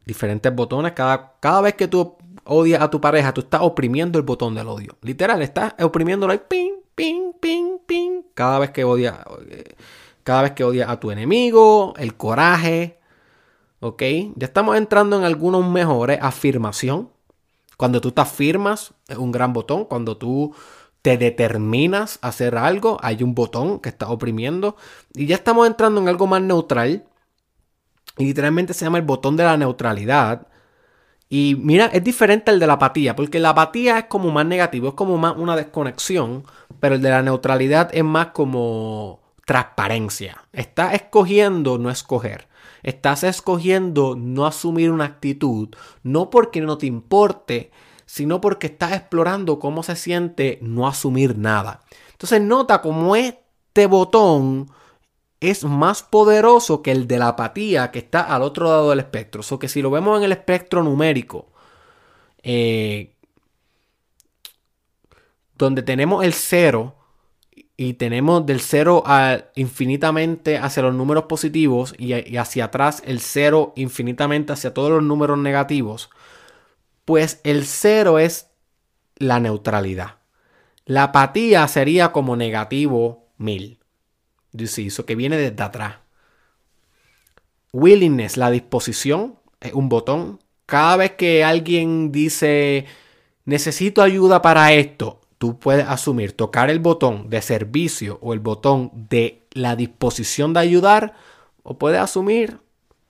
diferentes 0.05 0.55
botones. 0.55 0.93
Cada, 0.93 1.35
cada 1.41 1.61
vez 1.61 1.75
que 1.75 1.89
tú 1.89 2.17
odias 2.45 2.83
a 2.83 2.91
tu 2.91 3.01
pareja, 3.01 3.35
tú 3.35 3.43
estás 3.43 3.63
oprimiendo 3.63 4.19
el 4.19 4.25
botón 4.25 4.55
del 4.55 4.69
odio. 4.69 4.97
Literal, 5.03 5.43
estás 5.43 5.75
oprimiéndolo 5.81 6.33
ahí, 6.33 6.41
ping, 6.49 6.75
ping, 6.95 7.33
ping, 7.41 7.79
ping. 7.87 8.23
Cada 8.35 8.59
vez 8.59 8.71
que 8.71 8.85
odias, 8.85 9.17
eh, 9.49 9.75
cada 10.25 10.43
vez 10.43 10.53
que 10.53 10.85
a 10.87 11.01
tu 11.01 11.11
enemigo, 11.11 11.95
el 11.97 12.17
coraje, 12.17 12.99
¿Ok? 13.83 14.01
Ya 14.37 14.47
estamos 14.47 14.77
entrando 14.77 15.19
en 15.19 15.25
algunos 15.25 15.69
mejores. 15.69 16.21
Afirmación. 16.23 17.11
Cuando 17.77 18.01
tú 18.01 18.13
te 18.13 18.21
afirmas, 18.21 18.95
es 19.09 19.17
un 19.17 19.33
gran 19.33 19.53
botón. 19.53 19.87
Cuando 19.87 20.17
tú 20.17 20.55
te 21.03 21.19
determinas 21.19 22.21
a 22.23 22.29
hacer 22.29 22.57
algo, 22.57 22.97
hay 23.03 23.25
un 23.25 23.35
botón 23.35 23.81
que 23.81 23.89
está 23.89 24.09
oprimiendo. 24.09 24.77
Y 25.15 25.27
ya 25.27 25.35
estamos 25.35 25.67
entrando 25.67 26.01
en 26.01 26.09
algo 26.09 26.29
más 26.29 26.41
neutral. 26.43 27.05
Y 28.19 28.25
literalmente 28.25 28.75
se 28.75 28.85
llama 28.85 28.99
el 28.99 29.05
botón 29.05 29.37
de 29.37 29.45
la 29.45 29.57
neutralidad. 29.57 30.47
Y 31.29 31.57
mira, 31.59 31.87
es 31.87 32.05
diferente 32.05 32.51
al 32.51 32.61
de 32.61 32.67
la 32.67 32.75
apatía, 32.75 33.17
porque 33.17 33.39
la 33.39 33.51
apatía 33.51 33.99
es 33.99 34.05
como 34.05 34.31
más 34.31 34.45
negativo, 34.45 34.89
es 34.89 34.95
como 34.95 35.17
más 35.17 35.35
una 35.37 35.57
desconexión, 35.57 36.45
pero 36.79 36.97
el 36.97 37.03
de 37.03 37.11
la 37.11 37.23
neutralidad 37.23 37.89
es 37.93 38.05
más 38.05 38.29
como 38.29 39.21
transparencia. 39.47 40.45
Estás 40.53 40.95
escogiendo 40.95 41.79
no 41.79 41.91
escoger. 41.91 42.49
Estás 42.83 43.23
escogiendo 43.25 44.17
no 44.17 44.45
asumir 44.45 44.91
una 44.91 45.05
actitud, 45.05 45.69
no 46.03 46.31
porque 46.31 46.61
no 46.61 46.79
te 46.79 46.87
importe, 46.87 47.71
sino 48.07 48.41
porque 48.41 48.67
estás 48.67 48.93
explorando 48.93 49.59
cómo 49.59 49.83
se 49.83 49.97
siente 49.97 50.59
no 50.63 50.87
asumir 50.87 51.39
nada. 51.39 51.81
Entonces 52.11 52.43
nota 52.43 52.83
cómo 52.83 53.17
este 53.17 53.87
botón 53.87 54.69
es 55.43 55.65
más 55.65 56.03
poderoso 56.03 56.83
que 56.83 56.93
el 56.93 57.07
de 57.07 57.19
la 57.19 57.29
apatía 57.29 57.91
que 57.91 57.99
está 57.99 58.23
al 58.23 58.43
otro 58.43 58.67
lado 58.67 58.91
del 58.91 59.01
espectro. 59.01 59.43
O 59.49 59.59
que 59.59 59.69
si 59.69 59.83
lo 59.83 59.91
vemos 59.91 60.19
en 60.19 60.25
el 60.25 60.33
espectro 60.33 60.83
numérico, 60.83 61.53
eh, 62.43 63.15
donde 65.57 65.83
tenemos 65.83 66.25
el 66.25 66.33
cero, 66.33 66.97
y 67.77 67.95
tenemos 67.95 68.47
del 68.47 68.61
0 68.61 69.03
a 69.07 69.45
infinitamente 69.55 70.59
hacia 70.59 70.83
los 70.85 70.95
números 70.95 71.25
positivos 71.25 71.95
y, 71.99 72.37
hacia 72.37 72.67
atrás 72.67 73.03
el 73.05 73.21
0 73.21 73.73
infinitamente 73.77 74.53
hacia 74.53 74.75
todos 74.75 74.91
los 74.91 75.03
números 75.03 75.39
negativos, 75.39 76.11
pues 77.05 77.41
el 77.45 77.65
0 77.65 78.19
es 78.19 78.51
la 79.17 79.41
neutralidad. 79.41 80.17
La 80.85 81.05
apatía 81.05 81.67
sería 81.69 82.13
como 82.13 82.37
negativo 82.37 83.29
1000. 84.53 84.87
Eso 84.87 85.07
que 85.07 85.15
viene 85.15 85.37
desde 85.37 85.63
atrás. 85.63 85.97
Willingness, 87.73 88.37
la 88.37 88.51
disposición, 88.51 89.39
es 89.61 89.73
un 89.73 89.89
botón. 89.89 90.41
Cada 90.67 90.97
vez 90.97 91.13
que 91.13 91.45
alguien 91.45 92.13
dice 92.13 92.87
necesito 93.45 94.03
ayuda 94.03 94.43
para 94.43 94.73
esto, 94.73 95.21
tú 95.39 95.59
puedes 95.59 95.87
asumir 95.89 96.33
tocar 96.33 96.71
el 96.71 96.79
botón 96.79 97.29
de 97.29 97.43
servicio 97.43 98.19
o 98.23 98.33
el 98.33 98.41
botón 98.41 98.91
de 98.95 99.47
la 99.53 99.77
disposición 99.77 100.53
de 100.53 100.61
ayudar, 100.61 101.15
o 101.63 101.79
puedes 101.79 102.01
asumir 102.01 102.61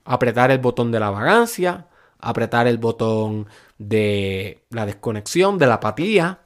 apretar 0.05 0.51
el 0.51 0.59
botón 0.59 0.91
de 0.91 0.99
la 0.99 1.09
vagancia, 1.09 1.87
apretar 2.19 2.67
el 2.67 2.77
botón 2.77 3.47
de 3.77 4.63
la 4.69 4.85
desconexión, 4.85 5.57
de 5.57 5.67
la 5.67 5.75
apatía. 5.75 6.41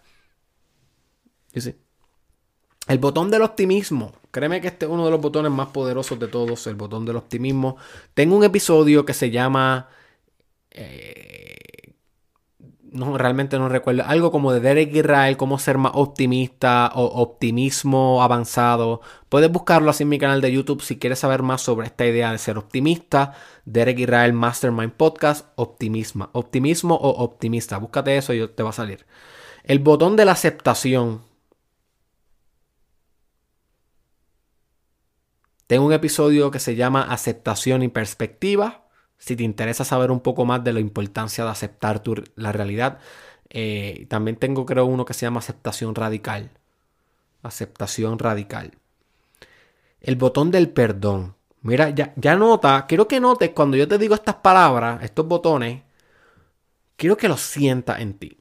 El 2.87 2.99
botón 2.99 3.29
del 3.31 3.41
optimismo. 3.41 4.13
Créeme 4.31 4.61
que 4.61 4.67
este 4.67 4.85
es 4.85 4.91
uno 4.91 5.05
de 5.05 5.11
los 5.11 5.21
botones 5.21 5.51
más 5.51 5.69
poderosos 5.69 6.19
de 6.19 6.27
todos, 6.27 6.67
el 6.67 6.75
botón 6.75 7.05
del 7.05 7.15
optimismo. 7.15 7.77
Tengo 8.13 8.35
un 8.35 8.43
episodio 8.43 9.05
que 9.05 9.13
se 9.13 9.31
llama... 9.31 9.89
Eh, 10.71 11.37
no, 12.91 13.17
realmente 13.17 13.57
no 13.59 13.69
recuerdo, 13.69 14.03
algo 14.05 14.31
como 14.31 14.51
de 14.51 14.59
Derek 14.59 14.93
Israel, 14.95 15.37
cómo 15.37 15.59
ser 15.59 15.77
más 15.77 15.91
optimista 15.95 16.91
o 16.95 17.05
optimismo 17.21 18.23
avanzado. 18.23 19.01
Puedes 19.29 19.51
buscarlo 19.51 19.89
así 19.89 20.03
en 20.03 20.09
mi 20.09 20.19
canal 20.19 20.41
de 20.41 20.51
YouTube 20.51 20.81
si 20.81 20.97
quieres 20.97 21.19
saber 21.19 21.43
más 21.43 21.61
sobre 21.61 21.87
esta 21.87 22.05
idea 22.05 22.31
de 22.31 22.37
ser 22.37 22.57
optimista. 22.57 23.33
Derek 23.65 23.99
Israel 23.99 24.33
Mastermind 24.33 24.93
Podcast, 24.93 25.47
optimismo, 25.55 26.29
optimismo 26.33 26.95
o 26.95 27.23
optimista. 27.23 27.77
Búscate 27.77 28.17
eso 28.17 28.33
y 28.33 28.47
te 28.47 28.63
va 28.63 28.69
a 28.69 28.73
salir. 28.73 29.05
El 29.63 29.79
botón 29.79 30.15
de 30.15 30.25
la 30.25 30.31
aceptación. 30.31 31.26
Tengo 35.67 35.85
un 35.85 35.93
episodio 35.93 36.49
que 36.49 36.59
se 36.59 36.75
llama 36.75 37.03
Aceptación 37.03 37.83
y 37.83 37.89
Perspectiva 37.89 38.87
si 39.17 39.35
te 39.35 39.43
interesa 39.43 39.83
saber 39.83 40.11
un 40.11 40.19
poco 40.19 40.45
más 40.45 40.63
de 40.63 40.73
la 40.73 40.79
importancia 40.79 41.43
de 41.43 41.49
aceptar 41.49 42.01
la 42.35 42.51
realidad, 42.51 42.99
eh, 43.49 44.05
también 44.09 44.37
tengo 44.37 44.65
creo 44.65 44.85
uno 44.85 45.05
que 45.05 45.13
se 45.13 45.25
llama 45.25 45.39
aceptación 45.39 45.95
radical. 45.95 46.51
Aceptación 47.43 48.19
radical. 48.19 48.73
El 50.01 50.15
botón 50.15 50.51
del 50.51 50.69
perdón. 50.69 51.35
Mira, 51.61 51.89
ya, 51.89 52.13
ya 52.15 52.35
nota, 52.35 52.85
quiero 52.87 53.07
que 53.07 53.19
notes 53.19 53.49
cuando 53.51 53.77
yo 53.77 53.87
te 53.87 53.97
digo 53.97 54.13
estas 54.13 54.35
palabras, 54.35 55.03
estos 55.03 55.27
botones, 55.27 55.81
quiero 56.95 57.17
que 57.17 57.27
los 57.27 57.41
sientas 57.41 57.99
en 57.99 58.13
ti. 58.13 58.37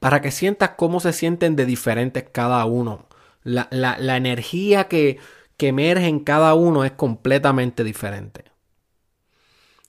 Para 0.00 0.20
que 0.20 0.32
sientas 0.32 0.70
cómo 0.70 0.98
se 0.98 1.12
sienten 1.12 1.54
de 1.54 1.64
diferentes 1.64 2.24
cada 2.32 2.64
uno. 2.64 3.06
La, 3.44 3.68
energía 4.16 4.88
que, 4.88 5.18
que 5.62 5.68
emerge 5.68 6.08
en 6.08 6.18
cada 6.18 6.54
uno 6.54 6.82
es 6.82 6.90
completamente 6.90 7.84
diferente. 7.84 8.46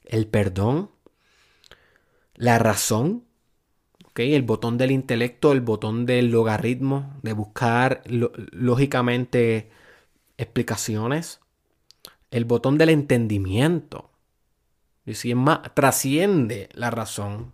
El 0.06 0.28
perdón, 0.28 0.92
la 2.36 2.60
razón, 2.60 3.24
el 4.14 4.44
botón 4.44 4.78
del 4.78 4.92
intelecto, 4.92 5.52
el 5.52 5.62
botón 5.62 6.06
del 6.06 6.30
logaritmo, 6.30 7.18
de 7.24 7.34
buscar 7.34 8.04
lógicamente 8.06 9.72
explicaciones, 10.38 11.40
el 12.30 12.46
botón 12.46 12.78
del 12.78 12.90
entendimiento, 12.90 14.12
y 15.08 15.16
si 15.16 15.32
es 15.32 15.36
más, 15.36 15.74
trasciende 15.74 16.70
la 16.74 16.92
razón 16.92 17.52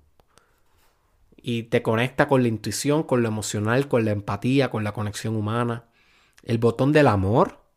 y 1.38 1.64
te 1.64 1.82
conecta 1.82 2.28
con 2.28 2.42
la 2.42 2.50
intuición, 2.50 3.04
con 3.04 3.24
lo 3.24 3.30
emocional, 3.30 3.88
con 3.88 4.04
la 4.04 4.12
empatía, 4.12 4.70
con 4.70 4.84
la 4.84 4.92
conexión 4.92 5.38
humana. 5.38 5.86
El 6.44 6.58
botón 6.58 6.92
del 6.92 7.08
amor, 7.08 7.69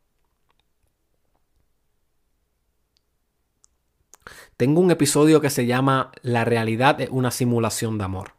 Tengo 4.63 4.81
un 4.81 4.93
episodio 4.93 5.41
que 5.41 5.51
se 5.51 5.67
llama 5.67 6.13
La 6.23 6.45
realidad 6.45 7.01
es 7.01 7.11
una 7.11 7.33
simulación 7.33 7.99
de 7.99 8.05
amor. 8.05 8.35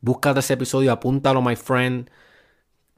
Búscate 0.00 0.40
ese 0.40 0.54
episodio, 0.54 0.90
apúntalo, 0.90 1.42
my 1.42 1.56
friend. 1.56 2.08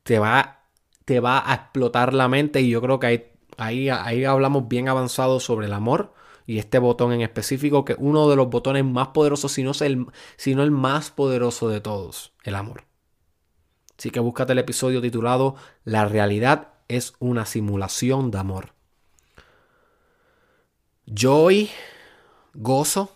Te 0.05 0.21
va, 0.21 0.61
te 1.05 1.19
va 1.19 1.51
a 1.51 1.53
explotar 1.53 2.15
la 2.15 2.29
mente 2.29 2.61
y 2.61 2.71
yo 2.71 2.81
creo 2.81 3.01
que 3.01 3.07
ahí, 3.09 3.33
ahí, 3.57 3.89
ahí 3.89 4.25
hablamos 4.25 4.69
bien 4.69 4.89
avanzado 4.89 5.41
sobre 5.41 5.67
el 5.67 5.73
amor 5.73 6.15
y 6.47 6.59
este 6.59 6.79
botón 6.79 7.13
en 7.13 7.23
específico, 7.23 7.85
que 7.85 7.95
es 7.95 7.99
uno 8.01 8.31
de 8.31 8.37
los 8.37 8.49
botones 8.51 8.85
más 8.85 9.09
poderosos, 9.09 9.51
si 9.51 9.65
no, 9.65 9.73
es 9.73 9.81
el, 9.81 10.07
el 10.39 10.71
más 10.71 11.11
poderoso 11.11 11.69
de 11.69 11.81
todos, 11.81 12.35
el 12.45 12.55
amor. 12.55 12.85
Así 13.99 14.11
que 14.11 14.21
búscate 14.21 14.53
el 14.53 14.61
episodio 14.61 15.01
titulado 15.01 15.57
La 15.83 16.05
realidad 16.05 16.69
es 16.87 17.15
una 17.19 17.47
simulación 17.47 18.31
de 18.31 18.39
amor. 18.39 18.75
Joy, 21.13 21.69
gozo, 22.55 23.13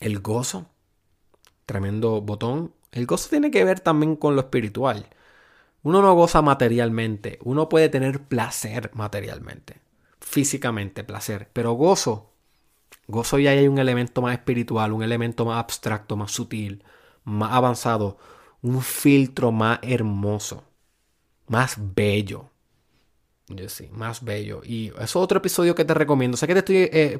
el 0.00 0.20
gozo, 0.20 0.66
tremendo 1.66 2.20
botón. 2.20 2.74
El 2.92 3.06
gozo 3.06 3.28
tiene 3.28 3.50
que 3.50 3.64
ver 3.64 3.80
también 3.80 4.16
con 4.16 4.34
lo 4.34 4.42
espiritual. 4.42 5.08
Uno 5.82 6.02
no 6.02 6.14
goza 6.14 6.42
materialmente, 6.42 7.38
uno 7.42 7.68
puede 7.68 7.88
tener 7.88 8.22
placer 8.24 8.90
materialmente, 8.94 9.80
físicamente 10.20 11.04
placer, 11.04 11.48
pero 11.52 11.72
gozo, 11.72 12.32
gozo 13.06 13.38
ya 13.38 13.50
hay 13.50 13.66
un 13.68 13.78
elemento 13.78 14.20
más 14.20 14.34
espiritual, 14.34 14.92
un 14.92 15.02
elemento 15.02 15.46
más 15.46 15.58
abstracto, 15.58 16.16
más 16.16 16.32
sutil, 16.32 16.84
más 17.24 17.52
avanzado, 17.52 18.18
un 18.62 18.82
filtro 18.82 19.52
más 19.52 19.78
hermoso, 19.82 20.64
más 21.46 21.76
bello. 21.78 22.50
Sí, 23.68 23.88
más 23.92 24.24
bello. 24.24 24.60
Y 24.64 24.92
es 25.00 25.16
otro 25.16 25.38
episodio 25.38 25.74
que 25.74 25.84
te 25.84 25.94
recomiendo. 25.94 26.36
Sé 26.36 26.46
que 26.46 26.54
te 26.54 26.58
estoy 26.60 26.76
eh, 26.76 27.18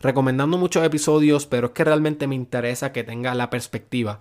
recomendando 0.00 0.58
muchos 0.58 0.84
episodios, 0.84 1.46
pero 1.46 1.68
es 1.68 1.72
que 1.72 1.84
realmente 1.84 2.26
me 2.26 2.34
interesa 2.34 2.92
que 2.92 3.04
tengas 3.04 3.36
la 3.36 3.50
perspectiva 3.50 4.20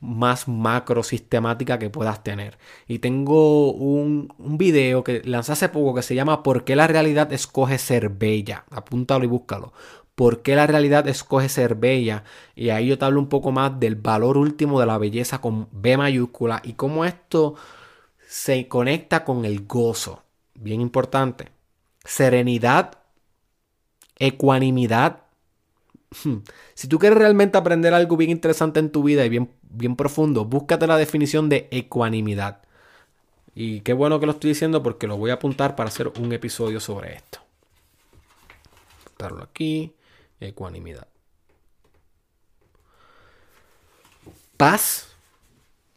más 0.00 0.46
macro 0.46 1.02
sistemática 1.02 1.78
que 1.78 1.90
puedas 1.90 2.22
tener. 2.22 2.58
Y 2.86 2.98
tengo 2.98 3.72
un, 3.72 4.32
un 4.38 4.58
video 4.58 5.04
que 5.04 5.22
lancé 5.24 5.52
hace 5.52 5.68
poco 5.68 5.94
que 5.94 6.02
se 6.02 6.14
llama 6.14 6.42
¿Por 6.42 6.64
qué 6.64 6.76
la 6.76 6.86
realidad 6.86 7.32
escoge 7.32 7.78
ser 7.78 8.10
bella? 8.10 8.64
Apúntalo 8.70 9.24
y 9.24 9.28
búscalo. 9.28 9.72
¿Por 10.14 10.42
qué 10.42 10.56
la 10.56 10.66
realidad 10.66 11.06
escoge 11.08 11.48
ser 11.48 11.74
bella? 11.74 12.24
Y 12.54 12.70
ahí 12.70 12.88
yo 12.88 12.98
te 12.98 13.04
hablo 13.04 13.20
un 13.20 13.28
poco 13.28 13.52
más 13.52 13.78
del 13.78 13.96
valor 13.96 14.38
último 14.38 14.80
de 14.80 14.86
la 14.86 14.98
belleza 14.98 15.40
con 15.40 15.68
B 15.72 15.96
mayúscula 15.98 16.62
y 16.64 16.72
cómo 16.72 17.04
esto 17.04 17.54
se 18.26 18.68
conecta 18.68 19.24
con 19.24 19.44
el 19.44 19.66
gozo. 19.66 20.22
Bien 20.58 20.80
importante. 20.80 21.48
Serenidad, 22.04 22.98
ecuanimidad. 24.18 25.22
Si 26.74 26.88
tú 26.88 26.98
quieres 26.98 27.18
realmente 27.18 27.58
aprender 27.58 27.92
algo 27.92 28.16
bien 28.16 28.30
interesante 28.30 28.80
en 28.80 28.90
tu 28.90 29.02
vida 29.02 29.24
y 29.24 29.28
bien, 29.28 29.50
bien 29.62 29.96
profundo, 29.96 30.44
búscate 30.44 30.86
la 30.86 30.96
definición 30.96 31.48
de 31.48 31.68
ecuanimidad. 31.70 32.62
Y 33.54 33.80
qué 33.80 33.92
bueno 33.92 34.20
que 34.20 34.26
lo 34.26 34.32
estoy 34.32 34.50
diciendo 34.50 34.82
porque 34.82 35.06
lo 35.06 35.16
voy 35.16 35.30
a 35.30 35.34
apuntar 35.34 35.76
para 35.76 35.88
hacer 35.88 36.08
un 36.18 36.32
episodio 36.32 36.78
sobre 36.78 37.14
esto. 37.16 37.40
Apuntarlo 39.02 39.42
aquí. 39.42 39.94
Ecuanimidad. 40.40 41.08
Paz. 44.56 45.08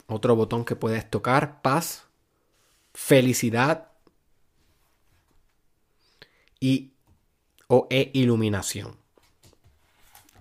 Otro 0.07 0.35
botón 0.35 0.65
que 0.65 0.75
puedes 0.75 1.09
tocar. 1.09 1.61
Paz. 1.61 2.05
Felicidad. 2.93 3.88
Y 6.59 6.93
o 7.67 7.87
e 7.89 8.11
iluminación. 8.13 8.95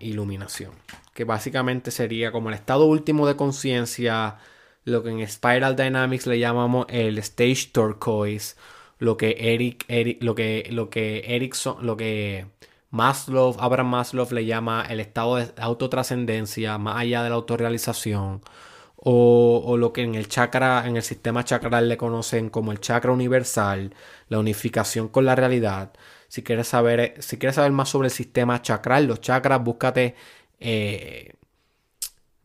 Iluminación. 0.01 0.73
Que 1.15 1.25
básicamente 1.25 1.91
sería 1.91 2.33
como 2.33 2.49
el 2.49 2.55
estado 2.55 2.87
último 2.87 3.27
de 3.27 3.37
conciencia. 3.37 4.39
Lo 4.85 5.03
que 5.03 5.11
en 5.11 5.29
Spiral 5.29 5.77
Dynamics 5.77 6.27
le 6.27 6.39
llamamos 6.39 6.87
el 6.89 7.19
stage 7.19 7.71
turquoise. 7.73 8.57
Lo 8.99 9.17
que 9.17 9.37
Eric, 9.39 9.85
Eric 9.89 10.23
lo 10.23 10.35
que, 10.35 10.69
lo 10.71 10.91
que 10.91 11.25
Erickson, 11.27 11.87
lo 11.87 11.97
que 11.97 12.47
Maslow, 12.91 13.57
Abraham 13.61 13.89
Maslow 13.91 14.27
le 14.33 14.47
llama 14.47 14.85
el 14.89 15.01
estado 15.01 15.37
de 15.37 15.53
autotrascendencia, 15.59 16.79
más 16.79 16.97
allá 16.97 17.23
de 17.23 17.29
la 17.29 17.37
autorrealización, 17.37 18.41
o, 19.01 19.77
lo 19.77 19.93
que 19.93 20.03
en 20.03 20.15
el 20.17 20.29
chakra, 20.29 20.87
en 20.87 20.97
el 20.97 21.03
sistema 21.03 21.45
chakral 21.45 21.89
le 21.89 21.97
conocen 21.97 22.51
como 22.51 22.73
el 22.73 22.81
chakra 22.81 23.13
universal, 23.13 23.95
la 24.29 24.39
unificación 24.39 25.09
con 25.09 25.25
la 25.25 25.37
realidad. 25.37 25.93
Si 26.29 26.43
quieres 26.43 26.69
saber, 26.69 27.15
si 27.21 27.39
quieres 27.39 27.57
saber 27.57 27.73
más 27.73 27.89
sobre 27.91 28.09
el 28.09 28.13
sistema 28.13 28.61
chakral, 28.61 29.07
los 29.07 29.21
chakras, 29.21 29.63
búscate, 29.63 30.17
eh, 30.61 31.35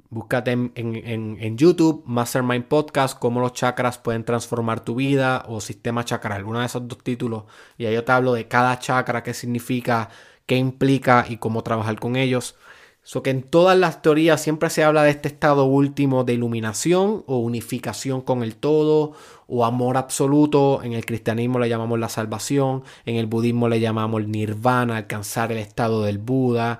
búscate 0.09 0.51
en, 0.51 0.71
en, 0.75 1.37
en, 1.39 1.57
YouTube, 1.57 2.03
Mastermind 2.05 2.65
Podcast, 2.65 3.17
cómo 3.17 3.39
los 3.41 3.53
chakras 3.53 3.97
pueden 3.97 4.23
transformar 4.23 4.81
tu 4.85 4.95
vida 4.95 5.43
o 5.47 5.59
sistema 5.59 6.05
chakral, 6.05 6.45
uno 6.45 6.59
de 6.59 6.67
esos 6.67 6.87
dos 6.87 6.99
títulos. 7.03 7.45
Y 7.77 7.85
ahí 7.87 7.95
yo 7.95 8.03
te 8.03 8.11
hablo 8.11 8.33
de 8.33 8.47
cada 8.47 8.77
chakra, 8.79 9.23
qué 9.23 9.33
significa, 9.33 10.09
qué 10.45 10.55
implica 10.57 11.25
y 11.27 11.37
cómo 11.37 11.63
trabajar 11.63 11.99
con 11.99 12.15
ellos. 12.15 12.55
So 13.03 13.21
que 13.21 13.31
en 13.31 13.43
todas 13.43 13.77
las 13.77 14.01
teorías 14.01 14.41
siempre 14.41 14.69
se 14.69 14.83
habla 14.83 15.03
de 15.03 15.09
este 15.09 15.27
estado 15.27 15.65
último 15.65 16.23
de 16.23 16.33
iluminación 16.33 17.23
o 17.27 17.39
unificación 17.39 18.21
con 18.21 18.43
el 18.43 18.55
todo 18.55 19.11
o 19.47 19.65
amor 19.65 19.97
absoluto. 19.97 20.81
En 20.83 20.93
el 20.93 21.05
cristianismo 21.05 21.59
le 21.59 21.67
llamamos 21.67 21.99
la 21.99 22.07
salvación, 22.07 22.83
en 23.05 23.17
el 23.17 23.25
budismo 23.25 23.67
le 23.67 23.81
llamamos 23.81 24.25
nirvana, 24.25 24.97
alcanzar 24.97 25.51
el 25.51 25.57
estado 25.57 26.03
del 26.03 26.17
Buda. 26.17 26.79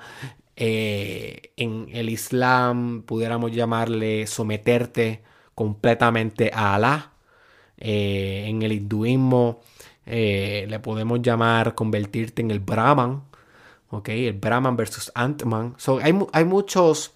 Eh, 0.56 1.52
en 1.58 1.88
el 1.92 2.10
Islam 2.10 3.04
pudiéramos 3.04 3.52
llamarle 3.52 4.26
someterte 4.26 5.24
completamente 5.56 6.52
a 6.54 6.76
Alá. 6.76 7.12
Eh, 7.78 8.46
en 8.48 8.62
el 8.62 8.72
hinduismo 8.72 9.60
eh, 10.06 10.66
le 10.70 10.80
podemos 10.80 11.22
llamar 11.22 11.76
convertirte 11.76 12.42
en 12.42 12.52
el 12.52 12.62
Brahman 12.62 13.24
¿ok? 13.94 14.10
El 14.10 14.34
Brahman 14.34 14.76
versus 14.76 15.12
Ant-Man. 15.14 15.76
hay, 16.02 16.20
hay 16.32 16.46
muchos, 16.46 17.14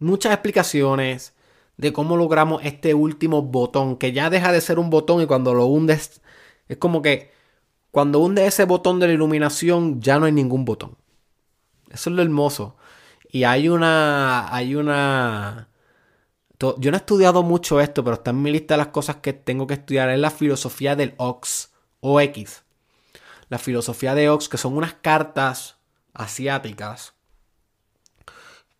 muchas 0.00 0.32
explicaciones 0.32 1.34
de 1.76 1.92
cómo 1.92 2.16
logramos 2.16 2.62
este 2.64 2.92
último 2.92 3.42
botón, 3.42 3.96
que 3.96 4.12
ya 4.12 4.28
deja 4.28 4.50
de 4.52 4.60
ser 4.60 4.78
un 4.78 4.90
botón 4.90 5.22
y 5.22 5.26
cuando 5.26 5.54
lo 5.54 5.66
hundes, 5.66 6.20
es 6.68 6.76
como 6.78 7.00
que 7.00 7.30
cuando 7.92 8.18
hundes 8.18 8.48
ese 8.48 8.64
botón 8.64 8.98
de 8.98 9.06
la 9.06 9.12
iluminación 9.12 10.00
ya 10.00 10.18
no 10.18 10.26
hay 10.26 10.32
ningún 10.32 10.64
botón. 10.64 10.96
Eso 11.90 12.10
es 12.10 12.16
lo 12.16 12.22
hermoso. 12.22 12.76
Y 13.30 13.44
hay 13.44 13.68
una, 13.68 14.52
hay 14.54 14.74
una... 14.74 15.68
Yo 16.58 16.90
no 16.90 16.96
he 16.96 17.00
estudiado 17.00 17.42
mucho 17.42 17.80
esto, 17.80 18.04
pero 18.04 18.14
está 18.14 18.30
en 18.30 18.42
mi 18.42 18.50
lista 18.50 18.74
de 18.74 18.78
las 18.78 18.88
cosas 18.88 19.16
que 19.16 19.32
tengo 19.32 19.66
que 19.66 19.74
estudiar. 19.74 20.10
Es 20.10 20.18
la 20.18 20.30
filosofía 20.30 20.96
del 20.96 21.14
OX, 21.18 21.72
OX 22.00 22.61
la 23.52 23.58
filosofía 23.58 24.14
de 24.14 24.30
Ox, 24.30 24.48
que 24.48 24.56
son 24.56 24.74
unas 24.74 24.94
cartas 24.94 25.76
asiáticas, 26.14 27.12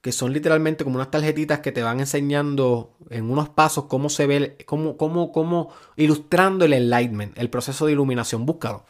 que 0.00 0.12
son 0.12 0.32
literalmente 0.32 0.82
como 0.82 0.96
unas 0.96 1.10
tarjetitas 1.10 1.60
que 1.60 1.72
te 1.72 1.82
van 1.82 2.00
enseñando 2.00 2.96
en 3.10 3.30
unos 3.30 3.50
pasos 3.50 3.84
cómo 3.84 4.08
se 4.08 4.26
ve, 4.26 4.56
cómo, 4.64 4.96
cómo, 4.96 5.30
cómo 5.30 5.68
ilustrando 5.96 6.64
el 6.64 6.72
enlightenment, 6.72 7.36
el 7.36 7.50
proceso 7.50 7.84
de 7.84 7.92
iluminación. 7.92 8.46
Búscalo, 8.46 8.86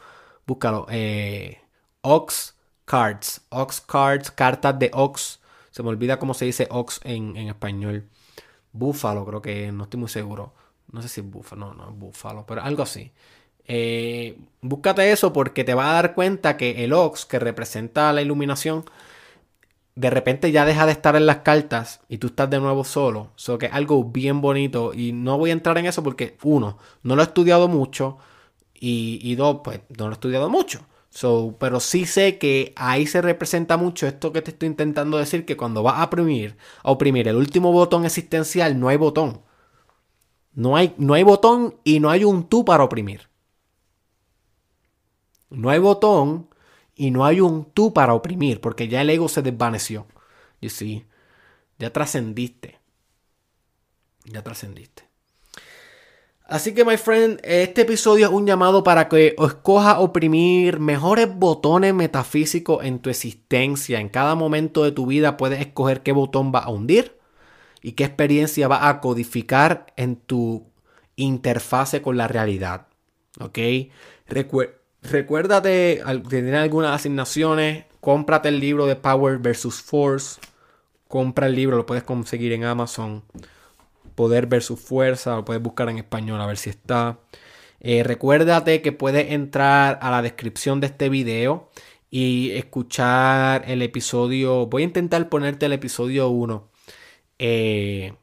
búscalo. 0.47 0.87
Eh, 0.89 1.61
Ox 2.03 2.55
Cards, 2.85 3.41
Ox 3.49 3.80
Cards, 3.80 4.30
cartas 4.30 4.78
de 4.78 4.89
Ox. 4.95 5.41
Se 5.72 5.83
me 5.83 5.89
olvida 5.89 6.20
cómo 6.20 6.33
se 6.33 6.45
dice 6.45 6.68
Ox 6.70 7.01
en, 7.03 7.37
en 7.37 7.49
español. 7.49 8.09
Búfalo, 8.70 9.26
creo 9.26 9.43
que 9.43 9.72
no 9.72 9.83
estoy 9.83 9.99
muy 9.99 10.09
seguro. 10.09 10.55
No 10.93 11.03
sé 11.03 11.09
si 11.09 11.22
es 11.22 11.28
búfalo, 11.28 11.74
no, 11.74 11.74
no 11.74 11.91
es 11.91 11.99
búfalo, 11.99 12.47
pero 12.47 12.62
algo 12.62 12.85
así. 12.85 13.11
Eh, 13.68 14.38
búscate 14.60 15.12
eso 15.12 15.32
porque 15.32 15.64
te 15.64 15.74
vas 15.74 15.88
a 15.88 15.94
dar 15.94 16.14
cuenta 16.14 16.56
que 16.56 16.84
el 16.84 16.92
Ox, 16.92 17.26
que 17.26 17.38
representa 17.38 18.12
la 18.12 18.22
iluminación, 18.22 18.84
de 19.94 20.10
repente 20.10 20.50
ya 20.52 20.64
deja 20.64 20.86
de 20.86 20.92
estar 20.92 21.16
en 21.16 21.26
las 21.26 21.38
cartas 21.38 22.00
y 22.08 22.18
tú 22.18 22.28
estás 22.28 22.48
de 22.50 22.60
nuevo 22.60 22.84
solo. 22.84 23.32
Eso 23.36 23.58
que 23.58 23.66
es 23.66 23.72
algo 23.72 24.04
bien 24.04 24.40
bonito. 24.40 24.92
Y 24.94 25.12
no 25.12 25.38
voy 25.38 25.50
a 25.50 25.52
entrar 25.54 25.76
en 25.78 25.86
eso 25.86 26.02
porque, 26.02 26.36
uno, 26.42 26.78
no 27.02 27.16
lo 27.16 27.22
he 27.22 27.26
estudiado 27.26 27.68
mucho. 27.68 28.18
Y, 28.84 29.34
dos, 29.36 29.60
pues 29.62 29.80
no 29.96 30.06
lo 30.06 30.12
he 30.12 30.14
estudiado 30.14 30.50
mucho. 30.50 30.80
Pero 31.58 31.78
sí 31.80 32.06
sé 32.06 32.38
que 32.38 32.72
ahí 32.76 33.06
se 33.06 33.22
representa 33.22 33.76
mucho 33.76 34.06
esto 34.06 34.32
que 34.32 34.42
te 34.42 34.50
estoy 34.50 34.68
intentando 34.68 35.18
decir, 35.18 35.44
que 35.44 35.56
cuando 35.56 35.82
vas 35.82 35.98
a 36.00 36.04
oprimir, 36.04 36.56
a 36.82 36.90
oprimir 36.90 37.28
el 37.28 37.36
último 37.36 37.70
botón 37.72 38.04
existencial, 38.04 38.80
no 38.80 38.88
hay 38.88 38.96
botón. 38.96 39.42
No 40.54 40.76
hay, 40.76 40.94
no 40.98 41.14
hay 41.14 41.22
botón 41.22 41.76
y 41.84 42.00
no 42.00 42.10
hay 42.10 42.24
un 42.24 42.48
tú 42.48 42.64
para 42.64 42.84
oprimir. 42.84 43.32
No 45.53 45.70
hay 45.70 45.78
botón 45.78 46.48
y 46.94 47.11
no 47.11 47.24
hay 47.24 47.40
un 47.40 47.64
tú 47.64 47.92
para 47.92 48.14
oprimir, 48.14 48.61
porque 48.61 48.88
ya 48.88 49.00
el 49.00 49.11
ego 49.11 49.28
se 49.28 49.42
desvaneció. 49.42 50.07
Y 50.61 50.70
sí, 50.70 51.05
ya 51.78 51.92
trascendiste. 51.92 52.78
Ya 54.24 54.42
trascendiste. 54.42 55.05
Así 56.44 56.74
que, 56.74 56.84
my 56.84 56.96
friend, 56.96 57.40
este 57.44 57.82
episodio 57.82 58.26
es 58.26 58.32
un 58.32 58.46
llamado 58.46 58.84
para 58.84 59.09
que 59.09 59.34
escoja 59.38 60.00
oprimir 60.00 60.80
mejores 60.80 61.34
botones 61.34 61.94
metafísicos 61.94 62.84
en 62.84 62.98
tu 62.98 63.11
existencia. 63.11 64.00
En 64.00 64.09
cada 64.09 64.34
momento 64.34 64.84
de 64.84 64.92
tu 64.92 65.07
vida 65.07 65.36
puedes 65.36 65.61
escoger 65.61 66.03
qué 66.03 66.12
botón 66.12 66.53
va 66.55 66.61
a 66.61 66.70
hundir 66.70 67.18
y 67.80 67.92
qué 67.92 68.05
experiencia 68.05 68.68
va 68.68 68.88
a 68.88 69.00
codificar 69.00 69.86
en 69.96 70.16
tu 70.16 70.66
interfase 71.16 72.03
con 72.03 72.16
la 72.16 72.28
realidad. 72.28 72.86
¿Ok? 73.40 73.59
Recuerda 74.26 74.82
Recuérdate, 75.03 76.03
si 76.07 76.20
tienes 76.28 76.55
algunas 76.55 76.94
asignaciones, 76.94 77.84
cómprate 78.00 78.48
el 78.48 78.61
libro 78.61 78.86
de 78.86 78.96
Power 78.96 79.38
versus 79.38 79.82
Force. 79.82 80.40
Compra 81.09 81.46
el 81.46 81.55
libro, 81.55 81.76
lo 81.76 81.86
puedes 81.86 82.05
conseguir 82.05 82.53
en 82.53 82.64
Amazon. 82.64 83.22
Poder 84.14 84.46
versus 84.46 84.80
Fuerza, 84.80 85.36
lo 85.36 85.44
puedes 85.44 85.62
buscar 85.62 85.88
en 85.88 85.98
español 85.98 86.40
a 86.40 86.46
ver 86.46 86.57
si 86.57 86.70
está. 86.70 87.18
Eh, 87.80 88.05
recuérdate 88.05 88.80
que 88.80 88.92
puedes 88.92 89.32
entrar 89.32 89.98
a 90.03 90.11
la 90.11 90.22
descripción 90.22 90.80
de 90.80 90.86
este 90.86 91.09
video 91.09 91.70
y 92.11 92.53
escuchar 92.53 93.64
el 93.66 93.82
episodio. 93.82 94.66
Voy 94.66 94.82
a 94.82 94.84
intentar 94.84 95.28
ponerte 95.28 95.66
el 95.66 95.72
episodio 95.72 96.28
1. 96.28 96.70
Eh, 97.38 98.14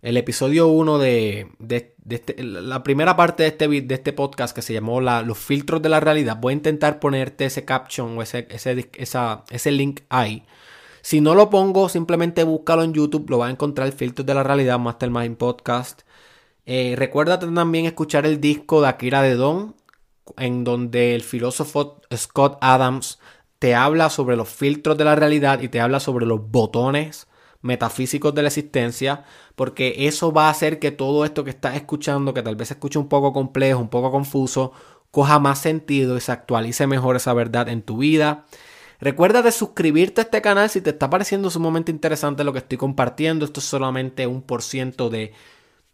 el 0.00 0.16
episodio 0.16 0.68
1 0.68 0.98
de, 0.98 1.93
este, 2.08 2.42
la 2.42 2.82
primera 2.82 3.16
parte 3.16 3.44
de 3.44 3.48
este, 3.50 3.68
de 3.68 3.94
este 3.94 4.12
podcast 4.12 4.54
que 4.54 4.62
se 4.62 4.74
llamó 4.74 5.00
Los 5.00 5.38
filtros 5.38 5.80
de 5.82 5.88
la 5.88 6.00
realidad. 6.00 6.38
Voy 6.40 6.52
a 6.52 6.56
intentar 6.56 7.00
ponerte 7.00 7.46
ese 7.46 7.64
caption 7.64 8.18
o 8.18 8.22
ese, 8.22 8.46
ese, 8.50 8.90
ese 9.50 9.70
link 9.72 10.00
ahí. 10.08 10.44
Si 11.02 11.20
no 11.20 11.34
lo 11.34 11.50
pongo, 11.50 11.88
simplemente 11.88 12.44
búscalo 12.44 12.82
en 12.82 12.94
YouTube, 12.94 13.28
lo 13.28 13.38
vas 13.38 13.48
a 13.48 13.52
encontrar 13.52 13.92
Filtros 13.92 14.26
de 14.26 14.34
la 14.34 14.42
Realidad, 14.42 14.78
Mastermind 14.78 15.36
Podcast. 15.36 16.02
Eh, 16.66 16.94
recuérdate 16.96 17.46
también 17.46 17.84
escuchar 17.84 18.24
el 18.24 18.40
disco 18.40 18.80
de 18.80 18.88
Akira 18.88 19.20
de 19.20 19.34
Don, 19.34 19.74
en 20.38 20.64
donde 20.64 21.14
el 21.14 21.22
filósofo 21.22 22.00
Scott 22.14 22.56
Adams 22.62 23.18
te 23.58 23.74
habla 23.74 24.08
sobre 24.10 24.36
los 24.36 24.48
filtros 24.48 24.96
de 24.96 25.04
la 25.04 25.14
realidad 25.14 25.60
y 25.60 25.68
te 25.68 25.80
habla 25.80 26.00
sobre 26.00 26.26
los 26.26 26.50
botones 26.50 27.26
metafísicos 27.64 28.34
de 28.34 28.42
la 28.42 28.48
existencia, 28.48 29.24
porque 29.56 30.06
eso 30.06 30.32
va 30.32 30.46
a 30.46 30.50
hacer 30.50 30.78
que 30.78 30.90
todo 30.92 31.24
esto 31.24 31.44
que 31.44 31.50
estás 31.50 31.74
escuchando, 31.76 32.34
que 32.34 32.42
tal 32.42 32.56
vez 32.56 32.68
se 32.68 32.74
escuche 32.74 32.98
un 32.98 33.08
poco 33.08 33.32
complejo, 33.32 33.80
un 33.80 33.88
poco 33.88 34.12
confuso, 34.12 34.72
coja 35.10 35.38
más 35.38 35.60
sentido 35.60 36.16
y 36.16 36.20
se 36.20 36.30
actualice 36.30 36.86
mejor 36.86 37.16
esa 37.16 37.32
verdad 37.32 37.68
en 37.68 37.82
tu 37.82 37.98
vida. 37.98 38.44
Recuerda 39.00 39.42
de 39.42 39.50
suscribirte 39.50 40.20
a 40.20 40.24
este 40.24 40.42
canal 40.42 40.68
si 40.68 40.80
te 40.80 40.90
está 40.90 41.08
pareciendo 41.08 41.50
sumamente 41.50 41.90
interesante 41.90 42.44
lo 42.44 42.52
que 42.52 42.58
estoy 42.58 42.78
compartiendo. 42.78 43.44
Esto 43.44 43.60
es 43.60 43.66
solamente 43.66 44.26
un 44.26 44.42
por 44.42 44.62
ciento 44.62 45.08
de 45.08 45.32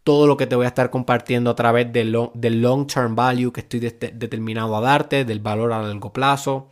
todo 0.03 0.27
lo 0.27 0.37
que 0.37 0.47
te 0.47 0.57
voy 0.57 0.65
a 0.65 0.69
estar 0.69 0.91
compartiendo 0.91 1.51
a 1.51 1.55
través 1.55 1.93
del 1.93 2.11
long, 2.13 2.87
term 2.87 3.15
value 3.15 3.53
que 3.53 3.61
estoy 3.61 3.81
determinado 3.81 4.77
a 4.77 4.81
darte, 4.81 5.25
del 5.25 5.41
valor 5.41 5.73
a 5.73 5.83
largo 5.83 6.13
plazo. 6.13 6.71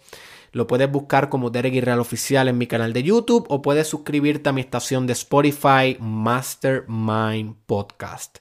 Lo 0.53 0.66
puedes 0.66 0.90
buscar 0.90 1.28
como 1.28 1.51
Derek 1.51 1.74
Irreal 1.74 2.01
Oficial 2.01 2.49
en 2.49 2.59
mi 2.59 2.66
canal 2.66 2.92
de 2.92 3.03
YouTube 3.03 3.46
o 3.49 3.62
puedes 3.62 3.88
suscribirte 3.88 4.49
a 4.49 4.53
mi 4.53 4.61
estación 4.61 5.07
de 5.07 5.12
Spotify 5.12 5.96
Mastermind 6.01 7.57
Podcast. 7.66 8.38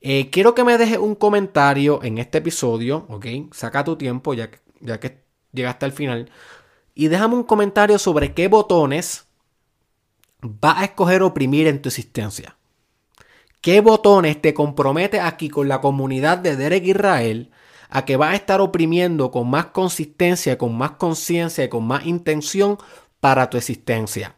Eh, 0.00 0.30
quiero 0.30 0.54
que 0.54 0.64
me 0.64 0.76
dejes 0.78 0.98
un 0.98 1.14
comentario 1.14 2.02
en 2.02 2.18
este 2.18 2.38
episodio, 2.38 3.06
¿ok? 3.08 3.26
Saca 3.52 3.84
tu 3.84 3.96
tiempo 3.96 4.34
ya 4.34 4.50
que, 4.50 4.58
ya 4.80 5.00
que 5.00 5.24
llegaste 5.52 5.86
al 5.86 5.92
final. 5.92 6.30
Y 6.94 7.08
déjame 7.08 7.34
un 7.34 7.44
comentario 7.44 7.98
sobre 7.98 8.34
qué 8.34 8.48
botones 8.48 9.26
vas 10.40 10.78
a 10.78 10.84
escoger 10.84 11.22
oprimir 11.22 11.66
en 11.66 11.80
tu 11.80 11.88
existencia. 11.88 12.56
¿Qué 13.60 13.80
botones 13.80 14.42
te 14.42 14.52
compromete 14.52 15.20
aquí 15.20 15.48
con 15.48 15.68
la 15.68 15.80
comunidad 15.80 16.38
de 16.38 16.56
Derek 16.56 16.86
Israel 16.86 17.50
a 17.88 18.04
que 18.04 18.16
vas 18.16 18.32
a 18.32 18.36
estar 18.36 18.60
oprimiendo 18.60 19.30
con 19.30 19.48
más 19.48 19.66
consistencia, 19.66 20.58
con 20.58 20.76
más 20.76 20.92
conciencia 20.92 21.64
y 21.64 21.68
con 21.68 21.86
más 21.86 22.06
intención 22.06 22.78
para 23.20 23.50
tu 23.50 23.56
existencia? 23.56 24.36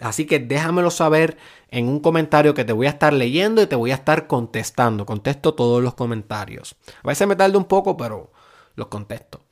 Así 0.00 0.26
que 0.26 0.40
déjamelo 0.40 0.90
saber 0.90 1.36
en 1.68 1.88
un 1.88 2.00
comentario 2.00 2.54
que 2.54 2.64
te 2.64 2.72
voy 2.72 2.86
a 2.86 2.90
estar 2.90 3.12
leyendo 3.12 3.62
y 3.62 3.66
te 3.66 3.76
voy 3.76 3.92
a 3.92 3.94
estar 3.94 4.26
contestando. 4.26 5.06
Contesto 5.06 5.54
todos 5.54 5.82
los 5.82 5.94
comentarios. 5.94 6.74
A 7.04 7.08
veces 7.08 7.28
me 7.28 7.36
tarda 7.36 7.56
un 7.56 7.66
poco, 7.66 7.96
pero 7.96 8.32
los 8.74 8.88
contesto. 8.88 9.42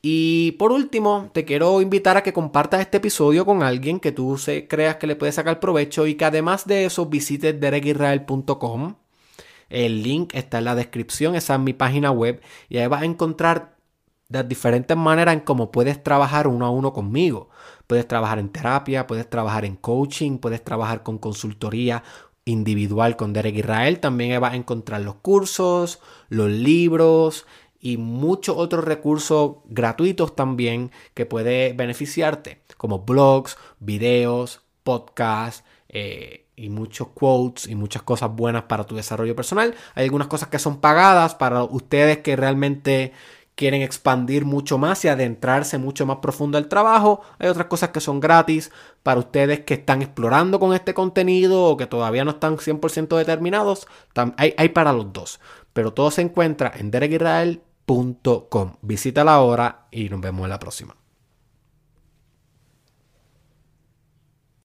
Y 0.00 0.52
por 0.52 0.72
último, 0.72 1.30
te 1.34 1.44
quiero 1.44 1.82
invitar 1.82 2.16
a 2.16 2.22
que 2.22 2.32
compartas 2.32 2.80
este 2.80 2.98
episodio 2.98 3.44
con 3.44 3.62
alguien 3.62 4.00
que 4.00 4.12
tú 4.12 4.38
creas 4.68 4.96
que 4.96 5.06
le 5.06 5.16
puede 5.16 5.32
sacar 5.32 5.60
provecho 5.60 6.06
y 6.06 6.14
que 6.14 6.24
además 6.24 6.66
de 6.66 6.86
eso 6.86 7.06
visites 7.06 7.60
derekisrael.com. 7.60 8.94
El 9.68 10.02
link 10.02 10.34
está 10.34 10.58
en 10.58 10.64
la 10.64 10.74
descripción, 10.74 11.34
esa 11.34 11.54
es 11.54 11.60
mi 11.60 11.72
página 11.72 12.10
web 12.10 12.40
y 12.68 12.78
ahí 12.78 12.86
vas 12.86 13.02
a 13.02 13.06
encontrar 13.06 13.76
las 14.28 14.48
diferentes 14.48 14.96
maneras 14.96 15.34
en 15.34 15.40
cómo 15.40 15.70
puedes 15.70 16.02
trabajar 16.02 16.48
uno 16.48 16.66
a 16.66 16.70
uno 16.70 16.92
conmigo. 16.92 17.48
Puedes 17.86 18.06
trabajar 18.06 18.38
en 18.38 18.50
terapia, 18.50 19.06
puedes 19.06 19.28
trabajar 19.28 19.64
en 19.64 19.76
coaching, 19.76 20.38
puedes 20.38 20.62
trabajar 20.62 21.02
con 21.02 21.18
consultoría 21.18 22.02
individual 22.44 23.16
con 23.16 23.32
Derek 23.32 23.56
Israel. 23.56 24.00
También 24.00 24.38
vas 24.40 24.52
a 24.52 24.56
encontrar 24.56 25.00
los 25.00 25.16
cursos, 25.16 26.00
los 26.28 26.50
libros, 26.50 27.46
y 27.80 27.96
muchos 27.96 28.56
otros 28.56 28.84
recursos 28.84 29.56
gratuitos 29.66 30.34
también 30.34 30.90
que 31.14 31.26
puede 31.26 31.72
beneficiarte, 31.72 32.62
como 32.76 33.00
blogs, 33.00 33.56
videos, 33.78 34.62
podcasts 34.82 35.64
eh, 35.88 36.47
y 36.58 36.68
muchos 36.68 37.08
quotes 37.08 37.66
y 37.68 37.74
muchas 37.74 38.02
cosas 38.02 38.30
buenas 38.34 38.64
para 38.64 38.84
tu 38.84 38.96
desarrollo 38.96 39.36
personal. 39.36 39.74
Hay 39.94 40.04
algunas 40.04 40.28
cosas 40.28 40.48
que 40.48 40.58
son 40.58 40.80
pagadas 40.80 41.34
para 41.34 41.62
ustedes 41.62 42.18
que 42.18 42.36
realmente 42.36 43.12
quieren 43.54 43.82
expandir 43.82 44.44
mucho 44.44 44.78
más 44.78 45.04
y 45.04 45.08
adentrarse 45.08 45.78
mucho 45.78 46.06
más 46.06 46.18
profundo 46.18 46.58
al 46.58 46.68
trabajo. 46.68 47.22
Hay 47.38 47.48
otras 47.48 47.66
cosas 47.66 47.90
que 47.90 48.00
son 48.00 48.20
gratis 48.20 48.70
para 49.02 49.18
ustedes 49.18 49.60
que 49.60 49.74
están 49.74 50.00
explorando 50.02 50.60
con 50.60 50.74
este 50.74 50.94
contenido 50.94 51.64
o 51.64 51.76
que 51.76 51.86
todavía 51.86 52.24
no 52.24 52.32
están 52.32 52.56
100% 52.56 53.16
determinados. 53.16 53.88
Hay, 54.36 54.54
hay, 54.56 54.68
para 54.68 54.92
los 54.92 55.12
dos. 55.12 55.40
Pero 55.72 55.92
todo 55.92 56.10
se 56.10 56.22
encuentra 56.22 56.72
en 56.76 56.90
Derek 56.90 57.12
Israel 57.12 57.62
.com. 58.50 58.74
Visítala 58.82 59.34
ahora 59.34 59.86
y 59.90 60.08
nos 60.08 60.20
vemos 60.20 60.44
en 60.44 60.50
la 60.50 60.58
próxima. 60.58 60.97